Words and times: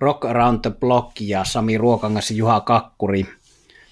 Rock 0.00 0.24
Around 0.24 0.58
the 0.62 0.70
Block 0.70 1.20
ja 1.20 1.44
Sami 1.44 1.78
Ruokangas 1.78 2.30
ja 2.30 2.36
Juha 2.36 2.60
Kakkuri 2.60 3.26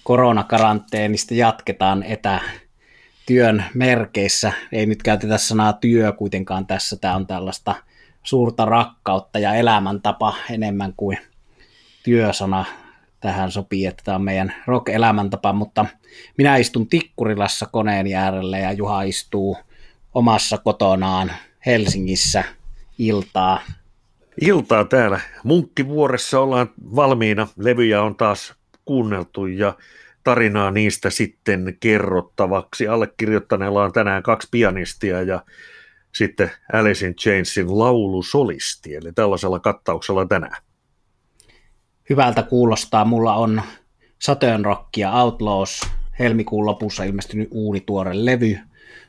koronakaranteenista 0.05 1.35
jatketaan 1.35 2.03
etätyön 2.03 3.65
merkeissä. 3.75 4.53
Ei 4.73 4.87
nyt 4.87 5.03
käytetä 5.03 5.39
sanaa 5.39 5.73
työ 5.73 6.13
kuitenkaan 6.13 6.67
tässä. 6.67 6.97
Tämä 6.97 7.17
on 7.17 7.27
tällaista 7.27 7.75
suurta 8.23 8.65
rakkautta 8.65 9.39
ja 9.39 9.55
elämäntapa 9.55 10.35
enemmän 10.51 10.93
kuin 10.97 11.19
työsana 12.05 12.65
tähän 13.21 13.51
sopii, 13.51 13.87
että 13.87 14.03
tämä 14.05 14.15
on 14.15 14.25
meidän 14.25 14.55
rock-elämäntapa, 14.67 15.53
mutta 15.53 15.87
minä 16.39 16.57
istun 16.57 16.89
Tikkurilassa 16.89 17.67
koneen 17.67 18.15
äärellä 18.17 18.59
ja 18.59 18.73
Juha 18.73 19.03
istuu 19.03 19.57
omassa 20.15 20.59
kotonaan 20.59 21.33
Helsingissä 21.67 22.45
iltaa. 22.99 23.61
Iltaa 24.41 24.85
täällä. 24.85 25.21
Munkkivuoressa 25.45 26.41
ollaan 26.41 26.71
valmiina. 26.97 27.49
Levyjä 27.57 28.03
on 28.03 28.17
taas 28.17 28.55
kuunneltu 28.85 29.47
ja 29.47 29.75
tarinaa 30.25 30.71
niistä 30.71 31.11
sitten 31.11 31.77
kerrottavaksi. 31.81 32.89
Allekirjoittaneella 32.89 33.85
on 33.85 33.93
tänään 33.93 34.23
kaksi 34.23 34.49
pianistia 34.51 35.23
ja 35.23 35.45
sitten 36.15 36.51
Alice 36.73 37.07
in 37.07 37.15
Chainsin 37.15 37.79
laulusolisti, 37.79 38.95
eli 38.95 39.13
tällaisella 39.13 39.59
kattauksella 39.59 40.27
tänään. 40.27 40.63
Hyvältä 42.11 42.43
kuulostaa. 42.43 43.05
Mulla 43.05 43.35
on 43.35 43.63
Saturn 44.19 44.65
Rock 44.65 44.97
ja 44.97 45.13
Outlaws 45.13 45.81
helmikuun 46.19 46.67
lopussa 46.67 47.05
ilmestynyt 47.05 47.49
uunituore 47.51 48.11
levy. 48.25 48.59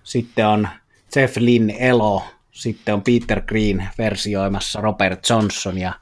Sitten 0.04 0.48
on 0.48 0.68
Jeff 1.16 1.38
Lynn 1.38 1.70
Elo, 1.70 2.24
sitten 2.58 2.94
on 2.94 3.02
Peter 3.02 3.42
Green 3.42 3.88
versioimassa 3.98 4.82
Robert 4.82 5.30
Johnson, 5.30 5.78
ja, 5.78 5.94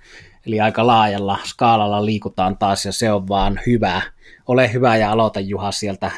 eli 0.46 0.60
aika 0.62 0.88
laajalla 0.88 1.40
skaalalla 1.44 2.06
liikutaan 2.06 2.58
taas, 2.58 2.86
ja 2.86 2.92
se 2.92 3.12
on 3.12 3.28
vaan 3.28 3.60
hyvä. 3.68 4.02
Ole 4.48 4.74
hyvä 4.74 4.98
ja 4.98 5.12
aloita 5.12 5.40
Juha 5.40 5.72
sieltä 5.72 6.12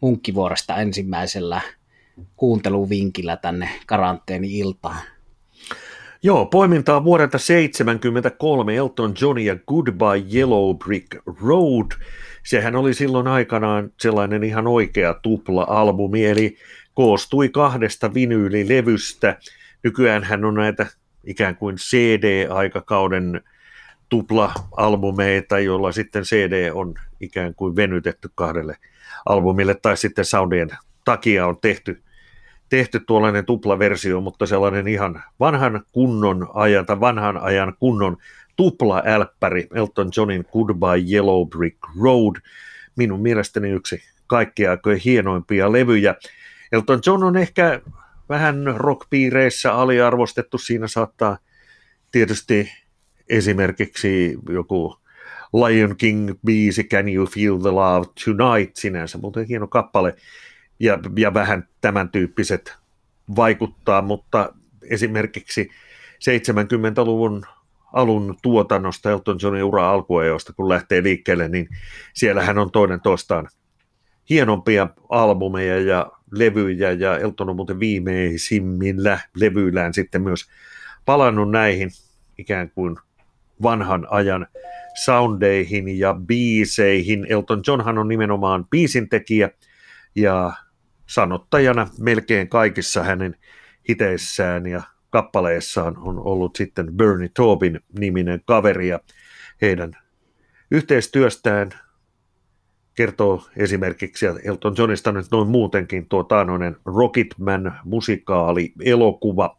Munkkivuoresta 0.00 0.76
ensimmäisellä 0.76 1.60
kuunteluvinkillä 2.36 3.36
tänne 3.36 3.68
karanteeni-iltaan. 3.86 5.02
Joo, 6.22 6.46
poimintaa 6.46 7.04
vuodelta 7.04 7.38
1973 7.38 8.76
Elton 8.76 9.14
John 9.20 9.38
ja 9.38 9.56
Goodbye 9.66 10.34
Yellow 10.34 10.76
Brick 10.76 11.08
Road. 11.42 11.90
Sehän 12.46 12.76
oli 12.76 12.94
silloin 12.94 13.28
aikanaan 13.28 13.92
sellainen 14.00 14.44
ihan 14.44 14.66
oikea 14.66 15.14
tupla-albumi, 15.14 16.26
eli 16.26 16.56
koostui 16.94 17.48
kahdesta 17.48 18.14
vinyylilevystä. 18.14 19.28
Nykyään 19.28 19.63
hän 20.22 20.44
on 20.44 20.54
näitä 20.54 20.86
ikään 21.24 21.56
kuin 21.56 21.76
CD-aikakauden 21.76 23.40
tupla-albumeita, 24.08 25.58
joilla 25.58 25.92
sitten 25.92 26.22
CD 26.22 26.70
on 26.72 26.94
ikään 27.20 27.54
kuin 27.54 27.76
venytetty 27.76 28.30
kahdelle 28.34 28.76
albumille, 29.26 29.74
tai 29.74 29.96
sitten 29.96 30.24
soundien 30.24 30.68
takia 31.04 31.46
on 31.46 31.56
tehty, 31.60 32.02
tehty 32.68 33.00
tuollainen 33.00 33.46
tuplaversio, 33.46 34.20
mutta 34.20 34.46
sellainen 34.46 34.88
ihan 34.88 35.22
vanhan 35.40 35.82
kunnon 35.92 36.48
ajan, 36.54 36.86
tai 36.86 37.00
vanhan 37.00 37.36
ajan 37.36 37.74
kunnon 37.78 38.16
tupla-älppäri 38.56 39.66
Elton 39.74 40.10
Johnin 40.16 40.44
Goodbye 40.52 41.12
Yellow 41.12 41.48
Brick 41.48 41.78
Road, 42.02 42.36
minun 42.96 43.22
mielestäni 43.22 43.70
yksi 43.70 44.02
kaikkia 44.26 44.70
aikojen 44.70 45.00
hienoimpia 45.04 45.72
levyjä. 45.72 46.14
Elton 46.72 47.00
John 47.06 47.24
on 47.24 47.36
ehkä 47.36 47.80
vähän 48.28 48.64
rockpiireissä 48.76 49.74
aliarvostettu. 49.74 50.58
Siinä 50.58 50.88
saattaa 50.88 51.38
tietysti 52.10 52.72
esimerkiksi 53.28 54.38
joku 54.48 54.96
Lion 55.52 55.90
King-biisi 55.90 56.88
Can 56.88 57.08
You 57.08 57.26
Feel 57.26 57.56
the 57.56 57.70
Love 57.70 58.06
Tonight 58.24 58.76
sinänsä, 58.76 59.18
mutta 59.18 59.40
hieno 59.48 59.66
kappale. 59.66 60.16
Ja, 60.80 60.98
ja 61.16 61.34
vähän 61.34 61.68
tämän 61.80 62.08
tyyppiset 62.08 62.74
vaikuttaa, 63.36 64.02
mutta 64.02 64.54
esimerkiksi 64.90 65.70
70-luvun 66.14 67.46
alun 67.92 68.36
tuotannosta 68.42 69.10
Elton 69.10 69.38
Johnin 69.42 69.64
ura 69.64 69.90
alkuajoista, 69.90 70.52
kun 70.52 70.68
lähtee 70.68 71.02
liikkeelle, 71.02 71.48
niin 71.48 71.68
siellähän 72.14 72.58
on 72.58 72.70
toinen 72.70 73.00
toistaan 73.00 73.48
hienompia 74.30 74.88
albumeja 75.08 75.80
ja 75.80 76.12
levyjä 76.38 76.92
ja 76.92 77.18
Elton 77.18 77.50
on 77.50 77.56
muuten 77.56 77.80
viimeisimmillä 77.80 79.18
levyillään 79.36 79.94
sitten 79.94 80.22
myös 80.22 80.44
palannut 81.04 81.50
näihin 81.50 81.90
ikään 82.38 82.70
kuin 82.70 82.96
vanhan 83.62 84.06
ajan 84.10 84.46
soundeihin 85.04 85.98
ja 85.98 86.14
biiseihin. 86.26 87.26
Elton 87.28 87.62
Johnhan 87.66 87.98
on 87.98 88.08
nimenomaan 88.08 88.66
biisintekijä 88.70 89.50
ja 90.14 90.52
sanottajana 91.06 91.88
melkein 92.00 92.48
kaikissa 92.48 93.02
hänen 93.02 93.36
hiteissään 93.88 94.66
ja 94.66 94.82
kappaleissaan 95.10 95.98
on 95.98 96.18
ollut 96.18 96.56
sitten 96.56 96.96
Bernie 96.96 97.30
Taubin 97.34 97.80
niminen 97.98 98.40
kaveri 98.44 98.88
ja 98.88 99.00
heidän 99.62 99.92
yhteistyöstään 100.70 101.70
kertoo 102.94 103.42
esimerkiksi 103.56 104.26
Elton 104.44 104.74
Johnista 104.78 105.12
nyt 105.12 105.26
noin 105.30 105.48
muutenkin 105.48 106.08
tuo 106.08 106.22
taanoinen 106.22 106.76
Rocketman 106.84 107.80
musikaali 107.84 108.72
elokuva. 108.84 109.58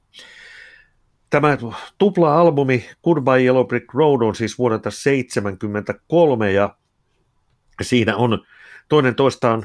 Tämä 1.30 1.58
tupla-albumi 1.98 2.86
Goodbye 3.04 3.44
Yellow 3.44 3.68
Brick 3.68 3.94
Road 3.94 4.22
on 4.22 4.36
siis 4.36 4.58
vuodelta 4.58 4.90
1973 4.90 6.52
ja 6.52 6.76
siinä 7.82 8.16
on 8.16 8.46
toinen 8.90 9.16
toistaan 9.16 9.64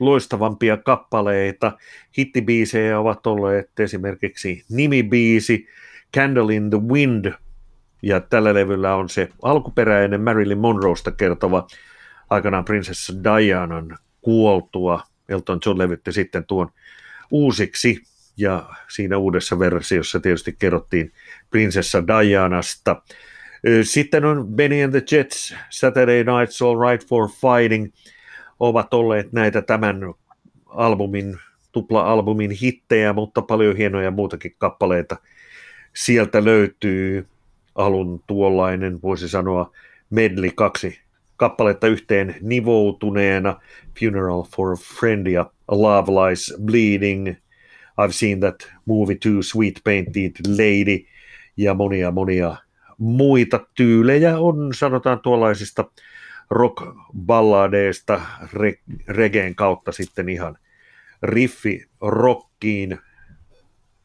loistavampia 0.00 0.76
kappaleita. 0.76 1.72
Hittibiisejä 2.18 2.98
ovat 2.98 3.26
olleet 3.26 3.80
esimerkiksi 3.80 4.64
nimibiisi 4.70 5.66
Candle 6.16 6.54
in 6.54 6.70
the 6.70 6.78
Wind 6.78 7.32
ja 8.02 8.20
tällä 8.20 8.54
levyllä 8.54 8.94
on 8.94 9.08
se 9.08 9.28
alkuperäinen 9.42 10.20
Marilyn 10.20 10.58
Monroesta 10.58 11.12
kertova 11.12 11.66
aikanaan 12.30 12.64
prinsessa 12.64 13.12
Dianan 13.24 13.98
kuoltua. 14.20 15.02
Elton 15.28 15.60
John 15.66 15.78
levytti 15.78 16.12
sitten 16.12 16.44
tuon 16.44 16.68
uusiksi 17.30 18.02
ja 18.36 18.70
siinä 18.88 19.18
uudessa 19.18 19.58
versiossa 19.58 20.20
tietysti 20.20 20.56
kerrottiin 20.58 21.12
prinsessa 21.50 22.06
Dianasta. 22.06 23.02
Sitten 23.82 24.24
on 24.24 24.46
Benny 24.46 24.82
and 24.82 24.92
the 24.92 25.16
Jets, 25.16 25.54
Saturday 25.70 26.22
Night's 26.22 26.66
All 26.66 26.90
Right 26.90 27.08
for 27.08 27.28
Fighting, 27.28 27.92
ovat 28.60 28.94
olleet 28.94 29.32
näitä 29.32 29.62
tämän 29.62 30.00
albumin, 30.66 31.38
tupla-albumin 31.72 32.50
hittejä, 32.50 33.12
mutta 33.12 33.42
paljon 33.42 33.76
hienoja 33.76 34.10
muutakin 34.10 34.54
kappaleita. 34.58 35.16
Sieltä 35.96 36.44
löytyy 36.44 37.26
alun 37.74 38.22
tuollainen, 38.26 39.02
voisi 39.02 39.28
sanoa, 39.28 39.72
medley 40.10 40.50
kaksi 40.54 41.00
kappaletta 41.38 41.86
yhteen 41.86 42.34
nivoutuneena, 42.40 43.60
Funeral 44.00 44.42
for 44.56 44.72
a 44.72 44.76
Friend 44.98 45.26
ja 45.26 45.50
Love 45.68 46.12
Lies 46.12 46.54
Bleeding, 46.64 47.28
I've 48.00 48.12
seen 48.12 48.40
that 48.40 48.72
movie 48.86 49.16
too, 49.16 49.42
Sweet 49.42 49.80
Painted 49.84 50.32
Lady 50.48 51.04
ja 51.56 51.74
monia 51.74 52.10
monia 52.10 52.56
muita 52.98 53.66
tyylejä 53.74 54.38
on 54.38 54.74
sanotaan 54.74 55.20
tuollaisista 55.20 55.84
rock-balladeista 56.50 58.20
re- 58.52 58.94
regeen 59.08 59.54
kautta 59.54 59.92
sitten 59.92 60.28
ihan 60.28 60.58
riffi 61.22 61.86
rockiin. 62.00 62.98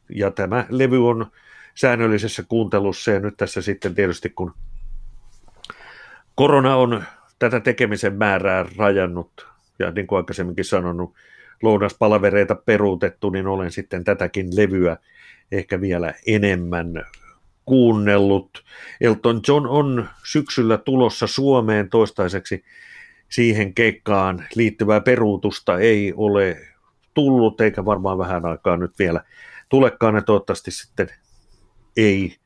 Ja 0.08 0.30
tämä 0.30 0.66
levy 0.68 1.08
on 1.08 1.26
säännöllisessä 1.74 2.42
kuuntelussa 2.48 3.10
ja 3.10 3.20
nyt 3.20 3.36
tässä 3.36 3.62
sitten 3.62 3.94
tietysti 3.94 4.30
kun 4.30 4.54
korona 6.34 6.76
on 6.76 7.04
tätä 7.38 7.60
tekemisen 7.60 8.14
määrää 8.14 8.66
rajannut 8.76 9.46
ja 9.78 9.90
niin 9.90 10.06
kuin 10.06 10.16
aikaisemminkin 10.16 10.64
sanonut, 10.64 11.14
lounaspalavereita 11.62 12.54
peruutettu, 12.54 13.30
niin 13.30 13.46
olen 13.46 13.70
sitten 13.70 14.04
tätäkin 14.04 14.56
levyä 14.56 14.96
ehkä 15.52 15.80
vielä 15.80 16.14
enemmän 16.26 17.06
kuunnellut. 17.64 18.64
Elton 19.00 19.40
John 19.48 19.66
on 19.66 20.08
syksyllä 20.24 20.78
tulossa 20.78 21.26
Suomeen 21.26 21.90
toistaiseksi 21.90 22.64
siihen 23.28 23.74
keikkaan 23.74 24.44
liittyvää 24.54 25.00
peruutusta 25.00 25.78
ei 25.78 26.12
ole 26.16 26.56
tullut, 27.14 27.60
eikä 27.60 27.84
varmaan 27.84 28.18
vähän 28.18 28.46
aikaa 28.46 28.76
nyt 28.76 28.98
vielä 28.98 29.20
tulekaan, 29.68 30.14
ja 30.14 30.22
toivottavasti 30.22 30.70
sitten 30.70 31.08
ei 31.96 32.36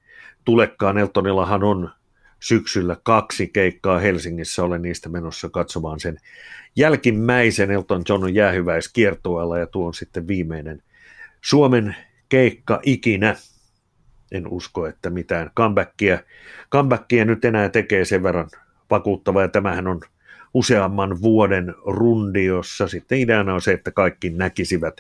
tulekaan. 0.45 0.99
Eltonillahan 0.99 1.65
on 1.65 1.91
syksyllä 2.41 2.97
kaksi 3.03 3.49
keikkaa 3.49 3.99
Helsingissä, 3.99 4.65
olen 4.65 4.83
niistä 4.83 5.09
menossa 5.09 5.49
katsomaan 5.49 6.01
sen 6.01 6.19
jälkimmäisen 6.77 7.71
Elton 7.71 8.03
John 8.09 8.35
jäähyväiskiertueella 8.35 9.59
ja 9.59 9.67
tuo 9.67 9.87
on 9.87 9.95
sitten 9.95 10.29
viimeinen 10.29 10.83
Suomen 11.41 11.97
keikka 12.29 12.81
ikinä. 12.83 13.37
en 14.33 14.49
usko, 14.49 14.87
että 14.87 15.11
mitään 15.11 15.51
comebackia, 15.57 16.19
comebackia 16.73 17.25
nyt 17.25 17.45
enää 17.45 17.69
tekee 17.69 18.05
sen 18.05 18.23
verran 18.23 18.49
vakuuttavaa, 18.91 19.43
ja 19.43 19.49
tämähän 19.49 19.87
on 19.87 20.01
useamman 20.55 21.23
vuoden 21.23 21.75
rundi, 21.87 22.45
jossa 22.45 22.89
sitten 22.89 23.19
ideana 23.19 23.55
on 23.55 23.61
se, 23.61 23.73
että 23.73 23.91
kaikki 23.91 24.31
näkisivät. 24.31 24.95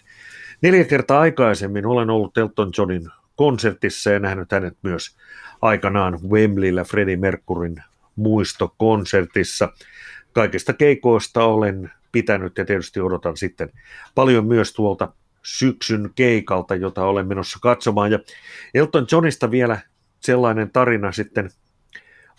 Neljä 0.62 0.84
kertaa 0.84 1.20
aikaisemmin 1.20 1.86
olen 1.86 2.10
ollut 2.10 2.38
Elton 2.38 2.70
Johnin 2.78 3.08
konsertissa 3.38 4.10
ja 4.10 4.18
nähnyt 4.18 4.52
hänet 4.52 4.76
myös 4.82 5.16
aikanaan 5.62 6.18
Wembleyllä 6.30 6.84
Freddie 6.84 7.16
Mercuryn 7.16 7.82
muistokonsertissa. 8.16 9.68
Kaikista 10.32 10.72
keikoista 10.72 11.44
olen 11.44 11.90
pitänyt 12.12 12.58
ja 12.58 12.64
tietysti 12.64 13.00
odotan 13.00 13.36
sitten 13.36 13.70
paljon 14.14 14.46
myös 14.46 14.72
tuolta 14.72 15.12
syksyn 15.42 16.10
keikalta, 16.14 16.74
jota 16.74 17.04
olen 17.04 17.26
menossa 17.26 17.58
katsomaan. 17.62 18.12
Ja 18.12 18.18
Elton 18.74 19.06
Johnista 19.12 19.50
vielä 19.50 19.80
sellainen 20.20 20.70
tarina 20.70 21.12
sitten 21.12 21.50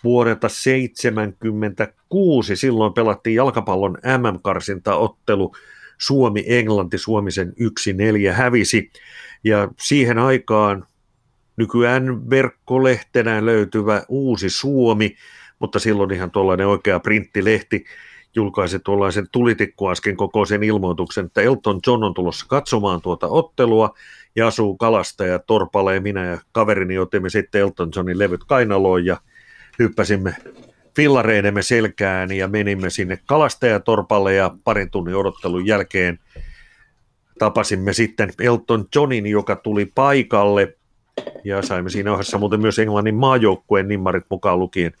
vuodelta 0.04 0.48
1976. 0.48 2.56
Silloin 2.56 2.92
pelattiin 2.92 3.36
jalkapallon 3.36 3.98
MM-karsintaottelu 4.18 5.52
Suomi-Englanti. 5.98 6.98
Suomi 6.98 7.30
sen 7.30 7.52
1-4 8.30 8.32
hävisi. 8.32 8.90
Ja 9.44 9.68
siihen 9.78 10.18
aikaan 10.18 10.86
nykyään 11.60 12.30
verkkolehtenä 12.30 13.46
löytyvä 13.46 14.02
Uusi 14.08 14.50
Suomi, 14.50 15.16
mutta 15.58 15.78
silloin 15.78 16.12
ihan 16.12 16.30
tuollainen 16.30 16.66
oikea 16.66 17.00
printtilehti, 17.00 17.84
julkaisi 18.34 18.78
tuollaisen 18.78 19.26
tulitikkuasken 19.32 20.16
kokoisen 20.16 20.62
ilmoituksen, 20.62 21.26
että 21.26 21.40
Elton 21.40 21.80
John 21.86 22.04
on 22.04 22.14
tulossa 22.14 22.46
katsomaan 22.48 23.02
tuota 23.02 23.26
ottelua 23.26 23.94
ja 24.36 24.46
asuu 24.46 24.76
kalasta 24.76 25.26
ja 25.26 25.38
torpalla 25.38 25.94
ja 25.94 26.00
minä 26.00 26.26
ja 26.26 26.38
kaverini 26.52 26.98
otimme 26.98 27.30
sitten 27.30 27.60
Elton 27.60 27.90
Johnin 27.96 28.18
levyt 28.18 28.44
kainaloon 28.44 29.04
ja 29.04 29.16
hyppäsimme 29.78 30.34
fillareidemme 30.96 31.62
selkään 31.62 32.32
ja 32.32 32.48
menimme 32.48 32.90
sinne 32.90 33.18
kalastajatorpalle 33.26 34.34
ja 34.34 34.54
parin 34.64 34.90
tunnin 34.90 35.16
odottelun 35.16 35.66
jälkeen 35.66 36.18
tapasimme 37.38 37.92
sitten 37.92 38.32
Elton 38.40 38.84
Johnin, 38.94 39.26
joka 39.26 39.56
tuli 39.56 39.86
paikalle 39.86 40.76
ja 41.44 41.62
saimme 41.62 41.90
siinä 41.90 42.12
ohessa 42.12 42.38
muuten 42.38 42.60
myös 42.60 42.78
Englannin 42.78 43.14
maajoukkueen 43.14 43.88
nimmarit 43.88 44.24
mukaan 44.30 44.58
lukien 44.58 44.92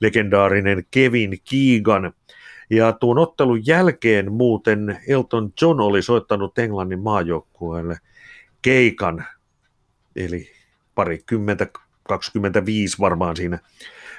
legendaarinen 0.00 0.84
Kevin 0.90 1.38
Keegan. 1.50 2.12
Ja 2.70 2.92
tuon 2.92 3.18
ottelun 3.18 3.66
jälkeen 3.66 4.32
muuten 4.32 4.98
Elton 5.08 5.52
John 5.62 5.80
oli 5.80 6.02
soittanut 6.02 6.58
Englannin 6.58 7.00
maajoukkueelle 7.00 7.98
keikan, 8.62 9.24
eli 10.16 10.50
parikymmentä, 10.94 11.66
25 12.02 12.98
varmaan 12.98 13.36
siinä 13.36 13.58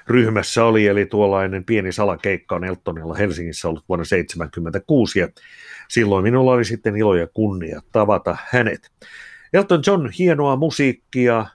ryhmässä 0.07 0.65
oli, 0.65 0.87
eli 0.87 1.05
tuollainen 1.05 1.65
pieni 1.65 1.91
salakeikka 1.91 2.55
on 2.55 2.63
Eltonilla 2.63 3.15
Helsingissä 3.15 3.67
ollut 3.67 3.83
vuonna 3.89 4.05
1976, 4.05 5.19
ja 5.19 5.27
silloin 5.87 6.23
minulla 6.23 6.51
oli 6.51 6.65
sitten 6.65 6.97
ilo 6.97 7.15
ja 7.15 7.27
kunnia 7.27 7.81
tavata 7.91 8.37
hänet. 8.49 8.91
Elton 9.53 9.81
John, 9.87 10.09
hienoa 10.19 10.55
musiikkia, 10.55 11.45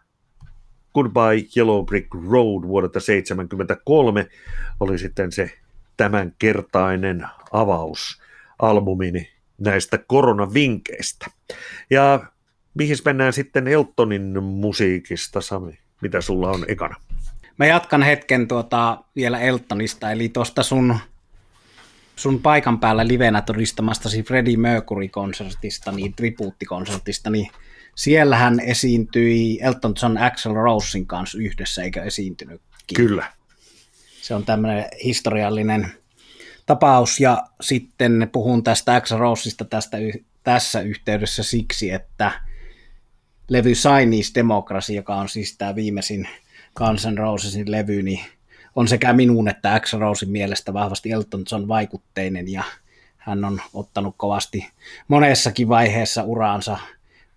Goodbye 0.94 1.46
Yellow 1.56 1.84
Brick 1.84 2.14
Road 2.14 2.62
vuodelta 2.66 2.92
1973 2.92 4.26
oli 4.80 4.98
sitten 4.98 5.32
se 5.32 5.50
tämänkertainen 5.96 7.26
avaus 7.52 8.22
albumini 8.58 9.30
näistä 9.58 9.98
koronavinkeistä. 9.98 11.26
Ja 11.90 12.20
mihin 12.74 12.96
mennään 13.04 13.32
sitten 13.32 13.68
Eltonin 13.68 14.42
musiikista, 14.42 15.40
Sami? 15.40 15.78
Mitä 16.00 16.20
sulla 16.20 16.50
on 16.50 16.64
ekana? 16.68 16.96
Mä 17.58 17.66
jatkan 17.66 18.02
hetken 18.02 18.48
tuota 18.48 19.04
vielä 19.16 19.40
Eltonista, 19.40 20.12
eli 20.12 20.28
tuosta 20.28 20.62
sun, 20.62 20.98
sun 22.16 22.42
paikan 22.42 22.80
päällä 22.80 23.06
livenä 23.06 23.42
todistamastasi 23.42 24.22
Freddie 24.22 24.56
Mercury-konsertista, 24.56 25.92
niin 25.92 26.14
tribuuttikonsertista, 26.14 27.30
niin 27.30 27.50
siellähän 27.94 28.60
esiintyi 28.60 29.58
Elton 29.60 29.94
John 30.02 30.18
Axel 30.18 30.54
Rosein 30.54 31.06
kanssa 31.06 31.38
yhdessä, 31.38 31.82
eikä 31.82 32.02
esiintynytkin. 32.02 32.96
Kyllä. 32.96 33.32
Se 34.22 34.34
on 34.34 34.44
tämmöinen 34.44 34.84
historiallinen 35.04 35.92
tapaus, 36.66 37.20
ja 37.20 37.46
sitten 37.60 38.28
puhun 38.32 38.64
tästä 38.64 38.94
Axel 38.94 39.18
Roseista 39.18 39.64
tästä, 39.64 39.96
tässä 40.42 40.80
yhteydessä 40.80 41.42
siksi, 41.42 41.90
että 41.90 42.32
levy 43.48 43.72
Chinese 43.72 44.32
Democracy, 44.34 44.92
joka 44.92 45.14
on 45.14 45.28
siis 45.28 45.56
tämä 45.58 45.74
viimeisin 45.74 46.28
Guns 46.76 47.06
N' 47.06 47.18
Rosesin 47.18 47.70
levy, 47.70 48.02
niin 48.02 48.20
on 48.76 48.88
sekä 48.88 49.12
minun 49.12 49.48
että 49.48 49.74
Axel 49.74 50.00
Rosein 50.00 50.32
mielestä 50.32 50.72
vahvasti 50.72 51.10
Elton 51.10 51.44
John 51.50 51.68
vaikutteinen, 51.68 52.48
ja 52.48 52.62
hän 53.16 53.44
on 53.44 53.60
ottanut 53.74 54.14
kovasti 54.16 54.68
monessakin 55.08 55.68
vaiheessa 55.68 56.22
uraansa 56.22 56.78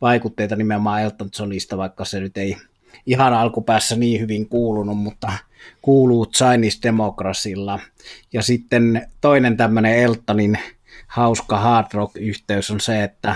vaikutteita 0.01 0.55
nimenomaan 0.55 1.01
Elton 1.01 1.29
Johnista, 1.39 1.77
vaikka 1.77 2.05
se 2.05 2.19
nyt 2.19 2.37
ei 2.37 2.57
ihan 3.05 3.33
alkupäässä 3.33 3.95
niin 3.95 4.21
hyvin 4.21 4.49
kuulunut, 4.49 4.97
mutta 4.97 5.33
kuuluu 5.81 6.25
Chinese 6.25 6.79
Democracylla. 6.83 7.79
Ja 8.33 8.41
sitten 8.41 9.07
toinen 9.21 9.57
tämmöinen 9.57 9.97
Eltonin 9.97 10.59
hauska 11.07 11.59
hard 11.59 11.87
rock-yhteys 11.93 12.71
on 12.71 12.79
se, 12.79 13.03
että 13.03 13.35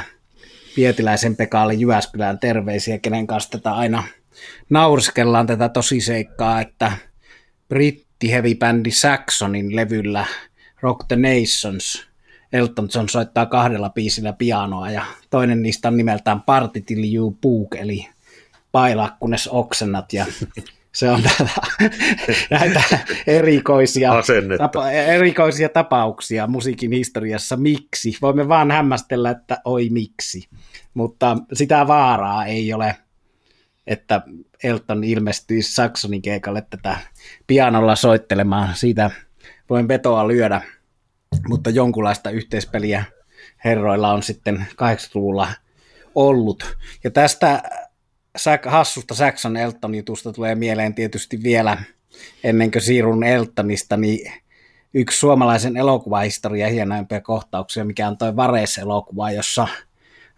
Pietiläisen 0.75 1.35
Pekaalle 1.35 1.73
Jyväskylään 1.73 2.39
terveisiä, 2.39 2.99
kenen 2.99 3.27
kanssa 3.27 3.49
tätä 3.51 3.73
aina 3.73 4.03
naurskellaan 4.69 5.47
tätä 5.47 5.69
tosiseikkaa, 5.69 6.61
että 6.61 6.91
britti 7.69 8.31
heavy 8.31 8.55
bändi 8.55 8.91
Saxonin 8.91 9.75
levyllä 9.75 10.25
Rock 10.81 11.07
the 11.07 11.15
Nations 11.15 12.10
Elton 12.53 12.89
John 12.95 13.09
soittaa 13.09 13.45
kahdella 13.45 13.89
biisillä 13.89 14.33
pianoa 14.33 14.91
ja 14.91 15.05
toinen 15.29 15.61
niistä 15.61 15.87
on 15.87 15.97
nimeltään 15.97 16.41
Party 16.41 16.81
Till 16.81 17.15
You 17.15 17.37
Book, 17.41 17.75
eli 17.75 18.07
pailaa 18.71 19.17
kunnes 19.19 19.47
oksennat 19.47 20.13
ja 20.13 20.25
se 20.95 21.09
on 21.09 21.23
tätä, 21.23 21.49
näitä 22.51 22.83
erikoisia, 23.27 24.11
tapa, 24.57 24.91
erikoisia 24.91 25.69
tapauksia 25.69 26.47
musiikin 26.47 26.91
historiassa. 26.91 27.57
Miksi? 27.57 28.17
Voimme 28.21 28.47
vaan 28.47 28.71
hämmästellä, 28.71 29.31
että 29.31 29.61
oi 29.65 29.89
miksi. 29.89 30.47
Mutta 30.93 31.37
sitä 31.53 31.87
vaaraa 31.87 32.45
ei 32.45 32.73
ole, 32.73 32.95
että 33.87 34.21
Elton 34.63 35.03
ilmestyisi 35.03 35.73
Saxonin 35.73 36.21
keikalle 36.21 36.63
tätä 36.69 36.97
pianolla 37.47 37.95
soittelemaan. 37.95 38.75
Siitä 38.75 39.11
voin 39.69 39.87
vetoa 39.87 40.27
lyödä 40.27 40.61
mutta 41.47 41.69
jonkunlaista 41.69 42.29
yhteispeliä 42.29 43.03
herroilla 43.65 44.13
on 44.13 44.23
sitten 44.23 44.67
80-luvulla 44.71 45.47
ollut. 46.15 46.77
Ja 47.03 47.11
tästä 47.11 47.63
hassusta 48.65 49.15
Saxon 49.15 49.57
Elton 49.57 49.95
jutusta 49.95 50.33
tulee 50.33 50.55
mieleen 50.55 50.95
tietysti 50.95 51.43
vielä 51.43 51.77
ennen 52.43 52.71
kuin 52.71 52.81
siirrun 52.81 53.23
Eltonista, 53.23 53.97
niin 53.97 54.33
yksi 54.93 55.19
suomalaisen 55.19 55.77
elokuvahistorian 55.77 56.71
hienoimpia 56.71 57.21
kohtauksia, 57.21 57.85
mikä 57.85 58.07
on 58.07 58.17
toi 58.17 58.35
Vares-elokuva, 58.35 59.31
jossa 59.31 59.67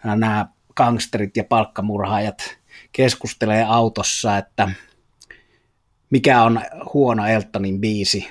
nämä 0.03 0.47
gangsterit 0.75 1.37
ja 1.37 1.43
palkkamurhaajat 1.43 2.57
keskustelee 2.91 3.63
autossa, 3.63 4.37
että 4.37 4.69
mikä 6.09 6.43
on 6.43 6.61
huono 6.93 7.27
Eltonin 7.27 7.81
biisi. 7.81 8.27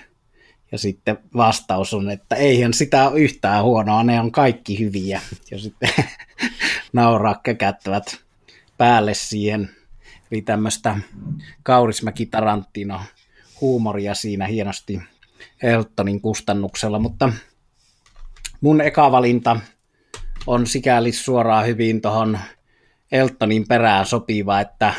Ja 0.73 0.79
sitten 0.79 1.19
vastaus 1.37 1.95
on, 1.95 2.11
että 2.11 2.37
eihän 2.37 2.75
sitä 2.75 3.09
ole 3.09 3.21
yhtään 3.21 3.65
huonoa, 3.65 4.03
ne 4.03 4.21
on 4.21 4.33
kaikki 4.33 4.79
hyviä. 4.79 5.21
Ja 5.51 5.59
sitten 5.59 5.91
nauraa 6.93 7.41
käkättävät 7.43 8.17
päälle 8.79 9.15
siihen. 9.15 9.71
Eli 10.31 10.43
tämmöistä 10.43 10.99
Kaurismäki 11.63 12.27
Tarantino 12.27 13.01
huumoria 13.61 14.15
siinä 14.15 14.47
hienosti 14.47 15.03
Eltonin 15.63 16.21
kustannuksella, 16.21 16.99
mutta 16.99 17.33
mun 18.61 18.81
eka 18.81 19.13
valinta 19.13 19.61
on 20.47 20.67
sikäli 20.67 21.13
suoraan 21.13 21.67
hyvin 21.67 22.01
tuohon 22.01 22.39
Eltonin 23.13 23.69
perään 23.69 24.07
sopiva, 24.07 24.61
että 24.61 24.95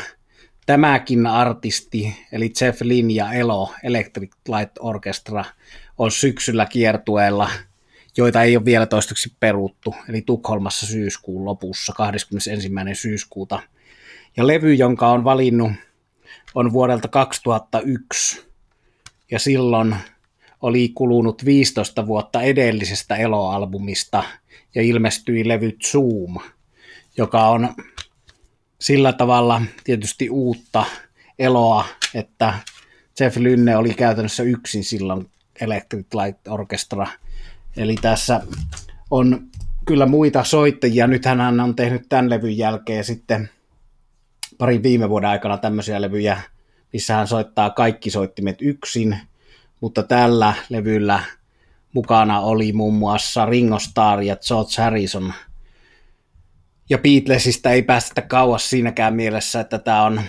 tämäkin 0.66 1.26
artisti, 1.26 2.16
eli 2.32 2.52
Jeff 2.60 2.80
Lynn 2.82 3.10
ja 3.10 3.32
Elo, 3.32 3.74
Electric 3.82 4.30
Light 4.48 4.72
Orchestra, 4.80 5.44
on 5.98 6.10
syksyllä 6.10 6.66
kiertueella, 6.66 7.50
joita 8.16 8.42
ei 8.42 8.56
ole 8.56 8.64
vielä 8.64 8.86
toistaiseksi 8.86 9.36
peruttu, 9.40 9.94
eli 10.08 10.22
Tukholmassa 10.22 10.86
syyskuun 10.86 11.44
lopussa, 11.44 11.92
21. 11.92 12.70
syyskuuta. 12.94 13.62
Ja 14.36 14.46
levy, 14.46 14.74
jonka 14.74 15.08
on 15.08 15.24
valinnut, 15.24 15.72
on 16.54 16.72
vuodelta 16.72 17.08
2001, 17.08 18.46
ja 19.30 19.38
silloin 19.38 19.96
oli 20.62 20.88
kulunut 20.94 21.44
15 21.44 22.06
vuotta 22.06 22.42
edellisestä 22.42 23.16
Elo-albumista, 23.16 24.22
ja 24.74 24.82
ilmestyi 24.82 25.48
levy 25.48 25.72
Zoom, 25.84 26.38
joka 27.16 27.48
on 27.48 27.74
sillä 28.84 29.12
tavalla 29.12 29.62
tietysti 29.84 30.30
uutta 30.30 30.84
eloa, 31.38 31.84
että 32.14 32.54
Jeff 33.20 33.36
Lynne 33.36 33.76
oli 33.76 33.94
käytännössä 33.94 34.42
yksin 34.42 34.84
silloin 34.84 35.30
Electric 35.60 36.06
Light 36.14 36.48
Orchestra. 36.48 37.06
Eli 37.76 37.94
tässä 38.02 38.40
on 39.10 39.46
kyllä 39.86 40.06
muita 40.06 40.44
soittajia. 40.44 41.06
Nythän 41.06 41.40
hän 41.40 41.60
on 41.60 41.76
tehnyt 41.76 42.02
tämän 42.08 42.30
levyn 42.30 42.58
jälkeen 42.58 43.04
sitten 43.04 43.50
parin 44.58 44.82
viime 44.82 45.08
vuoden 45.08 45.30
aikana 45.30 45.58
tämmöisiä 45.58 46.00
levyjä, 46.00 46.40
missä 46.92 47.14
hän 47.14 47.28
soittaa 47.28 47.70
kaikki 47.70 48.10
soittimet 48.10 48.62
yksin, 48.62 49.18
mutta 49.80 50.02
tällä 50.02 50.54
levyllä 50.68 51.22
mukana 51.92 52.40
oli 52.40 52.72
muun 52.72 52.94
muassa 52.94 53.46
Ringo 53.46 53.78
Starr 53.78 54.22
ja 54.22 54.36
George 54.36 54.82
Harrison. 54.82 55.32
Ja 56.90 56.98
Beatlesista 56.98 57.70
ei 57.70 57.82
päästä 57.82 58.22
kauas 58.22 58.70
siinäkään 58.70 59.14
mielessä, 59.14 59.60
että 59.60 59.78
tämä 59.78 60.02
on 60.02 60.20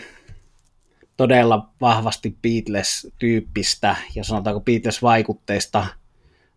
todella 1.17 1.69
vahvasti 1.81 2.37
Beatles-tyyppistä 2.41 3.95
ja 4.15 4.23
sanotaanko 4.23 4.61
Beatles-vaikutteista 4.61 5.87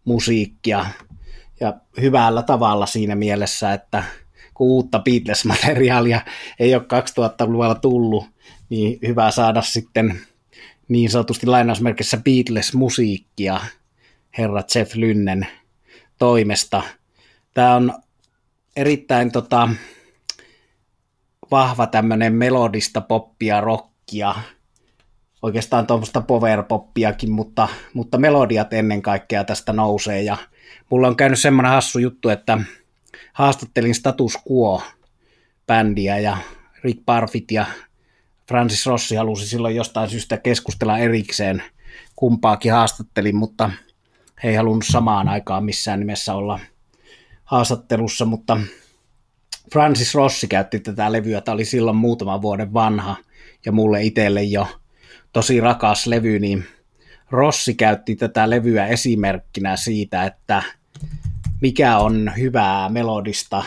musiikkia 0.05 0.87
ja 1.61 1.75
hyvällä 2.01 2.43
tavalla 2.43 2.87
siinä 2.87 3.15
mielessä, 3.15 3.73
että 3.73 4.05
kun 4.55 4.67
uutta 4.67 4.99
Beatles-materiaalia 4.99 6.21
ei 6.59 6.75
ole 6.75 6.83
2000-luvulla 6.83 7.75
tullut, 7.75 8.27
niin 8.69 8.99
hyvä 9.07 9.31
saada 9.31 9.63
sitten 9.63 10.21
niin 10.89 11.11
sanotusti 11.11 11.47
lainausmerkissä 11.47 12.17
Beatles-musiikkia 12.17 13.61
herra 14.39 14.63
Jeff 14.75 14.95
Lynnen 14.95 15.47
toimesta. 16.19 16.83
Tämä 17.55 17.75
on 17.75 17.95
erittäin 18.79 19.33
tota, 19.33 19.69
vahva 21.51 21.87
tämmöinen 21.87 22.35
melodista 22.35 23.01
poppia, 23.01 23.61
rockia, 23.61 24.35
oikeastaan 25.43 25.87
tuommoista 25.87 26.21
power-poppiakin, 26.21 27.31
mutta, 27.31 27.69
mutta 27.95 28.19
melodiat 28.19 28.73
ennen 28.73 29.03
kaikkea 29.03 29.45
tästä 29.45 29.73
nousee. 29.73 30.23
Ja 30.23 30.37
mulla 30.91 31.09
on 31.09 31.17
käynyt 31.17 31.39
semmoinen 31.39 31.73
hassu 31.73 31.99
juttu, 31.99 32.29
että 32.29 32.59
haastattelin 33.33 33.95
Status 33.95 34.39
Quo-bändiä 34.51 36.19
ja 36.19 36.37
Rick 36.85 37.03
Parfit 37.07 37.51
ja 37.51 37.67
Francis 38.49 38.87
Rossi 38.87 39.17
halusi 39.17 39.47
silloin 39.47 39.77
jostain 39.77 40.11
syystä 40.11 40.37
keskustella 40.37 40.99
erikseen 40.99 41.63
kumpaakin 42.17 42.73
haastattelin, 42.73 43.37
mutta 43.37 43.71
he 44.43 44.49
ei 44.49 44.55
halunnut 44.55 44.85
samaan 44.87 45.29
aikaan 45.29 45.65
missään 45.65 46.01
nimessä 46.01 46.35
olla 46.35 46.61
haastattelussa, 47.49 48.25
mutta 48.25 48.61
Francis 49.73 50.15
Rossi 50.15 50.49
käytti 50.49 50.81
tätä 50.81 51.13
levyä, 51.13 51.41
tämä 51.41 51.53
oli 51.53 51.65
silloin 51.65 51.97
muutaman 51.97 52.43
vuoden 52.43 52.73
vanha 52.73 53.17
ja 53.67 53.73
mulle 53.73 54.03
itselle 54.03 54.43
jo 54.43 54.67
tosi 55.33 55.61
rakas 55.61 56.07
levy, 56.07 56.39
niin 56.39 56.65
Rossi 57.31 57.75
käytti 57.75 58.17
tätä 58.17 58.51
levyä 58.51 58.87
esimerkkinä 58.87 59.77
siitä, 59.77 60.25
että 60.25 60.63
mikä 61.61 61.99
on 61.99 62.33
hyvää 62.39 62.89
melodista 62.89 63.65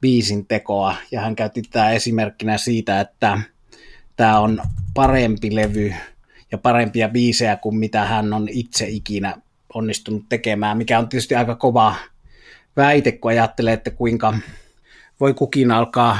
biisin 0.00 0.46
tekoa, 0.46 0.94
ja 1.10 1.20
hän 1.20 1.36
käytti 1.36 1.62
tätä 1.62 1.90
esimerkkinä 1.90 2.58
siitä, 2.58 3.00
että 3.00 3.40
tämä 4.16 4.38
on 4.38 4.62
parempi 4.94 5.54
levy 5.54 5.94
ja 6.52 6.58
parempia 6.58 7.08
biisejä 7.08 7.56
kuin 7.56 7.76
mitä 7.76 8.04
hän 8.04 8.32
on 8.32 8.48
itse 8.50 8.86
ikinä 8.88 9.36
onnistunut 9.74 10.24
tekemään, 10.28 10.78
mikä 10.78 10.98
on 10.98 11.08
tietysti 11.08 11.34
aika 11.34 11.54
kova 11.54 11.94
väite, 12.76 13.12
kun 13.12 13.30
ajattelee, 13.30 13.72
että 13.72 13.90
kuinka 13.90 14.38
voi 15.20 15.34
kukin 15.34 15.70
alkaa 15.70 16.18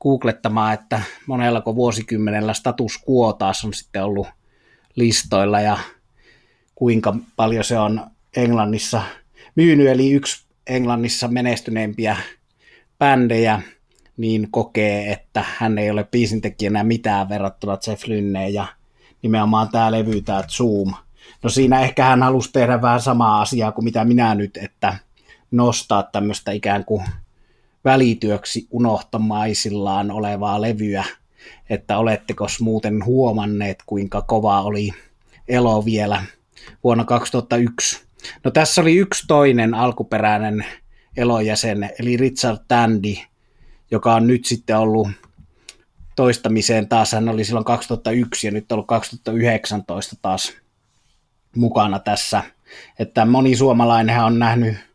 googlettamaan, 0.00 0.74
että 0.74 1.02
monellako 1.26 1.74
vuosikymmenellä 1.74 2.54
status 2.54 3.00
quo 3.08 3.32
taas 3.32 3.64
on 3.64 3.74
sitten 3.74 4.04
ollut 4.04 4.26
listoilla 4.96 5.60
ja 5.60 5.78
kuinka 6.74 7.16
paljon 7.36 7.64
se 7.64 7.78
on 7.78 8.00
Englannissa 8.36 9.02
myynyt, 9.56 9.88
eli 9.88 10.12
yksi 10.12 10.44
Englannissa 10.66 11.28
menestyneempiä 11.28 12.16
bändejä, 12.98 13.62
niin 14.16 14.48
kokee, 14.50 15.12
että 15.12 15.44
hän 15.58 15.78
ei 15.78 15.90
ole 15.90 16.04
biisintekijänä 16.04 16.84
mitään 16.84 17.28
verrattuna 17.28 17.78
Jeff 17.86 18.06
Lynneen 18.06 18.54
ja 18.54 18.66
nimenomaan 19.22 19.68
tämä 19.68 19.92
levy, 19.92 20.22
tämä 20.22 20.42
Zoom. 20.48 20.94
No 21.42 21.50
siinä 21.50 21.80
ehkä 21.80 22.04
hän 22.04 22.22
halusi 22.22 22.52
tehdä 22.52 22.82
vähän 22.82 23.00
samaa 23.00 23.40
asiaa 23.40 23.72
kuin 23.72 23.84
mitä 23.84 24.04
minä 24.04 24.34
nyt, 24.34 24.56
että 24.56 24.98
nostaa 25.50 26.02
tämmöistä 26.02 26.52
ikään 26.52 26.84
kuin 26.84 27.04
välityöksi 27.84 28.66
unohtamaisillaan 28.70 30.10
olevaa 30.10 30.60
levyä, 30.60 31.04
että 31.70 31.98
oletteko 31.98 32.46
muuten 32.60 33.04
huomanneet, 33.04 33.82
kuinka 33.86 34.22
kova 34.22 34.62
oli 34.62 34.92
elo 35.48 35.84
vielä 35.84 36.22
vuonna 36.84 37.04
2001. 37.04 38.02
No 38.44 38.50
tässä 38.50 38.80
oli 38.80 38.96
yksi 38.96 39.24
toinen 39.26 39.74
alkuperäinen 39.74 40.64
elojäsen, 41.16 41.90
eli 41.98 42.16
Richard 42.16 42.58
Tandy, 42.68 43.14
joka 43.90 44.14
on 44.14 44.26
nyt 44.26 44.44
sitten 44.44 44.78
ollut 44.78 45.08
toistamiseen 46.16 46.88
taas, 46.88 47.12
hän 47.12 47.28
oli 47.28 47.44
silloin 47.44 47.64
2001 47.64 48.46
ja 48.46 48.50
nyt 48.50 48.72
on 48.72 48.76
ollut 48.76 48.86
2019 48.86 50.16
taas 50.22 50.52
mukana 51.56 51.98
tässä. 51.98 52.42
Että 52.98 53.24
moni 53.24 53.56
suomalainen 53.56 54.24
on 54.24 54.38
nähnyt 54.38 54.89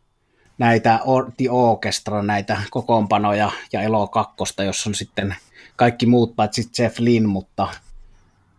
näitä 0.58 1.00
The 1.36 1.50
Orchestra, 1.50 2.22
näitä 2.22 2.62
kokoonpanoja 2.70 3.50
ja 3.72 3.82
Elo 3.82 4.06
2, 4.06 4.34
jossa 4.66 4.90
on 4.90 4.94
sitten 4.94 5.36
kaikki 5.76 6.06
muut 6.06 6.36
paitsi 6.36 6.70
Jeff 6.78 6.98
Lynn, 6.98 7.28
mutta 7.28 7.68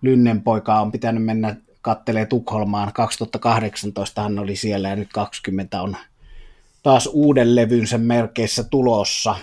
Lynnen 0.02 0.42
poika 0.42 0.80
on 0.80 0.92
pitänyt 0.92 1.24
mennä 1.24 1.56
kattelee 1.82 2.26
Tukholmaan. 2.26 2.94
2018 2.94 4.22
hän 4.22 4.40
oli 4.40 4.56
siellä 4.56 4.90
ja 4.90 4.96
nyt 4.96 5.14
20 5.14 5.82
on 5.82 5.98
taas 6.84 7.10
uuden 7.14 7.56
levynsä 7.56 7.98
merkeissä 7.98 8.64
tulossa. 8.64 9.36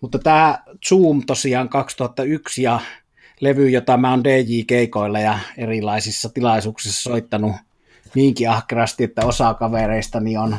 Mutta 0.00 0.18
tämä 0.18 0.58
Zoom 0.88 1.22
tosiaan 1.26 1.68
2001 1.68 2.62
ja 2.62 2.80
levy, 3.40 3.70
jota 3.70 3.96
mä 3.96 4.10
oon 4.10 4.24
DJ-keikoilla 4.24 5.20
ja 5.20 5.38
erilaisissa 5.56 6.28
tilaisuuksissa 6.28 7.02
soittanut 7.02 7.52
niinkin 8.14 8.50
ahkerasti, 8.50 9.04
että 9.04 9.26
osa 9.26 9.54
kavereistani 9.54 10.36
on 10.36 10.56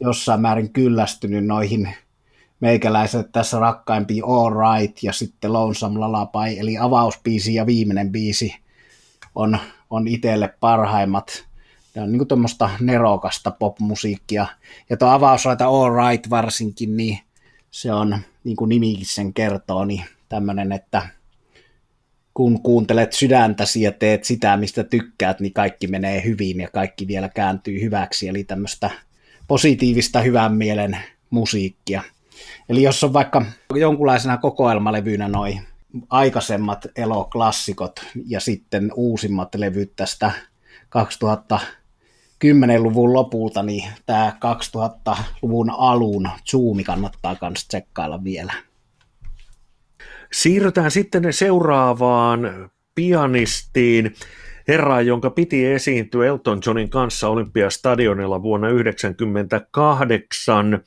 jossain 0.00 0.40
määrin 0.40 0.72
kyllästynyt 0.72 1.46
noihin 1.46 1.94
meikäläiset 2.60 3.32
tässä 3.32 3.58
rakkaimpia 3.58 4.24
All 4.26 4.50
Right 4.50 5.02
ja 5.02 5.12
sitten 5.12 5.52
Lonesome 5.52 5.98
Lullaby, 5.98 6.58
eli 6.58 6.78
avauspiisi 6.78 7.54
ja 7.54 7.66
viimeinen 7.66 8.12
biisi 8.12 8.56
on, 9.34 9.58
on 9.90 10.08
itselle 10.08 10.54
parhaimmat. 10.60 11.44
Ne 11.94 12.02
on 12.02 12.12
niin 12.12 12.28
tuommoista 12.28 12.70
nerokasta 12.80 13.50
popmusiikkia. 13.50 14.46
Ja 14.90 14.96
tuo 14.96 15.08
avausraita 15.08 15.66
All 15.66 15.90
Right 15.90 16.30
varsinkin, 16.30 16.96
niin 16.96 17.18
se 17.70 17.92
on, 17.92 18.18
niin 18.44 18.56
kuin 18.56 18.68
nimikin 18.68 19.06
sen 19.06 19.34
kertoo, 19.34 19.84
niin 19.84 20.04
tämmöinen, 20.28 20.72
että 20.72 21.08
kun 22.34 22.62
kuuntelet 22.62 23.12
sydäntäsi 23.12 23.82
ja 23.82 23.92
teet 23.92 24.24
sitä, 24.24 24.56
mistä 24.56 24.84
tykkäät, 24.84 25.40
niin 25.40 25.52
kaikki 25.52 25.86
menee 25.86 26.24
hyvin 26.24 26.60
ja 26.60 26.68
kaikki 26.68 27.08
vielä 27.08 27.28
kääntyy 27.28 27.80
hyväksi. 27.80 28.28
Eli 28.28 28.44
tämmöistä 28.44 28.90
positiivista 29.48 30.20
hyvän 30.20 30.54
mielen 30.54 30.98
musiikkia. 31.30 32.02
Eli 32.68 32.82
jos 32.82 33.04
on 33.04 33.12
vaikka 33.12 33.46
jonkunlaisena 33.74 34.38
kokoelmalevynä 34.38 35.28
noin 35.28 35.60
aikaisemmat 36.10 36.86
eloklassikot 36.96 38.06
ja 38.26 38.40
sitten 38.40 38.90
uusimmat 38.94 39.54
levyt 39.54 39.96
tästä 39.96 40.32
2010-luvun 40.84 43.12
lopulta, 43.12 43.62
niin 43.62 43.84
tämä 44.06 44.36
2000-luvun 44.76 45.70
alun 45.70 46.28
Zoomi 46.50 46.84
kannattaa 46.84 47.36
myös 47.42 47.68
tsekkailla 47.68 48.24
vielä. 48.24 48.52
Siirrytään 50.32 50.90
sitten 50.90 51.32
seuraavaan 51.32 52.70
pianistiin 52.94 54.14
herraan, 54.68 55.06
jonka 55.06 55.30
piti 55.30 55.66
esiintyä 55.66 56.26
Elton 56.26 56.60
Johnin 56.66 56.90
kanssa 56.90 57.28
Olympiastadionilla 57.28 58.42
vuonna 58.42 58.68
1998 58.68 60.80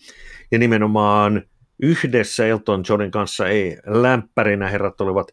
ja 0.52 0.60
nimenomaan 0.60 1.44
yhdessä 1.82 2.48
Elton 2.48 2.84
Johnin 2.90 3.12
kanssa 3.12 3.48
ei 3.48 3.78
lämpärinä 3.86 4.70
herrat 4.70 5.02
olivat 5.02 5.28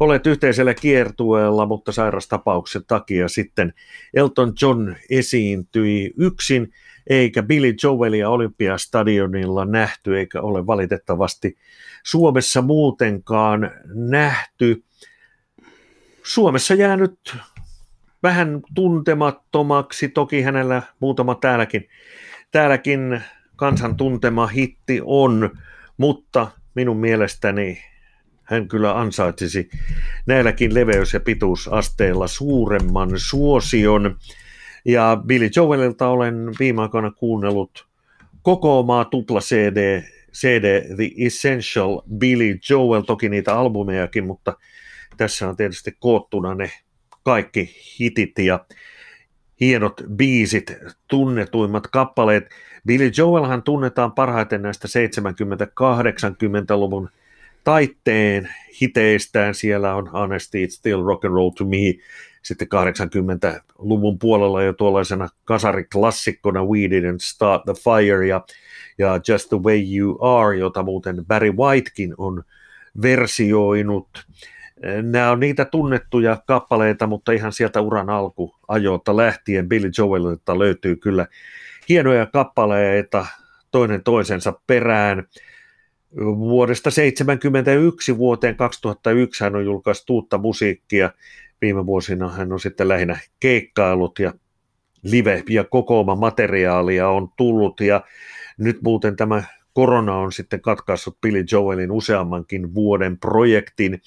olleet 0.00 0.26
yhteisellä 0.26 0.74
kiertueella, 0.74 1.66
mutta 1.66 1.92
sairastapauksen 1.92 2.82
takia 2.86 3.28
sitten 3.28 3.74
Elton 4.14 4.52
John 4.62 4.94
esiintyi 5.10 6.12
yksin, 6.16 6.72
eikä 7.06 7.42
Billy 7.42 7.74
Joelia 7.82 8.30
Olympiastadionilla 8.30 9.64
nähty, 9.64 10.18
eikä 10.18 10.40
ole 10.40 10.66
valitettavasti 10.66 11.56
Suomessa 12.02 12.62
muutenkaan 12.62 13.70
nähty. 13.94 14.84
Suomessa 16.22 16.74
jäänyt 16.74 17.36
vähän 18.22 18.60
tuntemattomaksi, 18.74 20.08
toki 20.08 20.42
hänellä 20.42 20.82
muutama 21.00 21.34
täälläkin, 21.34 21.88
täälläkin 22.50 23.20
kansan 23.56 23.96
tuntema 23.96 24.46
hitti 24.46 25.00
on, 25.04 25.50
mutta 25.96 26.48
minun 26.74 26.96
mielestäni 26.96 27.78
hän 28.42 28.68
kyllä 28.68 28.98
ansaitsisi 29.00 29.70
näilläkin 30.26 30.74
leveys- 30.74 31.14
ja 31.14 31.20
pituusasteilla 31.20 32.26
suuremman 32.26 33.10
suosion. 33.16 34.16
Ja 34.84 35.22
Billy 35.26 35.50
Joelilta 35.56 36.08
olen 36.08 36.50
viime 36.58 36.82
aikoina 36.82 37.10
kuunnellut 37.10 37.86
koko 38.42 38.78
omaa 38.78 39.04
tupla 39.04 39.40
CD, 39.40 40.02
CD 40.32 40.94
The 40.96 41.10
Essential 41.26 42.02
Billy 42.18 42.58
Joel, 42.70 43.00
toki 43.02 43.28
niitä 43.28 43.58
albumejakin, 43.58 44.26
mutta 44.26 44.56
tässä 45.16 45.48
on 45.48 45.56
tietysti 45.56 45.96
koottuna 46.00 46.54
ne 46.54 46.70
kaikki 47.22 47.70
hitit 48.00 48.38
ja 48.38 48.64
hienot 49.60 50.02
biisit, 50.16 50.72
tunnetuimmat 51.08 51.86
kappaleet. 51.86 52.48
Billy 52.86 53.10
Joelhan 53.18 53.62
tunnetaan 53.62 54.12
parhaiten 54.12 54.62
näistä 54.62 54.88
70-80-luvun 54.88 57.08
taitteen 57.64 58.48
hiteistään. 58.80 59.54
Siellä 59.54 59.94
on 59.94 60.08
Honesty, 60.08 60.64
It's 60.64 60.70
Still 60.70 61.04
Rock 61.04 61.24
and 61.24 61.34
Roll 61.34 61.50
to 61.50 61.64
Me, 61.64 61.94
sitten 62.42 62.68
80-luvun 62.68 64.18
puolella 64.18 64.62
jo 64.62 64.72
tuollaisena 64.72 65.28
kasariklassikkona 65.44 66.64
We 66.64 66.78
Didn't 66.78 67.20
Start 67.20 67.62
the 67.64 67.74
Fire 67.74 68.26
ja, 68.26 68.44
ja 68.98 69.20
Just 69.28 69.48
the 69.48 69.62
Way 69.62 69.96
You 69.96 70.18
Are, 70.20 70.56
jota 70.56 70.82
muuten 70.82 71.26
Barry 71.26 71.52
Whitekin 71.52 72.14
on 72.18 72.42
versioinut. 73.02 74.08
Nämä 75.02 75.30
on 75.30 75.40
niitä 75.40 75.64
tunnettuja 75.64 76.42
kappaleita, 76.46 77.06
mutta 77.06 77.32
ihan 77.32 77.52
sieltä 77.52 77.80
uran 77.80 78.10
alkuajoilta 78.10 79.16
lähtien 79.16 79.68
Billy 79.68 79.90
Joelilta 79.98 80.58
löytyy 80.58 80.96
kyllä 80.96 81.26
hienoja 81.88 82.26
kappaleita 82.26 83.26
toinen 83.70 84.02
toisensa 84.02 84.60
perään. 84.66 85.26
Vuodesta 86.16 86.90
1971 86.90 88.18
vuoteen 88.18 88.56
2001 88.56 89.44
hän 89.44 89.56
on 89.56 89.64
julkaistu 89.64 90.14
uutta 90.14 90.38
musiikkia. 90.38 91.10
Viime 91.60 91.86
vuosina 91.86 92.28
hän 92.30 92.52
on 92.52 92.60
sitten 92.60 92.88
lähinnä 92.88 93.18
keikkailut 93.40 94.18
ja 94.18 94.34
live- 95.02 95.44
ja 95.48 95.64
kokooma 95.64 96.14
materiaalia 96.14 97.08
on 97.08 97.28
tullut. 97.36 97.80
Ja 97.80 98.04
nyt 98.58 98.82
muuten 98.82 99.16
tämä 99.16 99.42
korona 99.72 100.16
on 100.16 100.32
sitten 100.32 100.60
katkaissut 100.60 101.20
Billy 101.20 101.44
Joelin 101.52 101.90
useammankin 101.92 102.74
vuoden 102.74 103.18
projektin. 103.18 104.00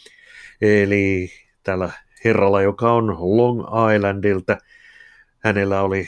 Eli 0.61 1.29
tällä 1.63 1.89
herralla, 2.25 2.61
joka 2.61 2.93
on 2.93 3.07
Long 3.07 3.61
Islandilta, 3.95 4.57
hänellä 5.39 5.81
oli 5.81 6.07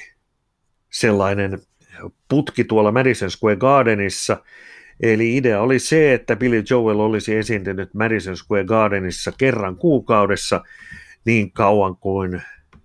sellainen 0.89 1.59
putki 2.29 2.63
tuolla 2.63 2.91
Madison 2.91 3.31
Square 3.31 3.55
Gardenissa, 3.55 4.43
Eli 4.99 5.37
idea 5.37 5.61
oli 5.61 5.79
se, 5.79 6.13
että 6.13 6.35
Billy 6.35 6.63
Joel 6.69 6.99
olisi 6.99 7.35
esiintynyt 7.35 7.93
Madison 7.93 8.37
Square 8.37 8.63
Gardenissa 8.65 9.31
kerran 9.37 9.75
kuukaudessa 9.75 10.63
niin 11.25 11.51
kauan 11.51 11.97
kuin 11.97 12.41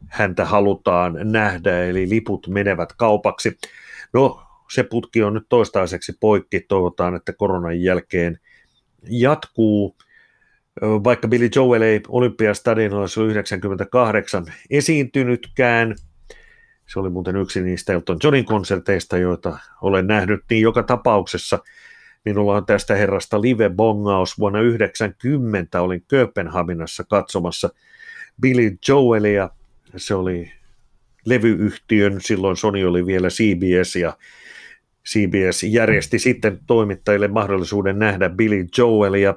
häntä 0.08 0.44
halutaan 0.44 1.18
nähdä, 1.22 1.84
eli 1.84 2.08
liput 2.08 2.48
menevät 2.48 2.92
kaupaksi. 2.92 3.58
No, 4.12 4.42
se 4.70 4.82
putki 4.82 5.22
on 5.22 5.34
nyt 5.34 5.46
toistaiseksi 5.48 6.12
poikki, 6.20 6.60
toivotaan, 6.60 7.16
että 7.16 7.32
koronan 7.32 7.80
jälkeen 7.80 8.38
jatkuu. 9.10 9.96
Vaikka 10.80 11.28
Billy 11.28 11.48
Joel 11.56 11.82
ei 11.82 12.00
Olympiastadionilla 12.08 13.24
98 13.24 14.46
esiintynytkään, 14.70 15.96
se 16.86 17.00
oli 17.00 17.10
muuten 17.10 17.36
yksi 17.36 17.62
niistä 17.62 17.92
Elton 17.92 18.18
Johnin 18.22 18.44
konserteista, 18.44 19.18
joita 19.18 19.58
olen 19.82 20.06
nähnyt, 20.06 20.40
niin 20.50 20.62
joka 20.62 20.82
tapauksessa 20.82 21.58
Minulla 22.24 22.56
on 22.56 22.66
tästä 22.66 22.94
herrasta 22.94 23.40
live-bongaus. 23.40 24.38
Vuonna 24.38 24.60
90 24.60 25.80
olin 25.82 26.04
Kööpenhaminassa 26.08 27.04
katsomassa 27.04 27.70
Billy 28.40 28.78
Joelia. 28.88 29.50
Se 29.96 30.14
oli 30.14 30.52
levyyhtiön, 31.24 32.20
silloin 32.20 32.56
Sony 32.56 32.84
oli 32.84 33.06
vielä 33.06 33.28
CBS 33.28 33.96
ja 33.96 34.16
CBS 35.08 35.62
järjesti 35.62 36.18
sitten 36.18 36.58
toimittajille 36.66 37.28
mahdollisuuden 37.28 37.98
nähdä 37.98 38.28
Billy 38.28 38.66
Joelia. 38.78 39.34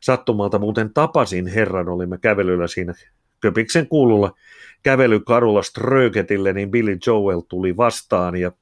Sattumalta 0.00 0.58
muuten 0.58 0.94
tapasin 0.94 1.46
herran, 1.46 1.88
olimme 1.88 2.18
kävelyllä 2.18 2.66
siinä 2.66 2.94
Köpiksen 3.40 3.88
kuululla 3.88 4.32
kävelykadulla 4.82 5.62
Strögetille, 5.62 6.52
niin 6.52 6.70
Billy 6.70 6.98
Joel 7.06 7.40
tuli 7.40 7.76
vastaan 7.76 8.36
ja 8.36 8.52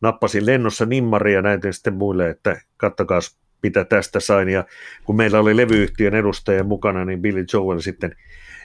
nappasin 0.00 0.46
lennossa 0.46 0.86
nimmaria 0.86 1.34
ja 1.34 1.42
näytin 1.42 1.72
sitten 1.72 1.94
muille, 1.94 2.30
että 2.30 2.60
kattokaa 2.76 3.20
mitä 3.62 3.84
tästä 3.84 4.20
sain. 4.20 4.48
Ja 4.48 4.64
kun 5.04 5.16
meillä 5.16 5.40
oli 5.40 5.56
levyyhtiön 5.56 6.14
edustaja 6.14 6.64
mukana, 6.64 7.04
niin 7.04 7.22
Billy 7.22 7.44
Joel 7.52 7.80
sitten 7.80 8.16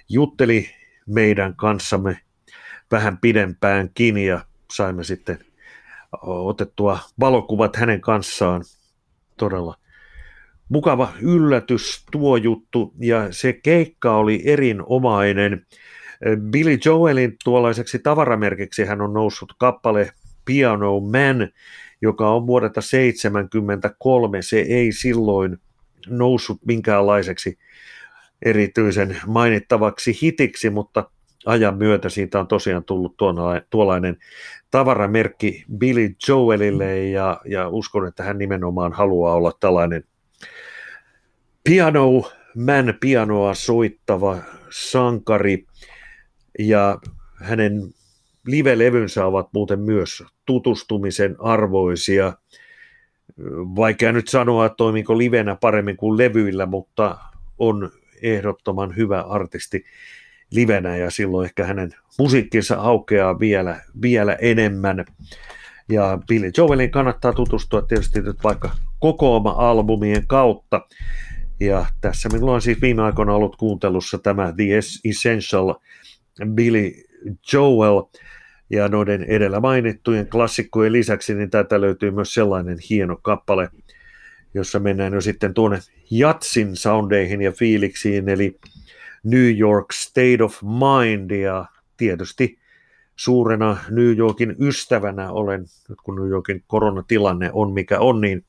jutteli 0.10 0.70
meidän 1.08 1.56
kanssamme 1.56 2.20
vähän 2.92 3.18
pidempäänkin 3.18 4.18
ja 4.18 4.46
saimme 4.72 5.04
sitten 5.04 5.40
otettua 6.22 7.00
valokuvat 7.20 7.76
hänen 7.76 8.02
kanssaan. 8.02 8.64
Todella 9.38 9.76
mukava 10.70 11.14
yllätys 11.22 12.06
tuo 12.12 12.38
juttu 12.38 12.94
ja 13.00 13.28
se 13.32 13.54
keikka 13.54 14.18
oli 14.18 14.42
erinomainen. 14.46 15.66
Billy 16.52 16.78
Joelin 16.86 17.36
tuollaiseksi 17.44 18.00
tavaramerkiksi 18.00 18.86
hän 18.86 19.02
on 19.02 19.14
noussut 19.14 19.54
kappale 19.58 20.12
Piano 20.46 21.00
Man, 21.00 21.50
joka 22.02 22.30
on 22.30 22.48
vuodelta 22.48 22.74
1973. 22.74 24.42
Se 24.42 24.60
ei 24.60 24.92
silloin 24.92 25.58
noussut 26.08 26.66
minkäänlaiseksi 26.66 27.58
erityisen 28.46 29.18
mainittavaksi 29.28 30.20
hitiksi, 30.22 30.70
mutta 30.70 31.10
ajan 31.48 31.78
myötä 31.78 32.10
siitä 32.10 32.40
on 32.40 32.48
tosiaan 32.48 32.84
tullut 32.84 33.16
tuollainen 33.70 34.18
tavaramerkki 34.72 35.66
Billy 35.78 36.16
Joelille 36.28 37.06
ja, 37.06 37.42
ja 37.46 37.70
uskon, 37.70 38.08
että 38.08 38.24
hän 38.24 38.38
nimenomaan 38.38 38.94
haluaa 38.94 39.34
olla 39.34 39.52
tällainen 39.60 40.04
piano 41.64 42.32
man, 42.56 42.94
pianoa 43.00 43.54
soittava 43.54 44.38
sankari. 44.70 45.66
Ja 46.60 47.00
hänen 47.36 47.94
live-levynsä 48.46 49.26
ovat 49.26 49.48
muuten 49.54 49.80
myös 49.80 50.24
tutustumisen 50.46 51.36
arvoisia. 51.40 52.34
Vaikea 53.76 54.12
nyt 54.12 54.28
sanoa, 54.28 54.70
toimiko 54.70 55.18
livenä 55.18 55.56
paremmin 55.62 55.98
kuin 55.98 56.18
levyillä, 56.18 56.66
mutta 56.66 57.18
on 57.60 57.92
ehdottoman 58.22 58.96
hyvä 58.96 59.22
artisti 59.22 59.86
livenä 60.52 60.98
ja 60.98 61.12
silloin 61.12 61.46
ehkä 61.46 61.66
hänen 61.66 61.92
musiikkinsa 62.20 62.76
aukeaa 62.76 63.40
vielä, 63.40 63.82
vielä 64.02 64.34
enemmän. 64.34 65.06
Ja 65.90 66.20
Billy 66.28 66.52
Joelin 66.58 66.92
kannattaa 66.92 67.34
tutustua 67.34 67.82
tietysti 67.82 68.22
nyt 68.22 68.44
vaikka 68.44 68.72
kokooma 69.00 69.56
albumien 69.58 70.28
kautta. 70.28 70.82
Ja 71.60 71.86
tässä 72.02 72.30
minulla 72.30 72.54
on 72.54 72.62
siis 72.62 72.82
viime 72.82 73.02
aikoina 73.02 73.34
ollut 73.34 73.56
kuuntelussa 73.56 74.18
tämä 74.18 74.54
The 74.56 74.64
Essential 75.10 75.76
Billy 76.54 76.92
Joel, 77.54 78.04
ja 78.70 78.88
noiden 78.88 79.24
edellä 79.24 79.60
mainittujen 79.60 80.28
klassikkojen 80.28 80.94
lisäksi, 80.94 81.36
niin 81.36 81.50
täältä 81.50 81.82
löytyy 81.82 82.12
myös 82.12 82.34
sellainen 82.34 82.78
hieno 82.90 83.18
kappale, 83.22 83.70
jossa 84.54 84.80
mennään 84.80 85.14
jo 85.14 85.22
sitten 85.22 85.54
tuonne 85.54 85.80
jatsin 86.12 86.76
soundeihin 86.76 87.42
ja 87.42 87.52
fiiliksiin, 87.52 88.30
eli 88.30 88.60
New 89.24 89.58
York 89.58 89.92
State 89.92 90.44
of 90.44 90.62
Mind, 90.64 91.32
ja 91.32 91.66
tietysti 91.98 92.60
suurena 93.16 93.78
New 93.90 94.18
Yorkin 94.18 94.56
ystävänä 94.60 95.32
olen, 95.32 95.66
nyt 95.90 95.98
kun 96.04 96.16
New 96.16 96.30
Yorkin 96.30 96.64
koronatilanne 96.68 97.50
on 97.54 97.74
mikä 97.74 98.00
on, 98.00 98.22
niin 98.22 98.46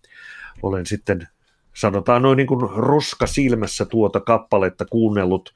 olen 0.62 0.86
sitten 0.86 1.28
sanotaan 1.74 2.22
noin 2.22 2.36
niin 2.36 2.46
kuin 2.46 2.70
roska 2.76 3.26
silmässä 3.26 3.84
tuota 3.84 4.20
kappaletta 4.20 4.84
kuunnellut. 4.84 5.54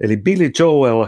Eli 0.00 0.16
Billy 0.16 0.50
Joel 0.58 1.06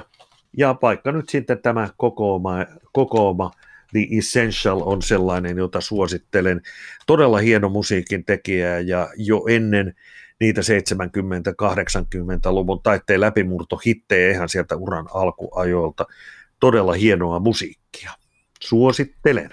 ja 0.58 0.76
vaikka 0.82 1.12
nyt 1.12 1.28
sitten 1.28 1.62
tämä 1.62 1.88
kokooma, 1.96 2.56
kokooma 2.92 3.50
The 3.92 4.06
Essential 4.18 4.82
on 4.84 5.02
sellainen, 5.02 5.56
jota 5.56 5.80
suosittelen. 5.80 6.60
Todella 7.06 7.38
hieno 7.38 7.68
musiikin 7.68 8.24
tekijä 8.24 8.80
ja 8.80 9.08
jo 9.16 9.44
ennen 9.48 9.94
niitä 10.42 10.60
70-80-luvun 10.60 12.82
taitteen 12.82 13.20
läpimurto 13.20 13.76
hittejä 13.76 14.30
ihan 14.30 14.48
sieltä 14.48 14.76
uran 14.76 15.08
alkuajoilta. 15.14 16.06
Todella 16.60 16.92
hienoa 16.92 17.40
musiikkia. 17.40 18.12
Suosittelen. 18.60 19.50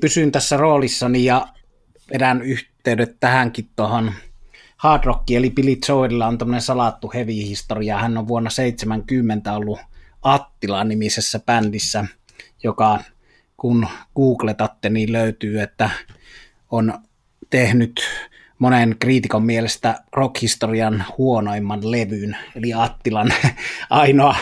Pysyn 0.00 0.32
tässä 0.32 0.56
roolissani 0.56 1.24
ja 1.24 1.46
vedän 2.12 2.42
yhteydet 2.42 3.16
tähänkin 3.20 3.70
tuohon 3.76 4.12
Hard 4.76 5.04
Rock, 5.04 5.30
eli 5.30 5.50
Billy 5.50 5.76
Joelilla 5.88 6.26
on 6.26 6.38
tämmöinen 6.38 6.62
salattu 6.62 7.10
heavy-historia. 7.14 7.98
Hän 7.98 8.18
on 8.18 8.28
vuonna 8.28 8.50
70 8.50 9.52
ollut 9.52 9.78
Attila-nimisessä 10.22 11.38
bändissä, 11.38 12.04
joka 12.62 12.98
kun 13.56 13.86
googletatte, 14.16 14.88
niin 14.88 15.12
löytyy, 15.12 15.60
että 15.60 15.90
on 16.70 16.98
tehnyt 17.50 18.00
monen 18.58 18.96
kriitikon 18.98 19.44
mielestä 19.44 20.02
rockhistorian 20.12 21.04
huonoimman 21.18 21.90
levyn, 21.90 22.36
eli 22.56 22.74
Attilan 22.74 23.32
ainoa 23.90 24.36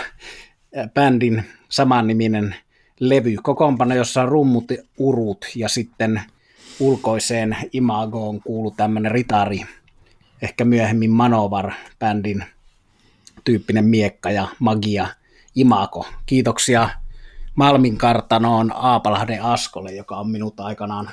bändin 0.94 1.44
samanniminen 1.68 2.56
levy. 3.00 3.36
Kokoonpano, 3.42 3.94
jossa 3.94 4.22
on 4.22 4.28
rummut, 4.28 4.64
urut 4.98 5.46
ja 5.54 5.68
sitten 5.68 6.22
ulkoiseen 6.80 7.56
imagoon 7.72 8.40
kuuluu 8.40 8.70
tämmöinen 8.70 9.12
ritari, 9.12 9.60
ehkä 10.42 10.64
myöhemmin 10.64 11.10
Manovar-bändin 11.10 12.44
tyyppinen 13.44 13.84
miekka 13.84 14.30
ja 14.30 14.48
magia 14.58 15.08
imago. 15.54 16.06
Kiitoksia 16.26 16.88
Malmin 17.54 17.98
kartanoon 17.98 18.72
Aapalahden 18.74 19.42
Askolle, 19.42 19.92
joka 19.92 20.16
on 20.16 20.30
minut 20.30 20.60
aikanaan 20.60 21.10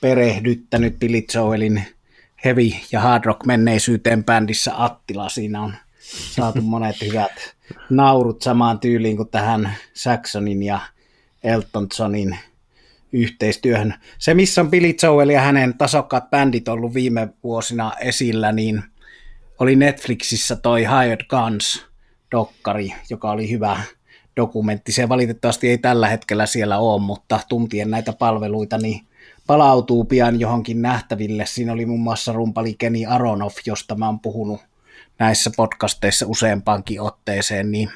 perehdyttänyt 0.00 0.98
Billy 0.98 1.22
Joelin 1.34 1.82
heavy 2.44 2.70
ja 2.92 3.00
hard 3.00 3.24
rock 3.24 3.46
menneisyyteen 3.46 4.24
bändissä 4.24 4.84
Attila. 4.84 5.28
Siinä 5.28 5.62
on 5.62 5.74
saatu 6.08 6.62
monet 6.72 6.96
hyvät 7.00 7.56
naurut 7.90 8.42
samaan 8.42 8.80
tyyliin 8.80 9.16
kuin 9.16 9.28
tähän 9.28 9.74
Saxonin 9.94 10.62
ja 10.62 10.80
Elton 11.44 11.88
Johnin 11.98 12.38
yhteistyöhön. 13.12 13.94
Se, 14.18 14.34
missä 14.34 14.60
on 14.60 14.70
Billy 14.70 14.94
Joel 15.02 15.28
ja 15.28 15.40
hänen 15.40 15.78
tasokkaat 15.78 16.30
bändit 16.30 16.68
ollut 16.68 16.94
viime 16.94 17.28
vuosina 17.44 17.92
esillä, 18.00 18.52
niin 18.52 18.82
oli 19.58 19.76
Netflixissä 19.76 20.56
toi 20.56 20.80
Hired 20.80 21.26
Guns 21.28 21.86
dokkari, 22.30 22.94
joka 23.10 23.30
oli 23.30 23.50
hyvä 23.50 23.80
dokumentti. 24.36 24.92
Se 24.92 25.08
valitettavasti 25.08 25.68
ei 25.68 25.78
tällä 25.78 26.08
hetkellä 26.08 26.46
siellä 26.46 26.78
ole, 26.78 27.02
mutta 27.02 27.40
tuntien 27.48 27.90
näitä 27.90 28.12
palveluita, 28.12 28.78
niin 28.78 29.07
palautuu 29.48 30.04
pian 30.04 30.40
johonkin 30.40 30.82
nähtäville. 30.82 31.46
Siinä 31.46 31.72
oli 31.72 31.86
muun 31.86 32.00
muassa 32.00 32.32
rumpali 32.32 32.74
Kenny 32.74 33.06
Aronoff, 33.06 33.56
josta 33.66 33.94
mä 33.94 34.06
oon 34.06 34.20
puhunut 34.20 34.60
näissä 35.18 35.50
podcasteissa 35.56 36.26
useampaankin 36.28 37.00
otteeseen, 37.00 37.70
niin 37.70 37.90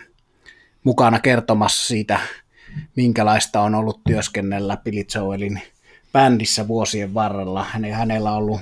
mukana 0.85 1.21
kertomassa 1.21 1.87
siitä, 1.87 2.21
minkälaista 2.97 3.61
on 3.61 3.75
ollut 3.75 4.01
työskennellä 4.07 4.77
Billy 4.77 5.05
Joelin 5.15 5.63
bändissä 6.13 6.69
vuosien 6.69 7.15
varrella. 7.15 7.67
Hänellä 7.93 8.31
on 8.31 8.37
ollut 8.37 8.61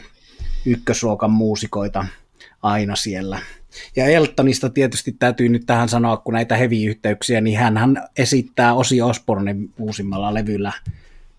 ykkösluokan 0.66 1.31
muusikoita 1.31 2.07
aina 2.62 2.96
siellä. 2.96 3.38
Ja 3.96 4.07
Eltonista 4.07 4.70
tietysti 4.70 5.12
täytyy 5.12 5.48
nyt 5.48 5.66
tähän 5.66 5.88
sanoa, 5.88 6.16
kun 6.16 6.35
näitä 6.35 6.57
heavy-yhteyksiä, 6.57 7.40
niin 7.40 7.59
hän 7.59 8.03
esittää 8.18 8.74
Osi 8.74 9.03
Osbornen 9.03 9.68
uusimmalla 9.79 10.35
levyllä 10.35 10.72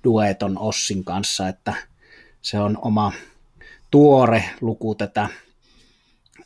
dueton 0.03 0.57
Ossin 0.57 1.03
kanssa, 1.03 1.47
että 1.47 1.73
se 2.41 2.59
on 2.59 2.77
oma 2.81 3.11
tuore 3.91 4.43
luku 4.61 4.95
tätä 4.95 5.29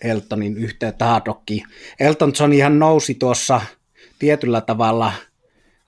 Eltonin 0.02 0.58
yhteyttä 0.58 1.06
hardrockiin. 1.06 1.68
Elton 2.00 2.34
John 2.40 2.54
ihan 2.54 2.80
nousi 2.80 3.16
tuossa 3.16 3.62
tietyllä 4.20 4.62
tavalla 4.62 5.14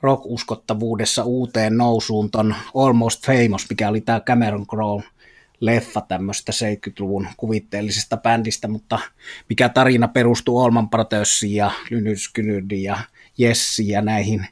rock-uskottavuudessa 0.02 1.24
uuteen 1.24 1.78
nousuun 1.78 2.32
ton 2.32 2.56
Almost 2.76 3.26
Famous, 3.26 3.70
mikä 3.70 3.90
oli 3.90 4.02
tämä 4.02 4.20
Cameron 4.20 4.68
Crowe 4.68 5.04
leffa 5.60 6.02
tämmöistä 6.02 6.52
70-luvun 6.52 7.28
kuvitteellisesta 7.38 8.18
bändistä, 8.18 8.68
mutta 8.68 9.00
mikä 9.50 9.70
tarina 9.70 10.08
perustuu 10.08 10.60
Olman 10.60 10.90
Proteussiin 10.90 11.56
ja 11.56 11.72
Lynyrd 11.90 12.72
ja 12.72 12.98
Jessi 13.38 13.90
ja 13.90 14.02
näihin 14.02 14.48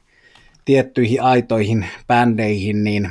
tiettyihin 0.65 1.21
aitoihin 1.21 1.85
bändeihin, 2.07 2.83
niin 2.83 3.09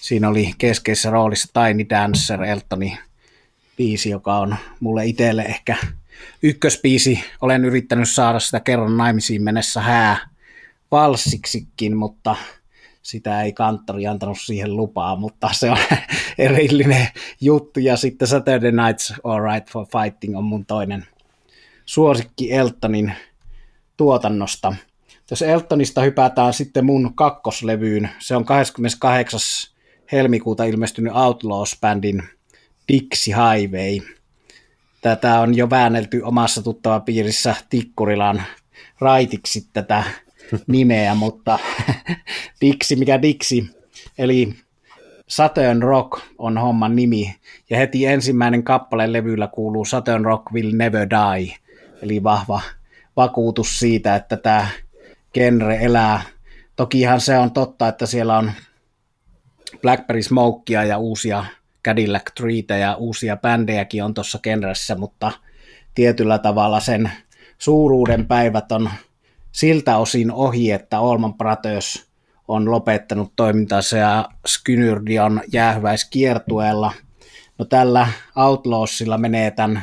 siinä 0.00 0.28
oli 0.28 0.54
keskeisessä 0.58 1.10
roolissa 1.10 1.48
Tiny 1.52 1.88
Dancer, 1.88 2.42
Eltoni 2.42 2.98
biisi, 3.76 4.10
joka 4.10 4.38
on 4.38 4.56
mulle 4.80 5.06
itselle 5.06 5.42
ehkä 5.42 5.76
ykköspiisi. 6.42 7.24
Olen 7.40 7.64
yrittänyt 7.64 8.08
saada 8.08 8.40
sitä 8.40 8.60
kerran 8.60 8.96
naimisiin 8.96 9.42
mennessä 9.42 9.80
hää 9.80 10.28
valssiksikin, 10.90 11.96
mutta 11.96 12.36
sitä 13.02 13.42
ei 13.42 13.52
kanttori 13.52 14.06
antanut 14.06 14.38
siihen 14.40 14.76
lupaa, 14.76 15.16
mutta 15.16 15.48
se 15.52 15.70
on 15.70 15.78
erillinen 16.38 17.08
juttu. 17.40 17.80
Ja 17.80 17.96
sitten 17.96 18.28
Saturday 18.28 18.72
Nights 18.72 19.14
All 19.24 19.40
Right 19.40 19.70
for 19.70 19.86
Fighting 19.86 20.38
on 20.38 20.44
mun 20.44 20.66
toinen 20.66 21.06
suosikki 21.86 22.52
Eltonin 22.52 23.12
tuotannosta. 23.96 24.74
Jos 25.30 25.42
Eltonista 25.42 26.00
hypätään 26.00 26.52
sitten 26.52 26.84
mun 26.84 27.14
kakkoslevyyn, 27.14 28.10
se 28.18 28.36
on 28.36 28.44
28. 28.44 29.40
helmikuuta 30.12 30.64
ilmestynyt 30.64 31.12
Outlaws-bändin 31.12 32.22
Dixie 32.92 33.34
Highway. 33.34 34.14
Tätä 35.00 35.40
on 35.40 35.56
jo 35.56 35.70
väännelty 35.70 36.20
omassa 36.22 36.62
tuttava 36.62 37.00
piirissä 37.00 37.54
Tikkurilan 37.70 38.42
raitiksi 39.00 39.68
tätä 39.72 40.04
nimeä, 40.66 41.14
mutta 41.14 41.58
Dixi, 42.60 42.96
mikä 42.96 43.22
Dixi, 43.22 43.70
eli 44.18 44.54
Saturn 45.28 45.82
Rock 45.82 46.20
on 46.38 46.58
homman 46.58 46.96
nimi, 46.96 47.36
ja 47.70 47.76
heti 47.76 48.06
ensimmäinen 48.06 48.62
kappale 48.62 49.12
levyllä 49.12 49.46
kuuluu 49.46 49.84
Saturn 49.84 50.24
Rock 50.24 50.52
Will 50.52 50.70
Never 50.76 51.08
Die, 51.10 51.56
eli 52.02 52.22
vahva 52.22 52.60
vakuutus 53.16 53.78
siitä, 53.78 54.16
että 54.16 54.36
tämä 54.36 54.66
genre 55.34 55.78
elää. 55.80 56.22
Tokihan 56.76 57.20
se 57.20 57.38
on 57.38 57.50
totta, 57.50 57.88
että 57.88 58.06
siellä 58.06 58.38
on 58.38 58.52
Blackberry 59.82 60.22
Smokea 60.22 60.84
ja 60.84 60.98
uusia 60.98 61.44
Cadillac 61.84 62.34
Treetä 62.34 62.76
ja 62.76 62.94
uusia 62.94 63.36
bändejäkin 63.36 64.04
on 64.04 64.14
tuossa 64.14 64.38
genressä, 64.38 64.94
mutta 64.94 65.32
tietyllä 65.94 66.38
tavalla 66.38 66.80
sen 66.80 67.10
suuruuden 67.58 68.26
päivät 68.26 68.72
on 68.72 68.90
siltä 69.52 69.96
osin 69.96 70.32
ohi, 70.32 70.70
että 70.70 70.98
Allman 70.98 71.34
Brothers 71.34 72.10
on 72.48 72.70
lopettanut 72.70 73.32
toimintansa 73.36 73.96
ja 73.96 74.28
Skynyrdi 74.46 75.18
on 75.18 75.40
jäähyväiskiertueella. 75.52 76.92
No 77.58 77.64
tällä 77.64 78.08
Outlawsilla 78.36 79.18
menee 79.18 79.50
tämän 79.50 79.82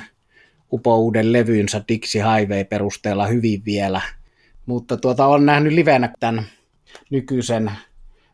upouuden 0.72 1.34
levynsä 1.34 1.82
Dixie 1.88 2.24
Highway 2.24 2.64
perusteella 2.64 3.28
hyvin 3.28 3.66
vielä, 3.66 4.02
mutta 4.68 4.98
tuota 4.98 5.26
on 5.26 5.46
nähnyt 5.46 5.74
livenä 5.74 6.14
tämän 6.20 6.44
nykyisen 7.10 7.72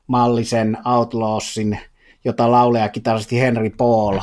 mallisen 0.08 0.78
Outlawsin, 0.86 1.80
jota 2.26 2.52
lauleja 2.52 2.90
kitaristi 2.90 3.40
Henry 3.40 3.70
Paul 3.70 4.20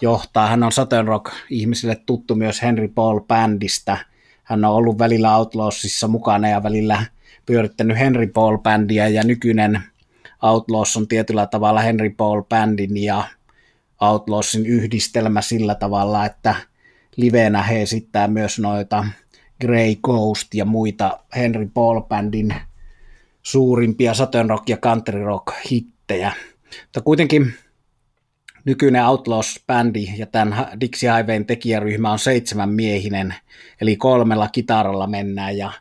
johtaa. 0.00 0.46
Hän 0.46 0.62
on 0.62 0.72
Southern 0.72 1.08
Rock 1.08 1.32
ihmisille 1.50 1.96
tuttu 2.06 2.34
myös 2.34 2.62
Henry 2.62 2.88
Paul-bändistä– 2.88 3.96
hän 4.48 4.64
on 4.64 4.74
ollut 4.74 4.98
välillä 4.98 5.36
Outlawsissa 5.36 6.08
mukana 6.08 6.48
ja 6.48 6.62
välillä 6.62 7.04
pyörittänyt 7.46 7.98
Henry 7.98 8.26
Paul-bändiä 8.26 9.08
ja 9.08 9.24
nykyinen 9.24 9.82
Outlaws 10.42 10.96
on 10.96 11.08
tietyllä 11.08 11.46
tavalla 11.46 11.80
Henry 11.80 12.10
Paul-bändin 12.10 12.96
ja 12.96 13.24
Outlawsin 14.00 14.66
yhdistelmä 14.66 15.42
sillä 15.42 15.74
tavalla, 15.74 16.26
että 16.26 16.54
livenä 17.16 17.62
he 17.62 17.82
esittää 17.82 18.28
myös 18.28 18.58
noita 18.58 19.04
Grey 19.60 19.96
Ghost 20.02 20.54
ja 20.54 20.64
muita 20.64 21.20
Henry 21.36 21.66
Paul-bändin 21.66 22.54
suurimpia 23.42 24.14
Saturn 24.14 24.50
Rock 24.50 24.68
ja 24.68 24.76
Country 24.76 25.24
Rock 25.24 25.52
hittejä. 25.70 26.32
Mutta 26.82 27.00
kuitenkin 27.00 27.54
nykyinen 28.64 29.02
Outlaws-bändi 29.02 30.18
ja 30.18 30.26
tämän 30.26 30.66
Dixie 30.80 31.16
Highwayn 31.16 31.46
tekijäryhmä 31.46 32.12
on 32.12 32.18
seitsemän 32.18 32.68
miehinen, 32.68 33.34
eli 33.80 33.96
kolmella 33.96 34.48
kitaralla 34.48 35.06
mennään 35.06 35.56
ja 35.56 35.72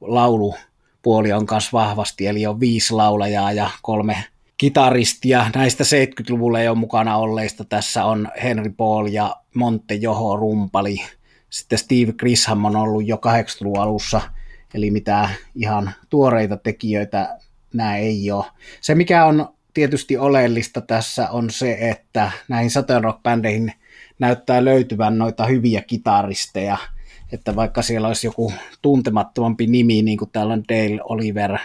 laulupuoli 0.00 1.32
on 1.32 1.46
myös 1.50 1.72
vahvasti, 1.72 2.26
eli 2.26 2.46
on 2.46 2.60
viisi 2.60 2.94
laulajaa 2.94 3.52
ja 3.52 3.70
kolme 3.82 4.24
kitaristia. 4.58 5.50
Näistä 5.54 5.84
70-luvulla 5.84 6.60
ei 6.60 6.68
ole 6.68 6.78
mukana 6.78 7.16
olleista 7.16 7.64
tässä 7.64 8.04
on 8.04 8.28
Henry 8.42 8.70
Paul 8.70 9.06
ja 9.06 9.36
Monte 9.54 9.94
Joho 9.94 10.36
rumpali. 10.36 10.96
Sitten 11.50 11.78
Steve 11.78 12.12
Grisham 12.12 12.64
on 12.64 12.76
ollut 12.76 13.06
jo 13.06 13.16
80-luvun 13.16 13.80
alussa, 13.80 14.20
eli 14.74 14.90
mitään 14.90 15.30
ihan 15.54 15.90
tuoreita 16.10 16.56
tekijöitä 16.56 17.38
nämä 17.72 17.96
ei 17.96 18.30
ole. 18.30 18.44
Se 18.80 18.94
mikä 18.94 19.24
on 19.24 19.48
tietysti 19.74 20.16
oleellista 20.16 20.80
tässä 20.80 21.30
on 21.30 21.50
se, 21.50 21.78
että 21.80 22.30
näihin 22.48 22.70
Saturn 22.70 23.04
Rock-bändeihin 23.04 23.72
näyttää 24.18 24.64
löytyvän 24.64 25.18
noita 25.18 25.46
hyviä 25.46 25.82
kitaristeja, 25.82 26.76
että 27.32 27.56
vaikka 27.56 27.82
siellä 27.82 28.08
olisi 28.08 28.26
joku 28.26 28.52
tuntemattomampi 28.82 29.66
nimi, 29.66 30.02
niin 30.02 30.18
kuin 30.18 30.30
täällä 30.30 30.52
on 30.52 30.64
Dale 30.68 31.00
Oliver, 31.04 31.58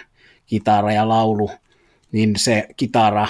kitara 0.46 0.92
ja 0.92 1.10
laulu, 1.10 1.52
niin 2.12 2.34
se 2.38 2.68
kitara 2.78 3.28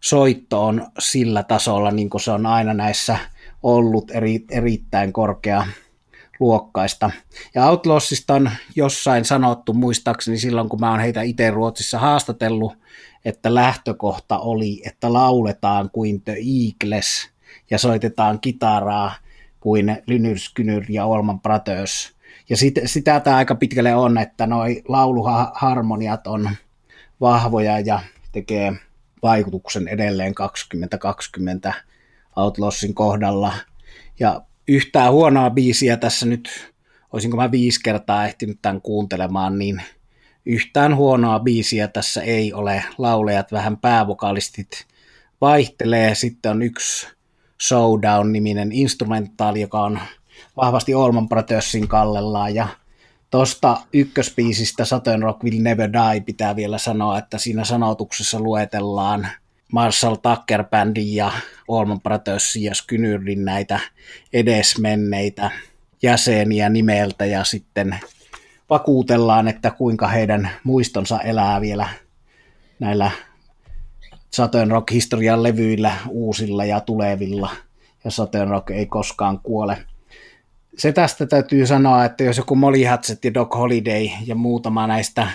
soitto 0.00 0.66
on 0.66 0.86
sillä 0.98 1.42
tasolla, 1.42 1.90
niin 1.90 2.10
kuin 2.10 2.20
se 2.20 2.30
on 2.30 2.46
aina 2.46 2.74
näissä 2.74 3.18
ollut 3.62 4.10
eri, 4.10 4.44
erittäin 4.50 5.12
korkea 5.12 5.66
luokkaista. 6.40 7.10
Ja 7.54 7.66
Outlawsista 7.66 8.34
on 8.34 8.50
jossain 8.76 9.24
sanottu, 9.24 9.72
muistaakseni 9.72 10.38
silloin, 10.38 10.68
kun 10.68 10.80
mä 10.80 10.90
oon 10.90 11.00
heitä 11.00 11.22
itse 11.22 11.50
Ruotsissa 11.50 11.98
haastatellut, 11.98 12.72
että 13.24 13.54
lähtökohta 13.54 14.38
oli, 14.38 14.82
että 14.86 15.12
lauletaan 15.12 15.90
kuin 15.90 16.22
The 16.22 16.36
Eagles, 16.36 17.32
ja 17.70 17.78
soitetaan 17.78 18.40
kitaraa 18.40 19.14
kuin 19.60 20.02
Lynyrd 20.06 20.38
Skynyrd 20.38 20.86
ja 20.88 21.04
Olman 21.04 21.40
Brothers. 21.40 22.12
Ja 22.48 22.56
sit, 22.56 22.74
sitä 22.84 23.20
tämä 23.20 23.36
aika 23.36 23.54
pitkälle 23.54 23.94
on, 23.94 24.18
että 24.18 24.46
noi 24.46 24.82
lauluharmoniat 24.88 26.26
on 26.26 26.50
vahvoja 27.20 27.80
ja 27.80 28.00
tekee 28.32 28.72
vaikutuksen 29.22 29.88
edelleen 29.88 30.34
2020 30.34 31.74
Outlawsin 32.36 32.94
kohdalla. 32.94 33.52
Ja 34.20 34.42
yhtään 34.68 35.12
huonoa 35.12 35.50
biisiä 35.50 35.96
tässä 35.96 36.26
nyt, 36.26 36.72
olisinko 37.12 37.36
mä 37.36 37.50
viisi 37.50 37.80
kertaa 37.82 38.26
ehtinyt 38.26 38.58
tämän 38.62 38.80
kuuntelemaan, 38.80 39.58
niin 39.58 39.82
yhtään 40.46 40.96
huonoa 40.96 41.40
biisiä 41.40 41.88
tässä 41.88 42.22
ei 42.22 42.52
ole. 42.52 42.84
Laulejat 42.98 43.52
vähän 43.52 43.76
päävokalistit 43.76 44.86
vaihtelee. 45.40 46.14
Sitten 46.14 46.50
on 46.50 46.62
yksi 46.62 47.08
Showdown-niminen 47.62 48.72
instrumentaali, 48.72 49.60
joka 49.60 49.80
on 49.80 50.00
vahvasti 50.56 50.94
Allman 50.94 51.28
Brothersin 51.28 51.88
kallellaan. 51.88 52.54
Ja 52.54 52.68
tuosta 53.30 53.80
ykköspiisistä 53.92 54.84
Saturn 54.84 55.22
Rock 55.22 55.44
Will 55.44 55.62
Never 55.62 55.90
Die 55.92 56.20
pitää 56.20 56.56
vielä 56.56 56.78
sanoa, 56.78 57.18
että 57.18 57.38
siinä 57.38 57.64
sanotuksessa 57.64 58.40
luetellaan 58.40 59.28
Marshall 59.72 60.14
Tucker 60.14 60.64
Bandin 60.64 61.14
ja 61.14 61.32
Allman 61.68 62.00
Brothersin 62.00 62.62
ja 62.62 62.74
Skynyrdin 62.74 63.44
näitä 63.44 63.80
edesmenneitä 64.32 65.50
jäseniä 66.02 66.68
nimeltä 66.68 67.24
ja 67.24 67.44
sitten 67.44 67.98
vakuutellaan, 68.70 69.48
että 69.48 69.70
kuinka 69.70 70.08
heidän 70.08 70.50
muistonsa 70.64 71.20
elää 71.20 71.60
vielä 71.60 71.88
näillä 72.78 73.10
Saturn 74.30 74.70
Rock-historian 74.70 75.42
levyillä, 75.42 75.96
uusilla 76.08 76.64
ja 76.64 76.80
tulevilla, 76.80 77.50
ja 78.04 78.10
Saturn 78.10 78.50
Rock 78.50 78.70
ei 78.70 78.86
koskaan 78.86 79.40
kuole. 79.42 79.78
Se 80.78 80.92
tästä 80.92 81.26
täytyy 81.26 81.66
sanoa, 81.66 82.04
että 82.04 82.24
jos 82.24 82.36
joku 82.36 82.54
Molly 82.54 82.84
Hatchet 82.84 83.24
ja 83.24 83.34
Doc 83.34 83.54
Holiday 83.54 84.08
ja 84.26 84.34
muutama 84.34 84.86
näistä 84.86 85.28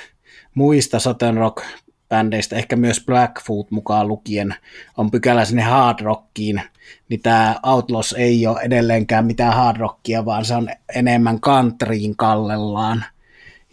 muista 0.53 0.99
Saturn 0.99 1.37
Rock 1.37 1.63
bändeistä, 2.09 2.55
ehkä 2.55 2.75
myös 2.75 3.03
Blackfoot 3.05 3.71
mukaan 3.71 4.07
lukien, 4.07 4.55
on 4.97 5.11
pykälä 5.11 5.45
sinne 5.45 5.61
hard 5.61 5.99
rockiin, 6.01 6.61
niin 7.09 7.21
tämä 7.21 7.55
Outlaws 7.63 8.15
ei 8.17 8.47
ole 8.47 8.61
edelleenkään 8.61 9.25
mitään 9.25 9.53
hard 9.53 9.77
rockia, 9.77 10.25
vaan 10.25 10.45
se 10.45 10.55
on 10.55 10.69
enemmän 10.95 11.41
countryin 11.41 12.15
kallellaan. 12.15 13.05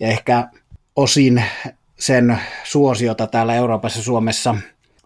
Ja 0.01 0.09
ehkä 0.09 0.49
osin 0.97 1.45
sen 1.99 2.39
suosiota 2.65 3.27
täällä 3.27 3.55
Euroopassa 3.55 4.03
Suomessa 4.03 4.55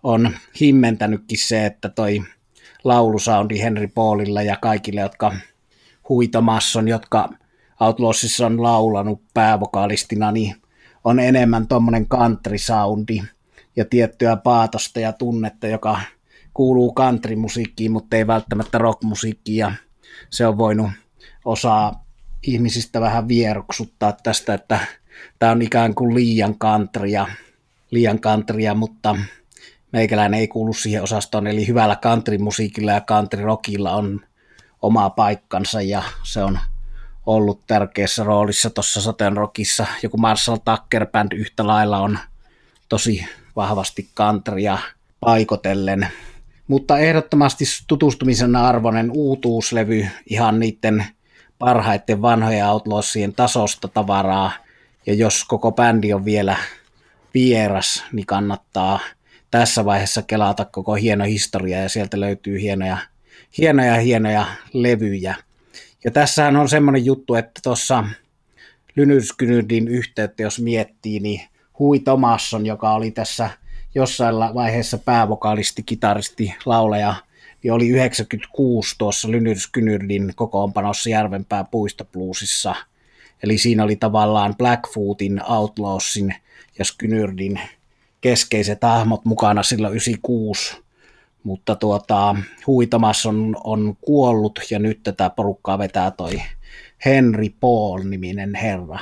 on 0.02 0.30
himmentänytkin 0.60 1.38
se, 1.38 1.66
että 1.66 1.88
toi 1.88 2.22
laulusoundi 2.84 3.60
Henry 3.60 3.88
Paulilla 3.88 4.42
ja 4.42 4.56
kaikille, 4.56 5.00
jotka 5.00 5.34
huitomasson, 6.08 6.88
jotka 6.88 7.28
Outlawsissa 7.80 8.46
on 8.46 8.62
laulanut 8.62 9.22
päävokalistina, 9.34 10.32
niin 10.32 10.56
on 11.04 11.20
enemmän 11.20 11.68
tuommoinen 11.68 12.08
country 12.08 12.58
soundi 12.58 13.22
ja 13.76 13.84
tiettyä 13.84 14.36
paatosta 14.36 15.00
ja 15.00 15.12
tunnetta, 15.12 15.66
joka 15.66 16.00
kuuluu 16.54 16.94
country-musiikkiin, 16.94 17.92
mutta 17.92 18.16
ei 18.16 18.26
välttämättä 18.26 18.78
rock-musiikkiin. 18.78 19.58
Ja 19.58 19.72
se 20.30 20.46
on 20.46 20.58
voinut 20.58 20.90
osaa 21.44 22.04
ihmisistä 22.42 23.00
vähän 23.00 23.28
vieroksuttaa 23.28 24.12
tästä, 24.22 24.54
että 24.54 24.80
tämä 25.38 25.52
on 25.52 25.62
ikään 25.62 25.94
kuin 25.94 26.14
liian 26.14 26.58
countrya, 26.58 27.26
liian 27.90 28.18
countrya, 28.18 28.74
mutta 28.74 29.16
meikäläinen 29.92 30.40
ei 30.40 30.48
kuulu 30.48 30.72
siihen 30.72 31.02
osastoon, 31.02 31.46
eli 31.46 31.66
hyvällä 31.66 31.96
country-musiikilla 31.96 32.92
ja 32.92 33.00
country-rockilla 33.00 33.90
on 33.90 34.20
oma 34.82 35.10
paikkansa 35.10 35.82
ja 35.82 36.02
se 36.22 36.42
on 36.42 36.58
ollut 37.28 37.66
tärkeässä 37.66 38.24
roolissa 38.24 38.70
tuossa 38.70 39.00
Sateen 39.00 39.36
Rockissa. 39.36 39.86
Joku 40.02 40.16
Marshall 40.16 40.56
Tucker 40.56 41.06
Band 41.06 41.32
yhtä 41.32 41.66
lailla 41.66 41.98
on 41.98 42.18
tosi 42.88 43.24
vahvasti 43.56 44.08
countrya 44.16 44.78
paikotellen. 45.20 46.08
Mutta 46.68 46.98
ehdottomasti 46.98 47.64
tutustumisen 47.86 48.56
arvoinen 48.56 49.10
uutuuslevy 49.14 50.06
ihan 50.26 50.60
niiden 50.60 51.06
parhaiten 51.58 52.22
vanhojen 52.22 52.66
Outlawsien 52.66 53.34
tasosta 53.34 53.88
tavaraa. 53.88 54.52
Ja 55.06 55.14
jos 55.14 55.44
koko 55.44 55.72
bändi 55.72 56.12
on 56.12 56.24
vielä 56.24 56.56
vieras, 57.34 58.04
niin 58.12 58.26
kannattaa 58.26 59.00
tässä 59.50 59.84
vaiheessa 59.84 60.22
kelata 60.22 60.64
koko 60.64 60.94
hieno 60.94 61.24
historia 61.24 61.82
ja 61.82 61.88
sieltä 61.88 62.20
löytyy 62.20 62.60
hienoja, 62.60 62.98
hienoja, 63.58 63.94
hienoja 63.94 64.46
levyjä. 64.72 65.47
Ja 66.04 66.10
tässähän 66.10 66.56
on 66.56 66.68
semmoinen 66.68 67.04
juttu, 67.04 67.34
että 67.34 67.60
tuossa 67.62 68.04
Lynyskynydin 68.96 69.88
yhteyttä, 69.88 70.42
jos 70.42 70.60
miettii, 70.60 71.20
niin 71.20 71.40
Hui 71.78 71.98
Tomasson, 71.98 72.66
joka 72.66 72.92
oli 72.92 73.10
tässä 73.10 73.50
jossain 73.94 74.34
vaiheessa 74.34 74.98
päävokalisti, 74.98 75.82
kitaristi, 75.82 76.54
laulaja, 76.64 77.14
niin 77.62 77.72
oli 77.72 77.88
96 77.88 78.94
tuossa 78.98 79.30
Lynyrskynyrdin 79.30 80.32
kokoonpanossa 80.36 81.10
Järvenpää 81.10 81.64
puistopluusissa. 81.64 82.74
Eli 83.42 83.58
siinä 83.58 83.84
oli 83.84 83.96
tavallaan 83.96 84.54
Blackfootin, 84.56 85.40
Outlawsin 85.50 86.34
ja 86.78 86.84
Skynyrdin 86.84 87.60
keskeiset 88.20 88.82
hahmot 88.82 89.24
mukana 89.24 89.62
silloin 89.62 89.92
96, 89.92 90.76
mutta 91.48 91.74
tuota, 91.74 92.36
Huitamas 92.66 93.26
on, 93.26 93.56
on 93.64 93.96
kuollut 94.00 94.60
ja 94.70 94.78
nyt 94.78 95.00
tätä 95.02 95.30
porukkaa 95.30 95.78
vetää 95.78 96.10
toi 96.10 96.42
Henry 97.04 97.48
Paul-niminen 97.60 98.54
herra. 98.54 98.98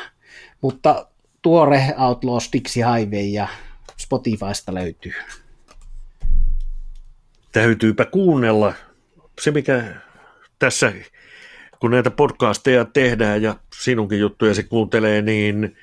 Mutta 0.60 1.06
tuore 1.42 1.94
Outlaw 1.98 2.38
Stixi 2.38 2.80
Highway 2.80 3.26
ja 3.26 3.48
Spotifysta 3.96 4.74
löytyy. 4.74 5.12
Täytyypä 7.52 8.04
kuunnella. 8.04 8.74
Se 9.40 9.50
mikä 9.50 9.84
tässä, 10.58 10.92
kun 11.80 11.90
näitä 11.90 12.10
podcasteja 12.10 12.84
tehdään 12.84 13.42
ja 13.42 13.56
sinunkin 13.82 14.20
juttuja 14.20 14.54
se 14.54 14.62
kuuntelee, 14.62 15.22
niin 15.22 15.76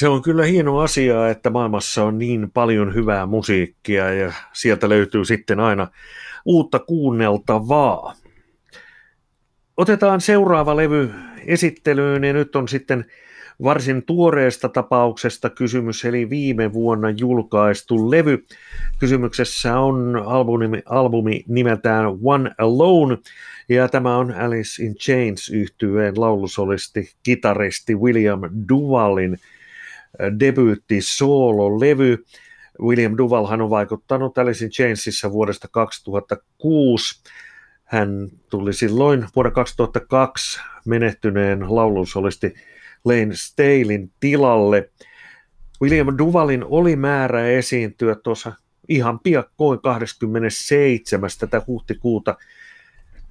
se 0.00 0.08
on 0.08 0.22
kyllä 0.22 0.44
hieno 0.44 0.78
asia, 0.78 1.28
että 1.28 1.50
maailmassa 1.50 2.04
on 2.04 2.18
niin 2.18 2.50
paljon 2.50 2.94
hyvää 2.94 3.26
musiikkia 3.26 4.14
ja 4.14 4.32
sieltä 4.52 4.88
löytyy 4.88 5.24
sitten 5.24 5.60
aina 5.60 5.88
uutta 6.44 6.78
kuunneltavaa. 6.78 8.14
Otetaan 9.76 10.20
seuraava 10.20 10.76
levy 10.76 11.10
esittelyyn 11.46 12.24
ja 12.24 12.32
nyt 12.32 12.56
on 12.56 12.68
sitten 12.68 13.04
varsin 13.62 14.02
tuoreesta 14.02 14.68
tapauksesta 14.68 15.50
kysymys, 15.50 16.04
eli 16.04 16.30
viime 16.30 16.72
vuonna 16.72 17.10
julkaistu 17.10 18.10
levy. 18.10 18.44
Kysymyksessä 18.98 19.78
on 19.78 20.22
albumi, 20.26 20.82
albumi 20.86 21.44
nimeltään 21.48 22.06
One 22.22 22.50
Alone, 22.58 23.18
ja 23.68 23.88
tämä 23.88 24.16
on 24.16 24.34
Alice 24.34 24.84
in 24.84 24.94
Chains 24.94 25.50
yhtyeen 25.50 26.20
laulusolisti, 26.20 27.12
kitaristi 27.22 27.94
William 27.94 28.40
Duvallin 28.68 29.38
debyytti 30.40 31.00
solo-levy. 31.00 32.24
William 32.80 33.16
Duvalhan 33.18 33.60
on 33.60 33.70
vaikuttanut 33.70 34.38
Alice 34.38 34.64
in 34.64 34.70
Chainsissa 34.70 35.32
vuodesta 35.32 35.68
2006. 35.70 37.22
Hän 37.84 38.28
tuli 38.50 38.72
silloin 38.72 39.26
vuonna 39.36 39.50
2002 39.50 40.60
menehtyneen 40.86 41.74
laulunsolisti 41.74 42.54
Lane 43.04 43.30
Stalin 43.32 44.12
tilalle. 44.20 44.90
William 45.82 46.06
Duvalin 46.18 46.64
oli 46.64 46.96
määrä 46.96 47.46
esiintyä 47.46 48.14
tuossa 48.14 48.52
ihan 48.88 49.20
piakkoin 49.20 49.80
27. 49.80 51.30
tätä 51.40 51.62
huhtikuuta 51.66 52.36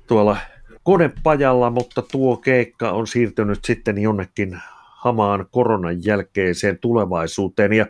tuolla 0.08 0.38
konepajalla, 0.84 1.70
mutta 1.70 2.02
tuo 2.02 2.38
keikka 2.38 2.92
on 2.92 3.08
siirtynyt 3.08 3.66
sitten 3.66 3.98
jonnekin 3.98 4.60
hamaan 5.00 5.46
koronan 5.52 6.06
jälkeiseen 6.06 6.80
tulevaisuuteen. 6.80 7.74
Ja, 7.74 7.86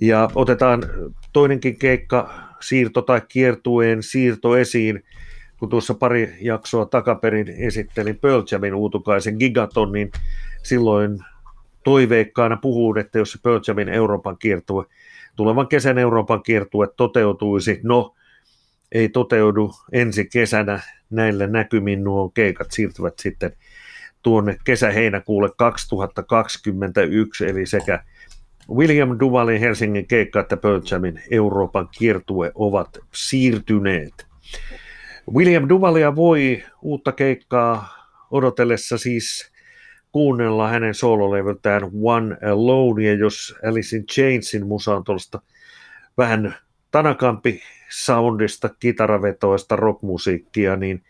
ja 0.00 0.30
otetaan 0.34 0.82
toinenkin 1.32 1.78
keikka, 1.78 2.30
siirto 2.60 3.02
tai 3.02 3.22
kiertueen 3.28 4.02
siirto 4.02 4.56
esiin, 4.56 5.04
kun 5.58 5.68
tuossa 5.68 5.94
pari 5.94 6.36
jaksoa 6.40 6.86
takaperin 6.86 7.48
esittelin 7.48 8.18
Pearl 8.18 8.42
Jamin 8.50 8.74
uutukaisen 8.74 9.36
Gigaton, 9.38 9.92
niin 9.92 10.10
silloin 10.62 11.18
toiveikkaana 11.84 12.56
puhuin, 12.56 12.98
että 12.98 13.18
jos 13.18 13.38
Pearl 13.42 13.60
Jamin 13.66 13.88
Euroopan 13.88 14.36
kiertue, 14.38 14.84
tulevan 15.36 15.68
kesän 15.68 15.98
Euroopan 15.98 16.42
kiertue 16.42 16.88
toteutuisi, 16.96 17.80
no 17.82 18.14
ei 18.92 19.08
toteudu 19.08 19.72
ensi 19.92 20.28
kesänä. 20.32 20.80
Näillä 21.10 21.46
näkymin 21.46 22.04
nuo 22.04 22.28
keikat 22.28 22.70
siirtyvät 22.70 23.18
sitten 23.18 23.52
tuonne 24.22 24.56
kesä-heinäkuulle 24.64 25.50
2021, 25.56 27.46
eli 27.46 27.66
sekä 27.66 28.04
William 28.70 29.16
Duvalin 29.20 29.60
Helsingin 29.60 30.06
keikka 30.06 30.40
että 30.40 30.58
Jamin 30.90 31.22
Euroopan 31.30 31.88
kiertue 31.98 32.52
ovat 32.54 32.98
siirtyneet. 33.14 34.26
William 35.34 35.68
Duvalia 35.68 36.16
voi 36.16 36.62
uutta 36.82 37.12
keikkaa 37.12 37.88
odotellessa 38.30 38.98
siis 38.98 39.52
kuunnella 40.12 40.68
hänen 40.68 40.94
soololevyltään 40.94 41.82
One 42.02 42.36
Alone, 42.52 43.04
ja 43.04 43.14
jos 43.14 43.54
Alice 43.68 43.96
in 43.96 44.06
Chainsin 44.06 44.66
musa 44.66 44.96
on 44.96 45.04
tuollaista 45.04 45.40
vähän 46.18 46.54
tanakampi 46.90 47.62
soundista, 47.88 48.68
kitaravetoista 48.80 49.76
rockmusiikkia, 49.76 50.76
niin 50.76 51.04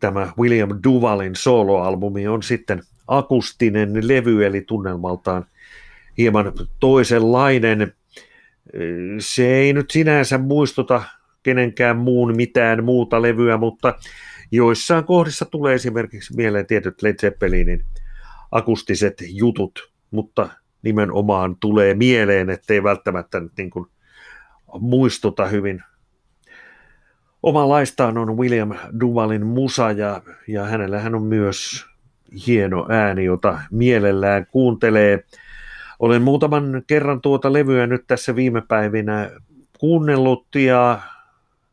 tämä 0.00 0.32
William 0.38 0.70
Duvalin 0.84 1.36
soloalbumi 1.36 2.28
on 2.28 2.42
sitten 2.42 2.82
akustinen 3.08 4.08
levy, 4.08 4.46
eli 4.46 4.60
tunnelmaltaan 4.60 5.46
hieman 6.18 6.52
toisenlainen. 6.80 7.92
Se 9.18 9.54
ei 9.54 9.72
nyt 9.72 9.90
sinänsä 9.90 10.38
muistuta 10.38 11.02
kenenkään 11.42 11.96
muun 11.96 12.36
mitään 12.36 12.84
muuta 12.84 13.22
levyä, 13.22 13.56
mutta 13.56 13.94
joissain 14.50 15.04
kohdissa 15.04 15.44
tulee 15.44 15.74
esimerkiksi 15.74 16.36
mieleen 16.36 16.66
tietyt 16.66 17.02
Led 17.02 17.14
Zeppelinin 17.20 17.84
akustiset 18.50 19.22
jutut, 19.28 19.92
mutta 20.10 20.48
nimenomaan 20.82 21.56
tulee 21.60 21.94
mieleen, 21.94 22.50
ettei 22.50 22.82
välttämättä 22.82 23.40
nyt 23.40 23.52
niin 23.56 23.70
kuin 23.70 23.86
muistuta 24.80 25.46
hyvin. 25.46 25.82
Omanlaistaan 27.46 28.18
on 28.18 28.36
William 28.36 28.72
Duvalin 29.00 29.46
musa 29.46 29.92
ja, 29.92 30.22
ja 30.48 30.64
hänellä 30.64 31.00
hän 31.00 31.14
on 31.14 31.22
myös 31.22 31.86
hieno 32.46 32.86
ääni, 32.88 33.24
jota 33.24 33.58
mielellään 33.70 34.46
kuuntelee. 34.46 35.24
Olen 35.98 36.22
muutaman 36.22 36.82
kerran 36.86 37.20
tuota 37.20 37.52
levyä 37.52 37.86
nyt 37.86 38.04
tässä 38.06 38.36
viime 38.36 38.62
päivinä 38.68 39.30
kuunnellut 39.78 40.46
ja 40.54 41.00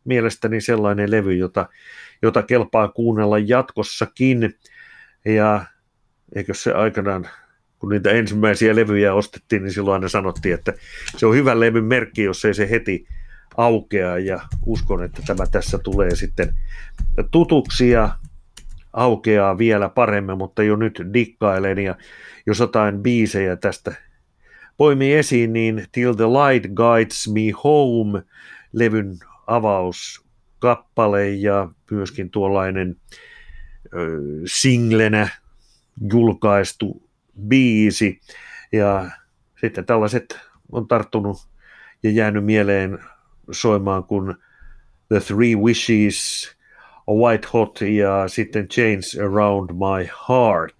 mielestäni 0.05 0.62
sellainen 0.62 1.12
levy, 1.12 1.33
jota, 1.33 1.65
jota 2.21 2.43
kelpaa 2.43 2.88
kuunnella 2.88 3.39
jatkossakin. 3.39 4.55
Ja 5.25 5.65
eikö 6.36 6.53
se 6.53 6.71
aikanaan, 6.71 7.27
kun 7.79 7.89
niitä 7.89 8.09
ensimmäisiä 8.09 8.75
levyjä 8.75 9.13
ostettiin, 9.13 9.63
niin 9.63 9.73
silloin 9.73 9.93
aina 9.93 10.09
sanottiin, 10.09 10.53
että 10.55 10.73
se 11.17 11.25
on 11.25 11.36
hyvä 11.36 11.59
levyn 11.59 11.86
merkki, 11.86 12.23
jos 12.23 12.45
ei 12.45 12.53
se 12.53 12.69
heti 12.69 13.07
aukea. 13.57 14.17
Ja 14.17 14.39
uskon, 14.65 15.03
että 15.03 15.21
tämä 15.27 15.45
tässä 15.51 15.77
tulee 15.77 16.15
sitten 16.15 16.53
tutuksi 17.31 17.89
ja 17.89 18.15
aukeaa 18.93 19.57
vielä 19.57 19.89
paremmin, 19.89 20.37
mutta 20.37 20.63
jo 20.63 20.75
nyt 20.75 21.01
dikkailen 21.13 21.79
ja 21.79 21.95
jos 22.45 22.59
jotain 22.59 23.03
biisejä 23.03 23.55
tästä 23.55 23.95
poimii 24.77 25.13
esiin, 25.13 25.53
niin 25.53 25.85
Till 25.91 26.13
the 26.13 26.25
Light 26.25 26.73
Guides 26.73 27.27
Me 27.27 27.51
Home 27.63 28.23
levyn 28.73 29.17
avauskappale 29.47 31.29
ja 31.29 31.69
myöskin 31.91 32.29
tuollainen 32.29 32.95
singlenä 34.45 35.29
julkaistu 36.13 37.09
biisi. 37.47 38.19
Ja 38.71 39.09
sitten 39.61 39.85
tällaiset 39.85 40.39
on 40.71 40.87
tarttunut 40.87 41.37
ja 42.03 42.11
jäänyt 42.11 42.45
mieleen 42.45 42.99
soimaan 43.51 44.03
kuin 44.03 44.36
The 45.08 45.19
Three 45.19 45.56
Wishes, 45.56 46.51
A 47.08 47.13
White 47.13 47.47
Hot 47.53 47.79
ja 47.82 48.27
sitten 48.27 48.67
Chains 48.67 49.17
Around 49.19 49.69
My 49.71 50.10
Heart. 50.29 50.75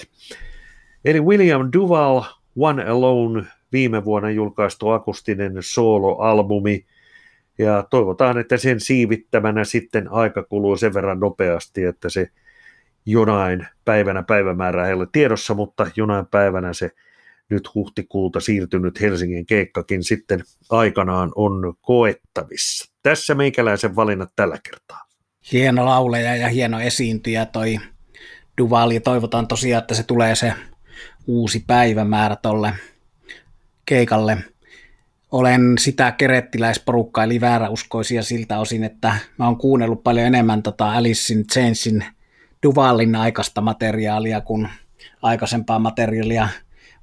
Eli 1.06 1.21
William 1.21 1.69
Duval, 1.73 2.21
One 2.56 2.86
Alone, 2.86 3.43
viime 3.71 4.06
vuonna 4.06 4.32
julkaistu 4.32 4.89
akustinen 4.89 5.54
soloalbumi, 5.60 6.86
ja 7.58 7.84
toivotaan, 7.89 8.38
että 8.38 8.58
sen 8.58 8.80
siivittämänä 8.80 9.63
sitten 9.63 10.12
aika 10.12 10.43
kuluu 10.43 10.78
sen 10.78 10.93
verran 10.93 11.19
nopeasti, 11.19 11.84
että 11.84 12.10
se 12.10 12.30
jonain 13.06 13.67
päivänä 13.86 14.23
päivämäärä 14.23 14.88
ei 14.88 14.93
ole 14.93 15.08
tiedossa, 15.12 15.54
mutta 15.54 15.88
jonain 15.95 16.26
päivänä 16.26 16.73
se 16.73 16.91
nyt 17.54 17.76
huhtikuulta 17.76 18.39
siirtynyt 18.39 19.02
Helsingin 19.02 19.46
keikkakin 19.46 20.04
sitten 20.04 20.44
aikanaan 20.70 21.32
on 21.36 21.74
koettavissa. 21.82 22.94
Tässä 23.04 23.36
meikäläisen 23.36 23.96
valinnat 23.96 24.30
tällä 24.36 24.58
kertaa. 24.70 25.04
Hieno 25.52 25.86
lauleja 25.86 26.36
ja 26.36 26.50
hieno 26.50 26.80
esiintyjä 26.80 27.46
toi 27.46 27.80
Duvali. 28.58 29.00
Toivotaan 29.00 29.48
tosiaan, 29.48 29.82
että 29.82 29.96
se 29.96 30.04
tulee 30.04 30.36
se 30.36 30.54
uusi 31.28 31.63
päivämäärä 31.68 32.36
tolle 32.36 32.74
keikalle 33.86 34.38
olen 35.34 35.78
sitä 35.80 36.12
kerettiläisporukkaa, 36.12 37.24
eli 37.24 37.42
vääräuskoisia 37.42 38.24
siltä 38.24 38.60
osin, 38.60 38.84
että 38.84 39.16
mä 39.38 39.46
oon 39.46 39.58
kuunnellut 39.58 40.04
paljon 40.04 40.28
enemmän 40.28 40.63
tota 40.63 40.92
Alice 40.92 41.34
in 41.34 41.48
Chainsin 41.48 42.06
Duvalin 42.63 43.16
aikaista 43.16 43.62
materiaalia 43.62 44.42
kuin 44.42 44.70
aikaisempaa 45.22 45.80
materiaalia. 45.80 46.50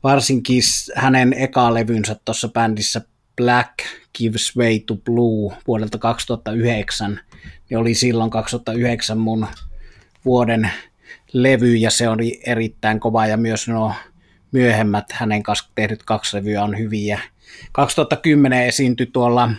Varsinkin 0.03 0.63
hänen 0.95 1.33
eka 1.33 1.75
levynsä 1.75 2.17
tuossa 2.25 2.49
bändissä 2.49 3.01
Black 3.37 3.75
Gives 4.19 4.57
Way 4.57 4.79
to 4.79 4.97
Blue 4.97 5.57
vuodelta 5.67 5.99
2009, 5.99 7.21
niin 7.71 7.79
oli 7.79 7.95
silloin 7.95 8.31
2009 8.31 9.19
mun 9.19 9.47
vuoden 10.25 10.71
levy 11.33 11.75
ja 11.75 11.91
se 11.91 12.09
oli 12.09 12.41
erittäin 12.47 13.01
kova 13.01 13.27
ja 13.27 13.37
myös 13.37 13.69
nuo 13.69 13.95
myöhemmät 14.53 15.13
hänen 15.13 15.43
kanssa 15.43 15.71
tehdyt 15.75 16.03
kaksi 16.03 16.37
levyä 16.37 16.63
on 16.63 16.79
hyviä. 16.79 17.21
2010 17.73 18.65
esiintyi 18.65 19.07
tuolla 19.07 19.51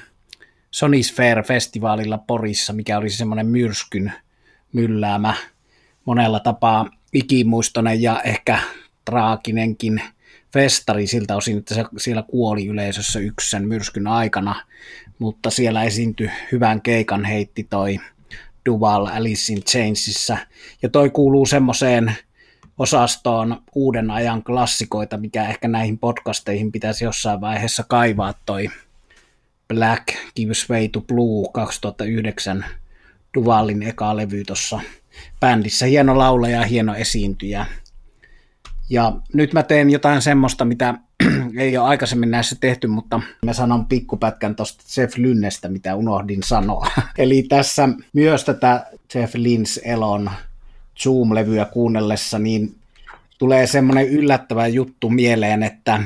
Sonisphere-festivaalilla 0.71 2.17
Porissa, 2.17 2.73
mikä 2.73 2.97
oli 2.97 3.09
semmoinen 3.09 3.47
myrskyn 3.47 4.13
mylläämä 4.73 5.33
monella 6.05 6.39
tapaa 6.39 6.89
ikimuistoinen 7.13 8.01
ja 8.01 8.21
ehkä 8.21 8.59
traaginenkin 9.05 10.01
festari 10.53 11.07
siltä 11.07 11.35
osin, 11.35 11.57
että 11.57 11.75
se 11.75 11.85
siellä 11.97 12.23
kuoli 12.23 12.67
yleisössä 12.67 13.19
yksi 13.19 13.49
sen 13.49 13.67
myrskyn 13.67 14.07
aikana, 14.07 14.65
mutta 15.19 15.49
siellä 15.49 15.83
esiintyi 15.83 16.31
hyvän 16.51 16.81
keikan 16.81 17.25
heitti 17.25 17.67
toi 17.69 17.99
Duval 18.65 19.05
Alice 19.05 19.53
in 19.53 19.63
Chainsissa, 19.63 20.37
ja 20.81 20.89
toi 20.89 21.09
kuuluu 21.09 21.45
semmoiseen 21.45 22.15
osastoon 22.77 23.61
uuden 23.75 24.11
ajan 24.11 24.43
klassikoita, 24.43 25.17
mikä 25.17 25.49
ehkä 25.49 25.67
näihin 25.67 25.97
podcasteihin 25.97 26.71
pitäisi 26.71 27.03
jossain 27.03 27.41
vaiheessa 27.41 27.83
kaivaa 27.87 28.33
toi 28.45 28.69
Black 29.67 30.07
Gives 30.35 30.69
Way 30.69 30.87
to 30.87 31.01
Blue 31.01 31.49
2009 31.53 32.65
Duvalin 33.33 33.83
eka 33.83 34.17
levy 34.17 34.43
tuossa 34.43 34.79
bändissä. 35.39 35.85
Hieno 35.85 36.17
laulaja 36.17 36.59
ja 36.59 36.65
hieno 36.65 36.95
esiintyjä. 36.95 37.65
Ja 38.91 39.13
nyt 39.33 39.53
mä 39.53 39.63
teen 39.63 39.89
jotain 39.89 40.21
semmoista, 40.21 40.65
mitä 40.65 40.93
ei 41.57 41.77
ole 41.77 41.87
aikaisemmin 41.87 42.31
näissä 42.31 42.55
tehty, 42.59 42.87
mutta 42.87 43.21
mä 43.45 43.53
sanon 43.53 43.85
pikkupätkän 43.85 44.55
tuosta 44.55 44.83
Jeff 44.97 45.17
Lynnestä, 45.17 45.69
mitä 45.69 45.95
unohdin 45.95 46.43
sanoa. 46.43 46.87
Eli 47.17 47.43
tässä 47.43 47.89
myös 48.13 48.43
tätä 48.43 48.85
Jeff 49.15 49.35
Lynns 49.35 49.79
elon 49.83 50.31
Zoom-levyä 51.03 51.65
kuunnellessa, 51.65 52.39
niin 52.39 52.75
tulee 53.37 53.67
semmoinen 53.67 54.07
yllättävä 54.07 54.67
juttu 54.67 55.09
mieleen, 55.09 55.63
että 55.63 56.03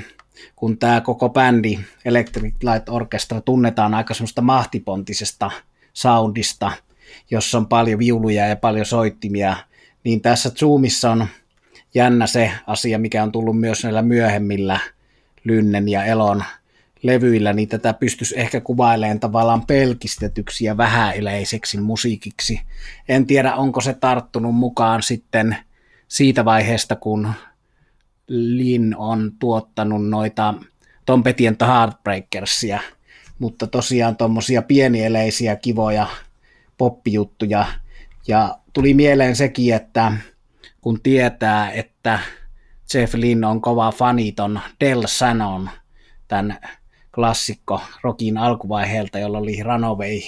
kun 0.56 0.78
tämä 0.78 1.02
koko 1.02 1.30
bändi 1.30 1.80
Electric 2.06 2.54
Light 2.64 2.90
Orchestra 2.90 3.42
tunnetaan 3.42 3.94
aika 3.94 4.14
semmoista 4.14 4.42
mahtipontisesta 4.42 5.52
soundista, 5.94 6.72
jossa 7.32 7.58
on 7.58 7.68
paljon 7.68 8.00
viuluja 8.00 8.48
ja 8.48 8.56
paljon 8.56 8.86
soittimia, 8.86 9.56
niin 10.04 10.22
tässä 10.22 10.50
Zoomissa 10.50 11.12
on 11.12 11.28
jännä 11.96 12.28
se 12.28 12.52
asia, 12.68 13.00
mikä 13.00 13.24
on 13.24 13.32
tullut 13.32 13.60
myös 13.60 13.84
näillä 13.84 14.02
myöhemmillä 14.02 14.80
Lynnen 15.44 15.90
ja 15.90 16.04
Elon 16.04 16.44
levyillä, 17.02 17.54
niin 17.54 17.70
tätä 17.70 17.94
pystyisi 17.94 18.40
ehkä 18.40 18.62
kuvailemaan 18.62 19.20
tavallaan 19.20 19.66
pelkistetyksi 19.66 20.66
ja 20.66 20.78
vähäileiseksi 20.78 21.82
musiikiksi. 21.82 22.62
En 23.10 23.26
tiedä, 23.26 23.56
onko 23.56 23.82
se 23.82 23.94
tarttunut 23.94 24.56
mukaan 24.56 25.04
sitten 25.04 25.58
siitä 26.08 26.46
vaiheesta, 26.46 26.96
kun 26.96 27.34
Lin 28.28 28.96
on 28.98 29.32
tuottanut 29.40 30.10
noita 30.10 30.54
Tom 31.06 31.24
Petty 31.24 31.48
and 31.48 31.56
the 31.56 31.66
Heartbreakersia, 31.66 32.80
mutta 33.40 33.68
tosiaan 33.68 34.16
tuommoisia 34.16 34.62
pienieleisiä, 34.62 35.56
kivoja 35.56 36.08
poppijuttuja. 36.78 37.66
Ja 38.28 38.58
tuli 38.74 38.94
mieleen 38.94 39.36
sekin, 39.36 39.76
että 39.76 40.12
kun 40.86 41.02
tietää, 41.02 41.72
että 41.72 42.20
Jeff 42.94 43.14
Lynn 43.14 43.44
on 43.44 43.62
kova 43.62 43.92
faniton 43.92 44.60
Del 44.80 45.04
Sanon, 45.06 45.70
tämän 46.28 46.60
klassikko 47.16 47.82
rokin 48.04 48.38
alkuvaiheelta, 48.38 49.20
jolla 49.20 49.38
oli 49.38 49.64
Runaway 49.64 50.20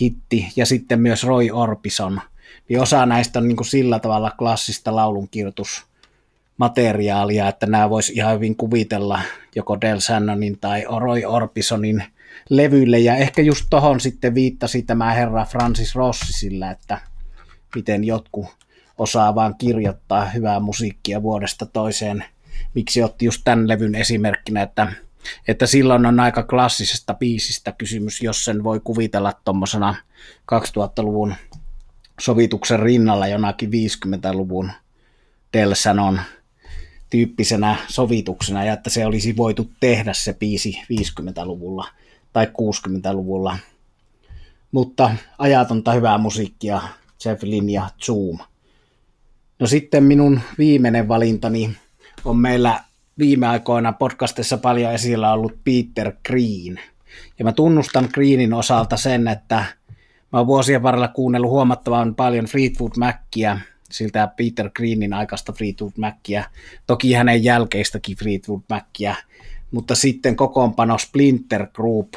hitti, 0.00 0.52
ja 0.56 0.66
sitten 0.66 1.00
myös 1.00 1.24
Roy 1.24 1.50
Orbison, 1.50 2.20
niin 2.68 2.80
osa 2.80 3.06
näistä 3.06 3.38
on 3.38 3.48
niin 3.48 3.56
kuin 3.56 3.66
sillä 3.66 3.98
tavalla 3.98 4.32
klassista 4.38 4.96
laulunkirjoitusmateriaalia, 4.96 7.48
että 7.48 7.66
nämä 7.66 7.90
voisi 7.90 8.12
ihan 8.12 8.34
hyvin 8.34 8.56
kuvitella 8.56 9.20
joko 9.54 9.80
Del 9.80 10.00
Sannonin 10.00 10.58
tai 10.58 10.84
Roy 11.00 11.24
Orbisonin 11.24 12.04
levylle, 12.50 12.98
ja 12.98 13.16
ehkä 13.16 13.42
just 13.42 13.66
tohon 13.70 14.00
sitten 14.00 14.34
viittasi 14.34 14.82
tämä 14.82 15.12
herra 15.12 15.44
Francis 15.44 15.94
Rossi 15.94 16.32
sillä, 16.32 16.70
että 16.70 17.00
miten 17.74 18.04
jotkut 18.04 18.57
osaa 18.98 19.34
vaan 19.34 19.54
kirjoittaa 19.58 20.24
hyvää 20.24 20.60
musiikkia 20.60 21.22
vuodesta 21.22 21.66
toiseen. 21.66 22.24
Miksi 22.74 23.02
otti 23.02 23.24
just 23.24 23.40
tämän 23.44 23.68
levyn 23.68 23.94
esimerkkinä, 23.94 24.62
että, 24.62 24.92
että 25.48 25.66
silloin 25.66 26.06
on 26.06 26.20
aika 26.20 26.42
klassisesta 26.42 27.14
biisistä 27.14 27.72
kysymys, 27.72 28.22
jos 28.22 28.44
sen 28.44 28.64
voi 28.64 28.80
kuvitella 28.80 29.32
tuommoisena 29.44 29.94
2000-luvun 30.54 31.34
sovituksen 32.20 32.80
rinnalla 32.80 33.26
jonakin 33.26 33.70
50-luvun 33.70 34.70
Delsanon 35.52 36.20
tyyppisenä 37.10 37.76
sovituksena 37.88 38.64
ja 38.64 38.72
että 38.72 38.90
se 38.90 39.06
olisi 39.06 39.36
voitu 39.36 39.70
tehdä 39.80 40.12
se 40.12 40.32
biisi 40.32 40.80
50-luvulla 40.82 41.88
tai 42.32 42.46
60-luvulla. 42.46 43.58
Mutta 44.72 45.10
ajatonta 45.38 45.92
hyvää 45.92 46.18
musiikkia 46.18 46.80
Lynne 47.42 47.72
ja 47.72 47.90
Zoom. 48.04 48.38
No 49.58 49.66
sitten 49.66 50.04
minun 50.04 50.40
viimeinen 50.58 51.08
valintani 51.08 51.76
on 52.24 52.36
meillä 52.36 52.80
viime 53.18 53.46
aikoina 53.46 53.92
podcastissa 53.92 54.58
paljon 54.58 54.92
esillä 54.92 55.32
ollut 55.32 55.58
Peter 55.64 56.12
Green. 56.26 56.80
Ja 57.38 57.44
mä 57.44 57.52
tunnustan 57.52 58.08
Greenin 58.14 58.54
osalta 58.54 58.96
sen, 58.96 59.28
että 59.28 59.64
mä 60.32 60.38
oon 60.38 60.46
vuosien 60.46 60.82
varrella 60.82 61.08
kuunnellut 61.08 61.50
huomattavan 61.50 62.14
paljon 62.14 62.44
Fleetwood 62.44 62.92
Mackia, 62.98 63.58
siltä 63.90 64.28
Peter 64.36 64.70
Greenin 64.70 65.12
aikaista 65.12 65.52
Fleetwood 65.52 65.92
Mackia, 65.96 66.44
toki 66.86 67.12
hänen 67.12 67.44
jälkeistäkin 67.44 68.16
Fleetwood 68.16 68.62
Mackia, 68.68 69.14
mutta 69.70 69.94
sitten 69.94 70.36
kokoonpano 70.36 70.98
Splinter 70.98 71.66
Group, 71.74 72.14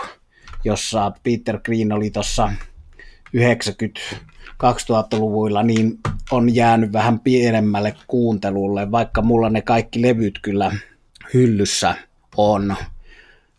jossa 0.64 1.12
Peter 1.24 1.60
Green 1.60 1.92
oli 1.92 2.10
tuossa 2.10 2.52
90 3.34 4.02
2000-luvuilla, 4.64 5.64
niin 5.64 6.00
on 6.32 6.56
jäänyt 6.56 6.94
vähän 6.94 7.20
pienemmälle 7.20 7.96
kuuntelulle, 8.08 8.92
vaikka 8.92 9.22
mulla 9.22 9.50
ne 9.50 9.62
kaikki 9.62 10.02
levyt 10.02 10.40
kyllä 10.42 10.72
hyllyssä 11.34 11.96
on. 12.38 12.76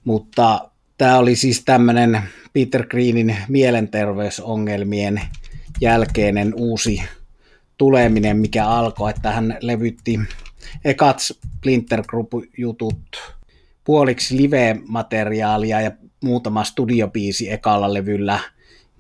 Mutta 0.05 0.71
tämä 0.99 1.19
oli 1.19 1.37
siis 1.37 1.65
tämmöinen 1.65 2.23
Peter 2.53 2.87
Greenin 2.87 3.37
mielenterveysongelmien 3.49 5.21
jälkeinen 5.81 6.55
uusi 6.57 7.03
tuleminen, 7.79 8.37
mikä 8.37 8.67
alkoi, 8.67 9.11
että 9.11 9.31
hän 9.31 9.59
levytti 9.61 10.21
ekat 10.85 11.19
Splinter 11.21 12.03
Group-jutut 12.09 13.03
puoliksi 13.85 14.37
live-materiaalia 14.37 15.81
ja 15.81 15.91
muutama 16.23 16.65
studiobiisi 16.65 17.53
ekalla 17.53 17.95
levyllä, 17.95 18.41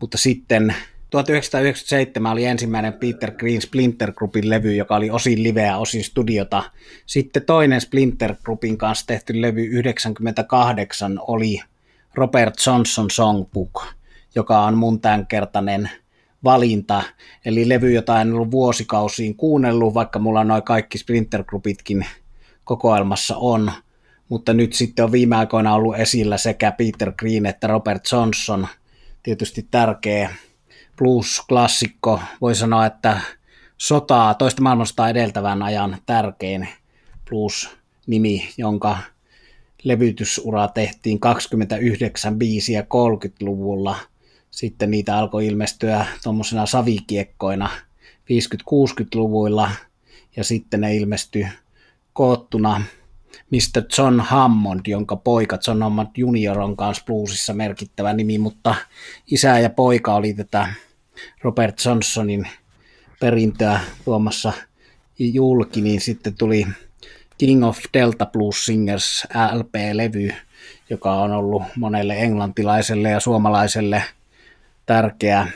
mutta 0.03 0.18
sitten 0.18 0.74
1997 1.11 2.32
oli 2.32 2.44
ensimmäinen 2.44 2.92
Peter 2.92 3.30
Green 3.30 3.62
Splinter 3.62 4.12
Groupin 4.12 4.50
levy, 4.50 4.74
joka 4.74 4.96
oli 4.96 5.11
osin 5.11 5.42
liveä, 5.42 5.78
osin 5.78 6.05
studiota. 6.05 6.62
Sitten 7.07 7.42
toinen 7.42 7.80
Splinter 7.80 8.34
Groupin 8.44 8.78
kanssa 8.78 9.07
tehty 9.07 9.40
levy 9.40 9.64
98 9.64 11.18
oli 11.26 11.61
Robert 12.14 12.55
Johnson 12.66 13.11
Songbook, 13.11 13.84
joka 14.34 14.61
on 14.61 14.78
mun 14.78 15.00
tämänkertainen 15.00 15.90
valinta, 16.44 17.03
eli 17.44 17.68
levy, 17.68 17.92
jota 17.92 18.20
en 18.20 18.32
ollut 18.32 18.50
vuosikausiin 18.50 19.36
kuunnellut, 19.36 19.94
vaikka 19.94 20.18
mulla 20.18 20.44
noin 20.44 20.62
kaikki 20.62 20.98
Splinter 20.98 21.44
Groupitkin 21.44 22.07
kokoelmassa 22.64 23.36
on, 23.36 23.72
mutta 24.28 24.53
nyt 24.53 24.72
sitten 24.72 25.05
on 25.05 25.12
viime 25.12 25.36
aikoina 25.36 25.74
ollut 25.74 25.98
esillä 25.98 26.38
sekä 26.38 26.72
Peter 26.72 27.12
Green 27.12 27.46
että 27.46 27.66
Robert 27.66 28.03
Johnson, 28.12 28.68
tietysti 29.23 29.66
tärkeä 29.70 30.35
blues-klassikko, 30.97 32.20
voi 32.41 32.55
sanoa, 32.55 32.87
että 32.87 33.20
sotaa, 33.77 34.35
toista 34.35 34.62
maailmasta 34.62 35.09
edeltävän 35.09 35.62
ajan 35.62 35.99
tärkein 36.07 36.68
blues-nimi, 37.29 38.49
jonka 38.59 38.99
levytysura 39.83 40.68
tehtiin 40.68 41.20
29 41.20 42.39
biisiä 42.39 42.81
30-luvulla. 42.81 43.97
Sitten 44.51 44.91
niitä 44.91 45.18
alkoi 45.18 45.47
ilmestyä 45.47 46.07
tuommoisena 46.23 46.66
savikiekkoina 46.66 47.70
50-60-luvuilla 48.31 49.70
ja 50.37 50.45
sitten 50.45 50.81
ne 50.81 50.97
ilmestyi 50.97 51.49
koottuna 52.12 52.83
Mr. 53.53 53.84
John 53.98 54.20
Hammond, 54.20 54.80
jonka 54.86 55.16
poika 55.16 55.59
John 55.66 55.82
Hammond 55.82 56.09
Junior 56.16 56.61
on 56.61 56.76
kanssa 56.76 57.05
bluesissa 57.05 57.53
merkittävä 57.53 58.12
nimi, 58.12 58.38
mutta 58.38 58.74
isä 59.26 59.59
ja 59.59 59.70
poika 59.70 60.14
oli 60.14 60.34
tätä 60.34 60.68
Robert 61.42 61.84
Johnsonin 61.84 62.48
perintöä 63.20 63.80
tuomassa 64.05 64.53
julki, 65.18 65.80
niin 65.80 66.00
sitten 66.00 66.34
tuli 66.34 66.66
King 67.38 67.64
of 67.64 67.78
Delta 67.94 68.26
Blues 68.26 68.64
Singers 68.64 69.26
LP-levy, 69.53 70.34
joka 70.90 71.12
on 71.12 71.32
ollut 71.32 71.62
monelle 71.76 72.14
englantilaiselle 72.14 73.11
ja 73.11 73.20
suomalaiselle 73.20 74.03
tärkeä 74.86 75.48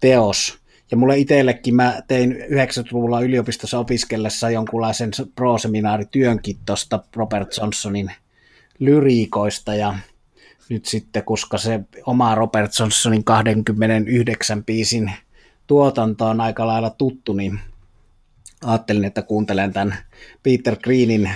teos. 0.00 0.59
Ja 0.90 0.96
mulle 0.96 1.18
itsellekin 1.18 1.74
mä 1.74 2.02
tein 2.08 2.32
90-luvulla 2.32 3.20
yliopistossa 3.20 3.78
opiskellessa 3.78 4.50
jonkunlaisen 4.50 5.10
pro-seminaarityönkin 5.34 6.56
tuosta 6.66 7.02
Robert 7.16 7.56
Johnsonin 7.56 8.12
lyriikoista. 8.78 9.74
Ja 9.74 9.94
nyt 10.68 10.84
sitten, 10.84 11.24
koska 11.24 11.58
se 11.58 11.80
oma 12.06 12.34
Robert 12.34 12.72
Johnsonin 12.78 13.24
29 13.24 14.64
biisin 14.64 15.12
tuotanto 15.66 16.26
on 16.26 16.40
aika 16.40 16.66
lailla 16.66 16.90
tuttu, 16.90 17.32
niin 17.32 17.60
ajattelin, 18.64 19.04
että 19.04 19.22
kuuntelen 19.22 19.72
tämän 19.72 19.96
Peter 20.42 20.76
Greenin 20.76 21.30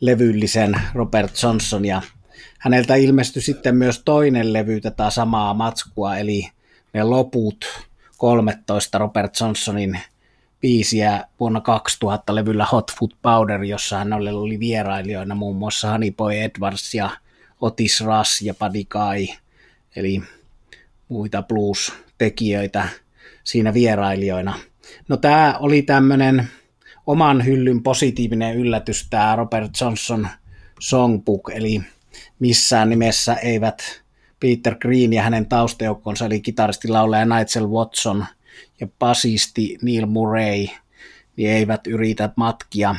levyllisen 0.00 0.80
Robert 0.94 1.42
Johnson. 1.42 1.84
Ja 1.84 2.02
häneltä 2.58 2.94
ilmestyi 2.94 3.42
sitten 3.42 3.76
myös 3.76 4.02
toinen 4.04 4.52
levy 4.52 4.80
tätä 4.80 5.10
samaa 5.10 5.54
matskua, 5.54 6.16
eli 6.16 6.48
ne 6.92 7.02
loput 7.02 7.64
13 8.24 8.98
Robert 8.98 9.40
Johnsonin 9.40 10.00
biisiä 10.60 11.24
vuonna 11.40 11.60
2000 11.60 12.34
levyllä 12.34 12.64
Hot 12.64 12.90
Foot 12.98 13.14
Powder, 13.22 13.62
jossa 13.62 13.98
hän 13.98 14.12
oli 14.12 14.60
vierailijoina 14.60 15.34
muun 15.34 15.56
muassa 15.56 15.90
Honeyboy 15.90 16.34
Edwards 16.40 16.94
ja 16.94 17.10
Otis 17.60 18.00
Rush 18.00 18.44
ja 18.44 18.54
Buddy 18.54 18.84
Guy, 18.84 19.36
eli 19.96 20.22
muita 21.08 21.42
blues-tekijöitä 21.42 22.88
siinä 23.44 23.74
vierailijoina. 23.74 24.58
No 25.08 25.16
tämä 25.16 25.56
oli 25.60 25.82
tämmöinen 25.82 26.48
oman 27.06 27.44
hyllyn 27.44 27.82
positiivinen 27.82 28.56
yllätys, 28.56 29.06
tämä 29.10 29.36
Robert 29.36 29.70
Johnson 29.80 30.28
Songbook, 30.80 31.50
eli 31.54 31.82
missään 32.38 32.90
nimessä 32.90 33.34
eivät 33.34 34.03
Peter 34.44 34.74
Green 34.74 35.12
ja 35.12 35.22
hänen 35.22 35.46
taustajoukkonsa, 35.46 36.26
eli 36.26 36.40
kitaristi 36.40 36.88
laulaja 36.88 37.24
Nigel 37.24 37.68
Watson 37.68 38.24
ja 38.80 38.86
basisti 38.98 39.78
Neil 39.82 40.06
Murray, 40.06 40.66
niin 41.36 41.50
eivät 41.50 41.86
yritä 41.86 42.30
matkia 42.36 42.96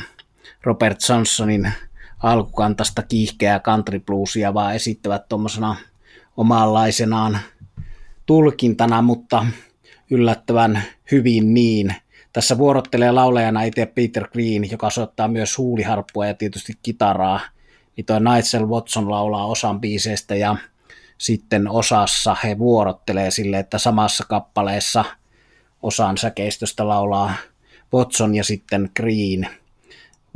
Robert 0.62 0.98
Johnsonin 1.08 1.72
alkukantasta 2.18 3.02
kiihkeää 3.02 3.60
country 3.60 4.00
bluesia, 4.00 4.54
vaan 4.54 4.74
esittävät 4.74 5.28
tuommoisena 5.28 5.76
omanlaisenaan 6.36 7.38
tulkintana, 8.26 9.02
mutta 9.02 9.46
yllättävän 10.10 10.82
hyvin 11.10 11.54
niin. 11.54 11.94
Tässä 12.32 12.58
vuorottelee 12.58 13.12
laulajana 13.12 13.62
itse 13.62 13.86
Peter 13.86 14.28
Green, 14.28 14.70
joka 14.70 14.90
soittaa 14.90 15.28
myös 15.28 15.58
huuliharppua 15.58 16.26
ja 16.26 16.34
tietysti 16.34 16.72
kitaraa. 16.82 17.40
Niin 17.96 18.04
toi 18.04 18.20
Nigel 18.20 18.68
Watson 18.68 19.10
laulaa 19.10 19.46
osan 19.46 19.80
biiseistä 19.80 20.34
ja 20.34 20.56
sitten 21.18 21.68
osassa 21.68 22.36
he 22.44 22.58
vuorottelee 22.58 23.30
sille, 23.30 23.58
että 23.58 23.78
samassa 23.78 24.24
kappaleessa 24.28 25.04
osan 25.82 26.18
säkeistöstä 26.18 26.88
laulaa 26.88 27.34
Watson 27.94 28.34
ja 28.34 28.44
sitten 28.44 28.90
Green– 28.94 29.48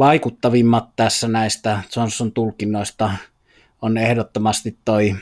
vaikuttavimmat 0.01 0.89
tässä 0.97 1.28
näistä 1.28 1.83
Johnson 1.97 2.33
tulkinnoista 2.33 3.12
on 3.83 3.99
ehdottomasti 3.99 4.78
toi 4.85 5.16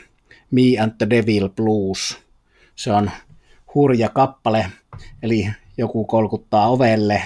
Me 0.50 0.62
and 0.82 0.92
the 0.98 1.10
Devil 1.10 1.48
Blues. 1.48 2.18
Se 2.76 2.92
on 2.92 3.10
hurja 3.74 4.08
kappale, 4.08 4.66
eli 5.22 5.50
joku 5.78 6.04
kolkuttaa 6.04 6.68
ovelle 6.68 7.22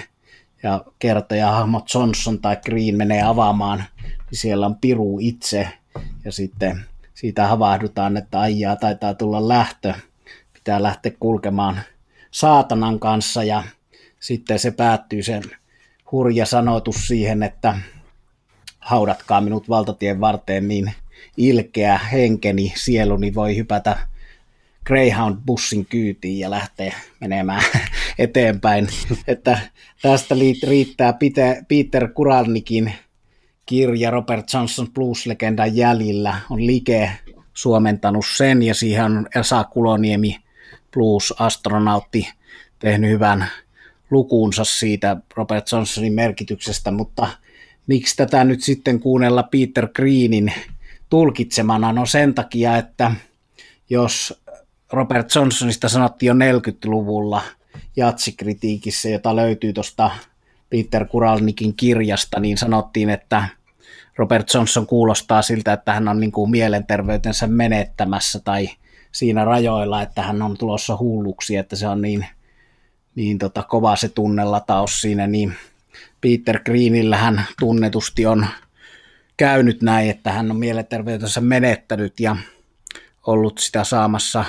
ja 0.63 0.85
kertoja 0.99 1.51
hahmot 1.51 1.93
Johnson 1.93 2.39
tai 2.39 2.57
Green 2.65 2.95
menee 2.95 3.23
avaamaan, 3.23 3.83
niin 4.03 4.39
siellä 4.39 4.65
on 4.65 4.75
Piru 4.75 5.17
itse 5.21 5.67
ja 6.25 6.31
sitten 6.31 6.85
siitä 7.23 7.47
havahdutaan, 7.47 8.17
että 8.17 8.39
aijaa 8.39 8.75
taitaa 8.75 9.13
tulla 9.13 9.47
lähtö, 9.47 9.93
pitää 10.53 10.83
lähteä 10.83 11.11
kulkemaan 11.19 11.79
saatanan 12.31 12.99
kanssa 12.99 13.43
ja 13.43 13.63
sitten 14.19 14.59
se 14.59 14.71
päättyy 14.71 15.23
sen 15.23 15.43
hurja 16.11 16.45
sanotus 16.45 17.07
siihen, 17.07 17.43
että 17.43 17.77
haudatkaa 18.79 19.41
minut 19.41 19.69
valtatien 19.69 20.21
varteen, 20.21 20.67
niin 20.67 20.91
ilkeä 21.37 21.97
henkeni, 21.97 22.73
sieluni 22.75 23.35
voi 23.35 23.55
hypätä 23.55 23.97
Greyhound-bussin 24.89 25.85
kyytiin 25.89 26.39
ja 26.39 26.49
lähteä 26.49 26.95
menemään 27.19 27.63
eteenpäin. 28.19 28.87
Että 29.27 29.57
tästä 30.01 30.35
riittää 30.67 31.13
Peter 31.67 32.07
Kuralnikin 32.07 32.93
kirja 33.73 34.11
Robert 34.11 34.53
Johnson 34.53 34.87
Blues-legendan 34.93 35.75
jäljillä. 35.75 36.35
On 36.49 36.67
Like 36.67 37.11
suomentanut 37.53 38.25
sen 38.37 38.63
ja 38.63 38.73
siihen 38.73 39.05
on 39.05 39.27
Esa 39.35 39.63
Kuloniemi 39.63 40.37
Blues-astronautti 40.91 42.27
tehnyt 42.79 43.09
hyvän 43.09 43.47
lukuunsa 44.11 44.63
siitä 44.63 45.17
Robert 45.35 45.71
Johnsonin 45.71 46.13
merkityksestä, 46.13 46.91
mutta 46.91 47.27
miksi 47.87 48.15
tätä 48.15 48.43
nyt 48.43 48.63
sitten 48.63 48.99
kuunnella 48.99 49.43
Peter 49.43 49.87
Greenin 49.87 50.53
tulkitsemana? 51.09 51.93
No 51.93 52.05
sen 52.05 52.33
takia, 52.33 52.77
että 52.77 53.11
jos 53.89 54.43
Robert 54.91 55.35
Johnsonista 55.35 55.89
sanottiin 55.89 56.27
jo 56.27 56.33
40-luvulla 56.33 57.41
jatsikritiikissä, 57.95 59.09
jota 59.09 59.35
löytyy 59.35 59.73
tuosta 59.73 60.11
Peter 60.69 61.05
Kuralnikin 61.05 61.75
kirjasta, 61.75 62.39
niin 62.39 62.57
sanottiin, 62.57 63.09
että 63.09 63.47
Robert 64.17 64.53
Johnson 64.53 64.87
kuulostaa 64.87 65.41
siltä, 65.41 65.73
että 65.73 65.93
hän 65.93 66.07
on 66.07 66.19
niin 66.19 66.31
kuin 66.31 66.51
mielenterveytensä 66.51 67.47
menettämässä 67.47 68.39
tai 68.39 68.69
siinä 69.11 69.45
rajoilla, 69.45 70.01
että 70.01 70.21
hän 70.21 70.41
on 70.41 70.57
tulossa 70.57 70.97
hulluksi, 70.97 71.55
että 71.55 71.75
se 71.75 71.87
on 71.87 72.01
niin, 72.01 72.25
niin 73.15 73.37
tota, 73.37 73.63
kova 73.63 73.95
se 73.95 74.09
tunnelataus 74.09 75.01
siinä, 75.01 75.27
niin 75.27 75.53
Peter 76.21 76.59
Greenillähän 76.63 77.45
tunnetusti 77.59 78.25
on 78.25 78.47
käynyt 79.37 79.81
näin, 79.81 80.09
että 80.09 80.31
hän 80.31 80.51
on 80.51 80.57
mielenterveytensä 80.57 81.41
menettänyt 81.41 82.19
ja 82.19 82.35
ollut 83.27 83.57
sitä 83.57 83.83
saamassa 83.83 84.45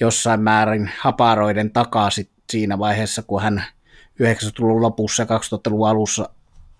jossain 0.00 0.40
määrin 0.40 0.90
haparoiden 1.00 1.70
takaa 1.70 2.08
siinä 2.50 2.78
vaiheessa, 2.78 3.22
kun 3.22 3.42
hän 3.42 3.64
90-luvun 4.22 4.82
lopussa 4.82 5.22
ja 5.22 5.26
2000-luvun 5.26 5.88
alussa 5.88 6.28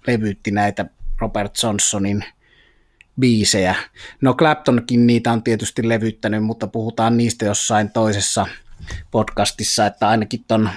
levyytti 0.06 0.50
näitä 0.50 0.86
Robert 1.22 1.52
Johnsonin 1.62 2.24
biisejä. 3.20 3.74
No 4.20 4.34
Claptonkin 4.34 5.06
niitä 5.06 5.32
on 5.32 5.42
tietysti 5.42 5.88
levyttänyt, 5.88 6.44
mutta 6.44 6.66
puhutaan 6.66 7.16
niistä 7.16 7.44
jossain 7.44 7.90
toisessa 7.90 8.46
podcastissa, 9.10 9.86
että 9.86 10.08
ainakin 10.08 10.44
ton 10.48 10.70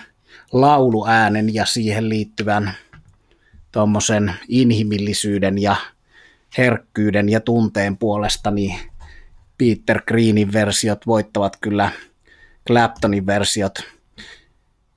lauluäänen 0.52 1.54
ja 1.54 1.66
siihen 1.66 2.10
liittyvän 2.10 2.74
tuommoisen 3.72 4.34
inhimillisyyden 4.48 5.62
ja 5.62 5.76
herkkyyden 6.58 7.30
ja 7.30 7.40
tunteen 7.40 7.98
puolesta, 7.98 8.52
niin 8.52 8.76
Peter 9.58 10.02
Greenin 10.08 10.54
versiot 10.54 11.08
voittavat 11.08 11.58
kyllä 11.62 11.92
Claptonin 12.68 13.26
versiot. 13.26 13.80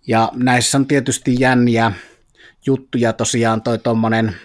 Ja 0.06 0.32
näissä 0.34 0.78
on 0.78 0.86
tietysti 0.86 1.36
jänniä 1.40 1.92
juttuja, 2.66 3.12
tosiaan 3.12 3.62
toi 3.62 3.78
tuommoinen 3.78 4.36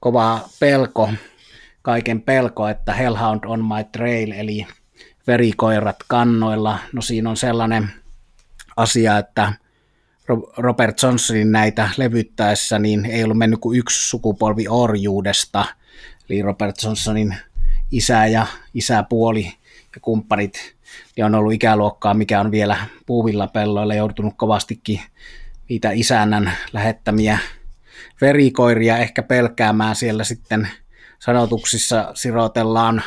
kova 0.00 0.48
pelko, 0.60 1.10
kaiken 1.82 2.22
pelko, 2.22 2.68
että 2.68 2.92
Hellhound 2.92 3.40
on 3.46 3.64
my 3.64 3.84
trail, 3.92 4.32
eli 4.32 4.66
verikoirat 5.26 5.96
kannoilla. 6.08 6.78
No 6.92 7.02
siinä 7.02 7.30
on 7.30 7.36
sellainen 7.36 7.90
asia, 8.76 9.18
että 9.18 9.52
Robert 10.56 11.02
Johnsonin 11.02 11.52
näitä 11.52 11.90
levyttäessä, 11.96 12.78
niin 12.78 13.06
ei 13.06 13.24
ollut 13.24 13.38
mennyt 13.38 13.60
kuin 13.60 13.78
yksi 13.78 14.08
sukupolvi 14.08 14.68
orjuudesta, 14.68 15.64
eli 16.30 16.42
Robert 16.42 16.76
Johnsonin 16.82 17.36
isä 17.90 18.26
ja 18.26 18.46
isäpuoli 18.74 19.44
ja 19.94 20.00
kumppanit 20.00 20.78
niin 21.16 21.24
on 21.24 21.34
ollut 21.34 21.52
ikäluokkaa, 21.52 22.14
mikä 22.14 22.40
on 22.40 22.50
vielä 22.50 22.76
puuvilla 23.06 23.46
pelloilla 23.46 23.94
joutunut 23.94 24.34
kovastikin 24.36 25.00
niitä 25.68 25.90
isännän 25.90 26.52
lähettämiä 26.72 27.38
verikoiria 28.20 28.98
ehkä 28.98 29.22
pelkäämään 29.22 29.96
siellä 29.96 30.24
sitten 30.24 30.68
sanotuksissa 31.18 32.12
sirotellaan 32.14 33.02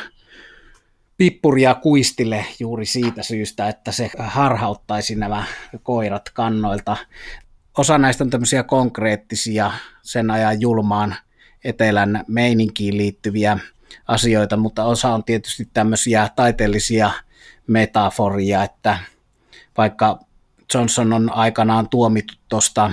pippuria 1.16 1.74
kuistille 1.74 2.44
juuri 2.60 2.86
siitä 2.86 3.22
syystä, 3.22 3.68
että 3.68 3.92
se 3.92 4.10
harhauttaisi 4.18 5.14
nämä 5.14 5.44
koirat 5.82 6.30
kannoilta. 6.30 6.96
Osa 7.78 7.98
näistä 7.98 8.24
on 8.24 8.30
tämmöisiä 8.30 8.62
konkreettisia 8.62 9.72
sen 10.02 10.30
ajan 10.30 10.60
julmaan 10.60 11.14
etelän 11.64 12.24
meininkiin 12.28 12.96
liittyviä 12.96 13.58
asioita, 14.08 14.56
mutta 14.56 14.84
osa 14.84 15.14
on 15.14 15.24
tietysti 15.24 15.68
tämmöisiä 15.74 16.28
taiteellisia 16.36 17.10
metaforia, 17.66 18.62
että 18.62 18.98
vaikka 19.76 20.18
Johnson 20.74 21.12
on 21.12 21.32
aikanaan 21.32 21.88
tuomittu 21.88 22.34
tuosta 22.48 22.90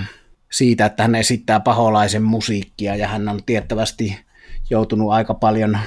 siitä, 0.52 0.86
että 0.86 1.04
hän 1.04 1.16
esittää 1.16 1.60
paholaisen 1.60 2.24
musiikkia 2.24 2.96
ja 2.96 3.08
hän 3.08 3.30
on 3.30 3.44
tiettävästi 3.46 4.20
joutunut 4.70 5.12
aika 5.12 5.34
paljon 5.34 5.78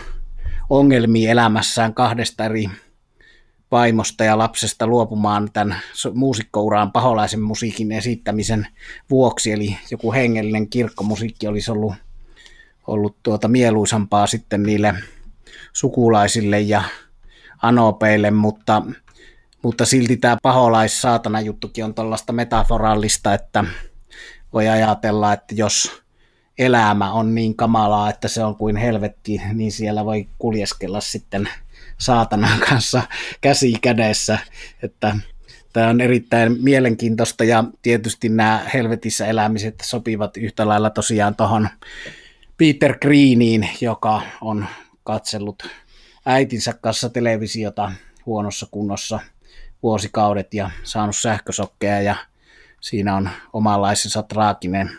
ongelmia 0.71 1.31
elämässään 1.31 1.95
kahdesta 1.95 2.45
eri 2.45 2.71
vaimosta 3.71 4.25
ja 4.25 4.39
lapsesta 4.39 4.87
luopumaan 4.87 5.49
tämän 5.53 5.77
muusikkouraan 6.15 6.93
paholaisen 6.93 7.43
musiikin 7.43 7.93
esittämisen 7.93 8.67
vuoksi, 9.11 9.53
eli 9.53 9.77
joku 9.91 10.13
hengellinen 10.13 10.69
kirkkomusiikki 10.69 11.47
olisi 11.47 11.71
ollut, 11.71 11.95
ollut 12.87 13.17
tuota 13.23 13.49
mieluisampaa 13.49 14.27
sitten 14.27 14.63
niille 14.63 14.95
sukulaisille 15.73 16.61
ja 16.61 16.83
anopeille, 17.63 18.31
mutta, 18.31 18.83
mutta 19.63 19.85
silti 19.85 20.17
tämä 20.17 20.37
paholais-saatana 20.43 21.41
juttukin 21.41 21.85
on 21.85 21.95
tuollaista 21.95 22.33
metaforallista, 22.33 23.35
että 23.35 23.65
voi 24.53 24.69
ajatella, 24.69 25.33
että 25.33 25.55
jos 25.55 26.03
elämä 26.59 27.13
on 27.13 27.35
niin 27.35 27.57
kamalaa, 27.57 28.11
että 28.11 28.29
se 28.29 28.45
on 28.45 28.57
kuin 28.57 28.77
helvetti, 28.77 29.41
niin 29.53 29.73
siellä 29.73 30.05
voi 30.05 30.29
kuljeskella 30.39 31.01
sitten 31.01 31.49
saatanan 31.99 32.61
kanssa 32.69 33.03
käsi 33.41 33.73
kädessä, 33.83 34.39
että 34.83 35.17
tämä 35.73 35.89
on 35.89 36.01
erittäin 36.01 36.57
mielenkiintoista 36.61 37.45
ja 37.45 37.65
tietysti 37.83 38.29
nämä 38.29 38.67
helvetissä 38.75 39.27
elämiset 39.27 39.75
sopivat 39.83 40.37
yhtä 40.37 40.69
lailla 40.69 40.91
tosiaan 40.91 41.35
tuohon 41.35 41.69
Peter 42.57 42.99
Greeniin, 42.99 43.69
joka 43.81 44.23
on 44.41 44.67
katsellut 45.05 45.63
äitinsä 46.27 46.73
kanssa 46.81 47.09
televisiota 47.09 47.93
huonossa 48.27 48.67
kunnossa 48.71 49.21
vuosikaudet 49.83 50.55
ja 50.55 50.71
saanut 50.83 51.17
sähkösokkeja 51.17 52.01
ja 52.01 52.17
siinä 52.83 53.17
on 53.17 53.31
omanlaisensa 53.53 54.23
traaginen 54.23 54.91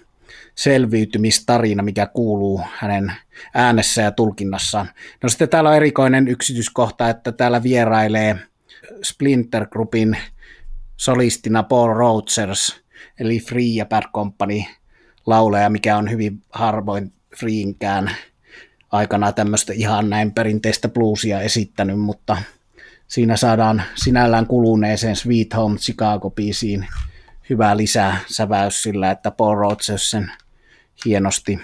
selviytymistarina, 0.56 1.84
mikä 1.84 2.06
kuuluu 2.06 2.62
hänen 2.78 3.14
äänessä 3.54 4.02
ja 4.02 4.12
tulkinnassaan. 4.12 4.90
No 5.24 5.30
sitten 5.30 5.50
täällä 5.50 5.70
on 5.70 5.76
erikoinen 5.76 6.28
yksityiskohta, 6.28 7.10
että 7.10 7.32
täällä 7.32 7.64
vierailee 7.64 8.40
Splinter 9.04 9.68
Groupin 9.68 10.18
solistina 10.98 11.64
Paul 11.64 11.94
Rogers, 11.94 12.82
eli 13.20 13.40
Free 13.40 13.74
ja 13.76 13.86
Bad 13.86 14.04
Company 14.16 14.64
lauleja, 15.26 15.70
mikä 15.70 15.98
on 15.98 16.12
hyvin 16.12 16.42
harvoin 16.50 17.14
Freeinkään 17.40 18.12
aikana 18.92 19.32
tämmöistä 19.32 19.74
ihan 19.74 20.10
näin 20.10 20.32
perinteistä 20.32 20.90
bluesia 20.90 21.42
esittänyt, 21.42 22.00
mutta 22.00 22.38
siinä 23.08 23.38
saadaan 23.38 23.84
sinällään 23.96 24.48
kuluneeseen 24.48 25.16
Sweet 25.16 25.56
Home 25.56 25.78
Chicago-biisiin 25.78 26.88
hyvä 27.50 27.78
lisäsäväys 27.78 28.84
sillä, 28.84 29.12
että 29.12 29.32
Paul 29.32 29.56
Rogers 29.56 30.12
sen 30.12 30.32
hienosti 31.06 31.60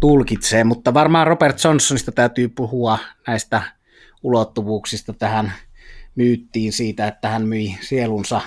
tulkitsee, 0.00 0.64
mutta 0.64 0.94
varmaan 0.94 1.26
Robert 1.26 1.64
Johnsonista 1.64 2.12
täytyy 2.12 2.48
puhua 2.48 2.98
näistä 3.26 3.62
ulottuvuuksista 4.22 5.12
tähän 5.12 5.52
myyttiin 6.14 6.72
siitä, 6.72 7.08
että 7.08 7.28
hän 7.28 7.46
myi 7.46 7.78
sielunsa 7.80 8.40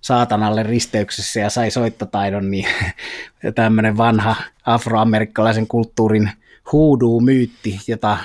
saatanalle 0.00 0.62
risteyksessä 0.62 1.40
ja 1.40 1.50
sai 1.50 1.70
soittotaidon, 1.70 2.50
niin 2.50 2.66
tämmöinen 3.54 3.96
vanha 3.96 4.36
afroamerikkalaisen 4.66 5.66
kulttuurin 5.66 6.30
hoodoo-myytti, 6.72 7.80
jota 7.86 8.18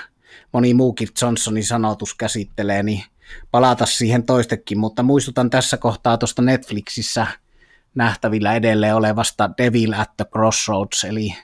moni 0.52 0.74
muukin 0.74 1.08
Johnsonin 1.22 1.66
sanotus 1.66 2.14
käsittelee, 2.14 2.84
niin 2.84 3.04
palata 3.52 3.86
siihen 3.86 4.24
toistekin, 4.24 4.78
mutta 4.80 5.04
muistutan 5.04 5.50
tässä 5.50 5.78
kohtaa 5.78 6.18
tuosta 6.18 6.42
Netflixissä 6.42 7.28
nähtävillä 7.96 8.54
edelleen 8.54 8.96
olevasta 8.96 9.50
Devil 9.58 9.94
at 9.94 10.18
the 10.18 10.26
Crossroads, 10.26 11.04
eli 11.04 11.36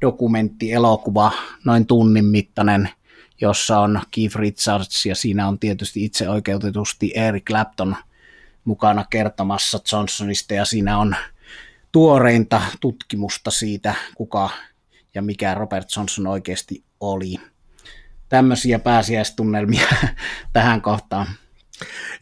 dokumenttielokuva, 0.00 1.32
noin 1.64 1.86
tunnin 1.86 2.24
mittainen, 2.24 2.90
jossa 3.40 3.80
on 3.80 4.00
Keith 4.10 4.36
Richards 4.36 5.06
ja 5.06 5.14
siinä 5.14 5.48
on 5.48 5.58
tietysti 5.58 6.04
itse 6.04 6.28
oikeutetusti 6.28 7.12
Eric 7.14 7.44
Clapton 7.44 7.96
mukana 8.64 9.04
kertomassa 9.10 9.78
Johnsonista 9.92 10.54
ja 10.54 10.64
siinä 10.64 10.98
on 10.98 11.16
tuoreinta 11.92 12.62
tutkimusta 12.80 13.50
siitä, 13.50 13.94
kuka 14.14 14.50
ja 15.14 15.22
mikä 15.22 15.54
Robert 15.54 15.88
Johnson 15.96 16.26
oikeasti 16.26 16.84
oli. 17.00 17.36
tämmöisiä 18.28 18.78
pääsiäistunnelmia 18.78 19.86
tähän 20.52 20.82
kohtaan. 20.82 21.26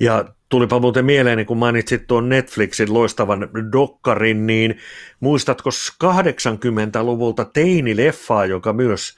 Ja 0.00 0.24
tulipa 0.48 0.80
muuten 0.80 1.04
mieleen, 1.04 1.46
kun 1.46 1.56
mainitsit 1.56 2.06
tuon 2.06 2.28
Netflixin 2.28 2.94
loistavan 2.94 3.48
dokkarin, 3.72 4.46
niin 4.46 4.78
muistatko 5.20 5.70
80-luvulta 6.04 7.44
teinileffaa, 7.44 8.46
joka 8.46 8.72
myös 8.72 9.16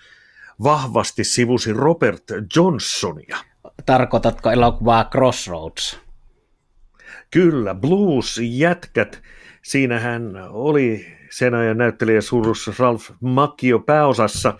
vahvasti 0.62 1.24
sivusi 1.24 1.72
Robert 1.72 2.22
Johnsonia? 2.56 3.36
Tarkoitatko 3.86 4.50
elokuvaa 4.50 5.04
Crossroads? 5.04 6.00
Kyllä, 7.30 7.74
Blues-jätkät. 7.74 9.22
Siinähän 9.62 10.36
oli 10.50 11.06
sen 11.30 11.54
ajan 11.54 11.78
näyttelijä 11.78 12.20
Surus 12.20 12.78
Ralph 12.78 13.12
Macchio 13.20 13.78
pääosassa. 13.78 14.58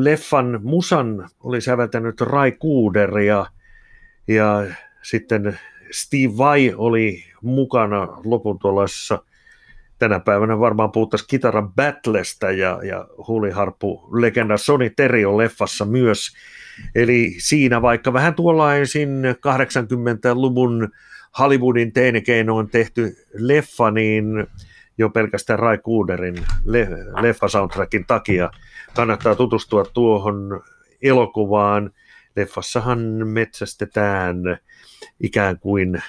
Leffan 0.00 0.60
musan 0.62 1.28
oli 1.40 1.60
säveltänyt 1.60 2.20
Rai 2.20 2.52
Kuuder 2.52 3.18
ja, 3.18 3.46
ja 4.28 4.66
sitten 5.02 5.58
Steve 5.90 6.36
Vai 6.38 6.74
oli 6.76 7.24
mukana 7.42 8.08
lopun 8.24 8.58
tuollaisessa 8.58 9.22
tänä 9.98 10.20
päivänä 10.20 10.58
varmaan 10.58 10.92
puhuttaisiin 10.92 11.28
kitaran 11.28 11.72
battlesta 11.72 12.50
ja, 12.50 12.80
ja 12.82 13.06
huuliharppu 13.28 14.08
legenda 14.12 14.56
Sony 14.56 14.90
Terry 14.90 15.24
on 15.24 15.38
leffassa 15.38 15.84
myös. 15.84 16.36
Eli 16.94 17.34
siinä 17.38 17.82
vaikka 17.82 18.12
vähän 18.12 18.34
tuollaisin 18.34 19.08
80-luvun 19.24 20.88
Hollywoodin 21.38 21.92
teinikeinoin 21.92 22.70
tehty 22.70 23.16
leffa, 23.34 23.90
niin 23.90 24.46
jo 24.98 25.10
pelkästään 25.10 25.58
Rai 25.58 25.78
Kuuderin 25.78 26.36
le- 26.64 26.88
leffa-soundtrackin 27.20 28.04
takia 28.06 28.50
kannattaa 28.96 29.34
tutustua 29.34 29.84
tuohon 29.84 30.62
elokuvaan. 31.02 31.90
Leffassahan 32.38 32.98
metsästetään 33.24 34.36
ikään 35.20 35.58
kuin 35.58 36.02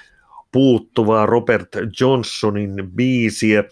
puuttuvaa 0.51 1.25
Robert 1.25 1.69
Johnsonin 1.99 2.91
biisiä. 2.95 3.63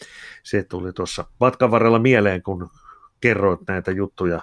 Se 0.44 0.64
tuli 0.64 0.94
tuossa 0.94 1.26
matkan 1.40 1.72
varrella 1.72 2.00
mieleen, 2.00 2.44
kun 2.44 2.70
kerroit 3.22 3.60
näitä 3.68 3.92
juttuja, 3.92 4.42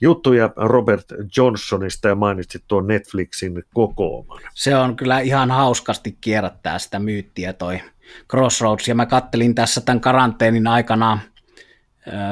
juttuja 0.00 0.50
Robert 0.56 1.04
Johnsonista 1.36 2.08
ja 2.08 2.14
mainitsit 2.14 2.64
tuon 2.68 2.86
Netflixin 2.86 3.64
kokooman. 3.74 4.42
Se 4.54 4.76
on 4.76 4.96
kyllä 4.96 5.20
ihan 5.20 5.50
hauskasti 5.50 6.18
kierrättää 6.20 6.78
sitä 6.78 6.98
myyttiä 6.98 7.52
toi 7.52 7.80
Crossroads, 8.30 8.88
ja 8.88 8.94
mä 8.94 9.06
kattelin 9.06 9.54
tässä 9.54 9.80
tämän 9.80 10.00
karanteenin 10.00 10.66
aikana 10.66 11.18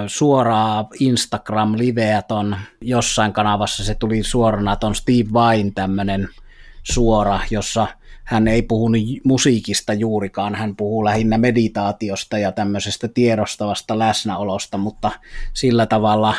suoraa 0.06 0.88
Instagram-liveä 1.00 2.22
ton 2.22 2.56
jossain 2.80 3.32
kanavassa, 3.32 3.84
se 3.84 3.94
tuli 3.94 4.22
suorana 4.22 4.76
ton 4.76 4.94
Steve 4.94 5.32
Vain 5.32 5.74
tämmönen 5.74 6.28
suora, 6.82 7.40
jossa 7.50 7.86
hän 8.24 8.48
ei 8.48 8.62
puhunut 8.62 9.00
musiikista 9.24 9.92
juurikaan, 9.92 10.54
hän 10.54 10.76
puhuu 10.76 11.04
lähinnä 11.04 11.38
meditaatiosta 11.38 12.38
ja 12.38 12.52
tämmöisestä 12.52 13.08
tiedostavasta 13.08 13.98
läsnäolosta, 13.98 14.78
mutta 14.78 15.10
sillä 15.52 15.86
tavalla 15.86 16.34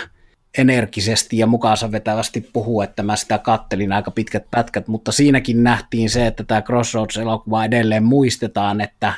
energisesti 0.57 1.37
ja 1.37 1.47
mukaansa 1.47 1.91
vetävästi 1.91 2.41
puhuu, 2.53 2.81
että 2.81 3.03
mä 3.03 3.15
sitä 3.15 3.37
kattelin 3.37 3.91
aika 3.91 4.11
pitkät 4.11 4.51
pätkät, 4.51 4.87
mutta 4.87 5.11
siinäkin 5.11 5.63
nähtiin 5.63 6.09
se, 6.09 6.27
että 6.27 6.43
tämä 6.43 6.61
Crossroads-elokuva 6.61 7.65
edelleen 7.65 8.03
muistetaan, 8.03 8.81
että 8.81 9.13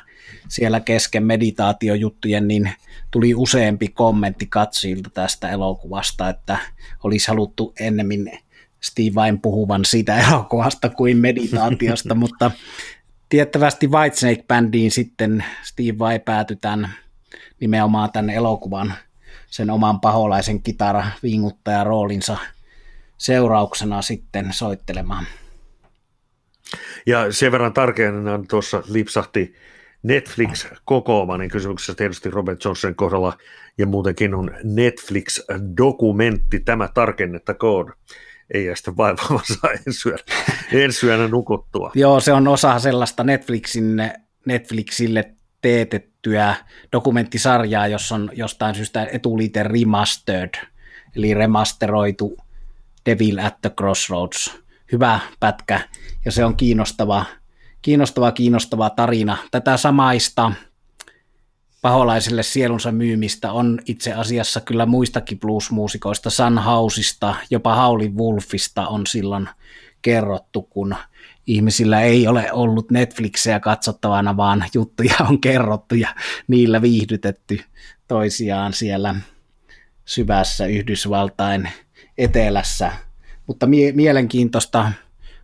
siellä 0.47 0.79
kesken 0.79 1.23
meditaatiojuttujen 1.23 2.47
niin 2.47 2.71
tuli 3.11 3.35
useampi 3.35 3.87
kommentti 3.87 4.47
katsojilta 4.47 5.09
tästä 5.09 5.49
elokuvasta, 5.49 6.29
että 6.29 6.57
olisi 7.03 7.27
haluttu 7.27 7.73
ennemmin 7.79 8.31
Steve 8.81 9.15
vain 9.15 9.41
puhuvan 9.41 9.85
siitä 9.85 10.19
elokuvasta 10.27 10.89
kuin 10.89 11.17
meditaatiosta, 11.17 12.15
mutta 12.25 12.51
tiettävästi 13.29 13.87
Whitesnake-bändiin 13.87 14.91
sitten 14.91 15.43
Steve 15.63 15.99
Vai 15.99 16.19
päätyi 16.19 16.57
tämän, 16.61 16.89
nimenomaan 17.59 18.11
tämän 18.11 18.29
elokuvan 18.29 18.93
sen 19.49 19.69
oman 19.69 19.99
paholaisen 19.99 20.63
kitara 20.63 21.05
vinguttaja 21.23 21.83
roolinsa 21.83 22.37
seurauksena 23.17 24.01
sitten 24.01 24.53
soittelemaan. 24.53 25.25
Ja 27.05 27.31
sen 27.31 27.51
verran 27.51 27.73
tarkemmin 27.73 28.47
tuossa 28.47 28.83
lipsahti 28.89 29.55
Netflix-kokooma, 30.03 31.37
niin 31.37 31.51
kysymyksessä 31.51 31.95
tietysti 31.95 32.29
Robert 32.29 32.63
Johnsonin 32.65 32.95
kohdalla 32.95 33.37
ja 33.77 33.87
muutenkin 33.87 34.35
on 34.35 34.51
Netflix-dokumentti, 34.63 36.59
tämä 36.59 36.89
tarkennettakoon 36.93 37.93
ei 38.53 38.65
jää 38.65 38.75
sitten 38.75 38.97
vaivaamassa 38.97 39.67
ensi 39.87 40.09
yönä, 40.09 40.23
ensi 40.71 41.05
yönä 41.05 41.27
nukuttua. 41.27 41.91
Joo, 41.95 42.19
se 42.19 42.33
on 42.33 42.47
osa 42.47 42.79
sellaista 42.79 43.23
Netflixin, 43.23 43.97
Netflixille 44.45 45.33
teetettyä 46.21 46.55
dokumenttisarjaa, 46.91 47.87
jossa 47.87 48.15
on 48.15 48.29
jostain 48.33 48.75
syystä 48.75 49.07
etuliite 49.11 49.63
remastered, 49.63 50.67
eli 51.15 51.33
remasteroitu 51.33 52.37
Devil 53.05 53.39
at 53.39 53.61
the 53.61 53.69
Crossroads. 53.69 54.57
Hyvä 54.91 55.19
pätkä, 55.39 55.81
ja 56.25 56.31
se 56.31 56.45
on 56.45 56.55
kiinnostava, 56.55 57.25
kiinnostava, 57.81 58.31
kiinnostava 58.31 58.89
tarina. 58.89 59.37
Tätä 59.51 59.77
samaista 59.77 60.51
paholaiselle 61.81 62.43
sielunsa 62.43 62.91
myymistä 62.91 63.51
on 63.51 63.79
itse 63.85 64.13
asiassa 64.13 64.61
kyllä 64.61 64.85
muistakin 64.85 65.39
bluesmuusikoista, 65.39 66.29
Sunhouseista, 66.29 67.35
jopa 67.49 67.75
Howlin 67.75 68.17
Wolfista 68.17 68.87
on 68.87 69.07
silloin 69.07 69.49
kerrottu, 70.01 70.61
kun 70.61 70.95
ihmisillä 71.49 72.01
ei 72.01 72.27
ole 72.27 72.51
ollut 72.51 72.91
Netflixejä 72.91 73.59
katsottavana, 73.59 74.37
vaan 74.37 74.65
juttuja 74.73 75.15
on 75.29 75.41
kerrottu 75.41 75.95
ja 75.95 76.15
niillä 76.47 76.81
viihdytetty 76.81 77.59
toisiaan 78.07 78.73
siellä 78.73 79.15
syvässä 80.05 80.65
Yhdysvaltain 80.65 81.69
etelässä. 82.17 82.91
Mutta 83.47 83.65
mie- 83.65 83.91
mielenkiintoista 83.91 84.91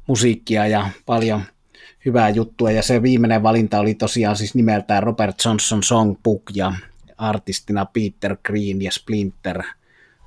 musiikkia 0.07 0.67
ja 0.67 0.89
paljon 1.05 1.41
hyvää 2.05 2.29
juttua, 2.29 2.71
ja 2.71 2.83
se 2.83 3.01
viimeinen 3.01 3.43
valinta 3.43 3.79
oli 3.79 3.93
tosiaan 3.93 4.35
siis 4.35 4.55
nimeltään 4.55 5.03
Robert 5.03 5.35
Johnson 5.45 5.83
Songbook, 5.83 6.43
ja 6.53 6.73
artistina 7.17 7.85
Peter 7.85 8.37
Green 8.45 8.81
ja 8.81 8.91
Splinter 8.91 9.63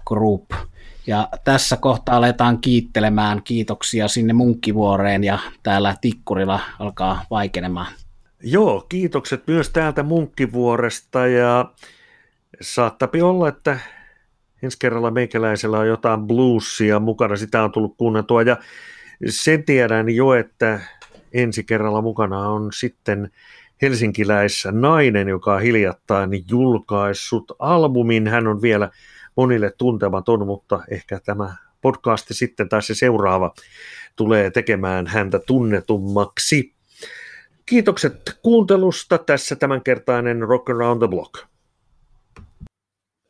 Group. 0.07 0.51
Ja 1.09 1.29
tässä 1.45 1.77
kohtaa 1.77 2.17
aletaan 2.17 2.59
kiittelemään 2.59 3.43
kiitoksia 3.43 4.09
sinne 4.09 4.33
Munkkivuoreen 4.33 5.25
ja 5.25 5.39
täällä 5.63 5.95
Tikkurilla 6.01 6.61
alkaa 6.79 7.25
vaikenemaan. 7.31 7.87
Joo, 8.43 8.87
kiitokset 8.89 9.43
myös 9.47 9.71
täältä 9.71 10.03
Munkkivuoresta 10.03 11.27
ja 11.27 11.73
saattapi 12.61 13.23
olla, 13.23 13.49
että 13.49 13.79
ensi 14.63 14.77
kerralla 14.81 15.11
meikäläisellä 15.11 15.79
on 15.79 15.89
jotain 15.89 16.21
bluesia 16.27 17.01
mukana, 17.01 17.37
sitä 17.37 17.63
on 17.63 17.73
tullut 17.73 17.95
kuunneltua 17.97 18.43
ja 18.43 18.57
sen 19.29 19.65
tiedän 19.65 20.11
jo, 20.11 20.35
että 20.35 20.81
ensi 21.33 21.65
kerralla 21.65 22.03
mukana 22.03 22.49
on 22.49 22.73
sitten 22.73 23.31
helsinkiläis 23.83 24.65
nainen, 24.73 25.29
joka 25.29 25.55
on 25.55 25.63
hiljattain 25.63 26.31
julkaissut 26.51 27.53
albumin. 27.59 28.29
Hän 28.29 28.47
on 28.47 28.63
vielä 28.63 28.91
monille 29.39 29.72
tuntematon, 29.78 30.47
mutta 30.47 30.80
ehkä 30.91 31.20
tämä 31.24 31.57
podcasti 31.80 32.34
sitten 32.34 32.68
tai 32.68 32.82
se 32.82 32.95
seuraava 32.95 33.55
tulee 34.16 34.51
tekemään 34.51 35.07
häntä 35.07 35.39
tunnetummaksi. 35.39 36.74
Kiitokset 37.66 38.39
kuuntelusta. 38.43 39.18
Tässä 39.18 39.57
tämänkertainen 39.57 40.41
Rock 40.41 40.70
Around 40.70 40.99
the 40.99 41.09
Block. 41.09 41.34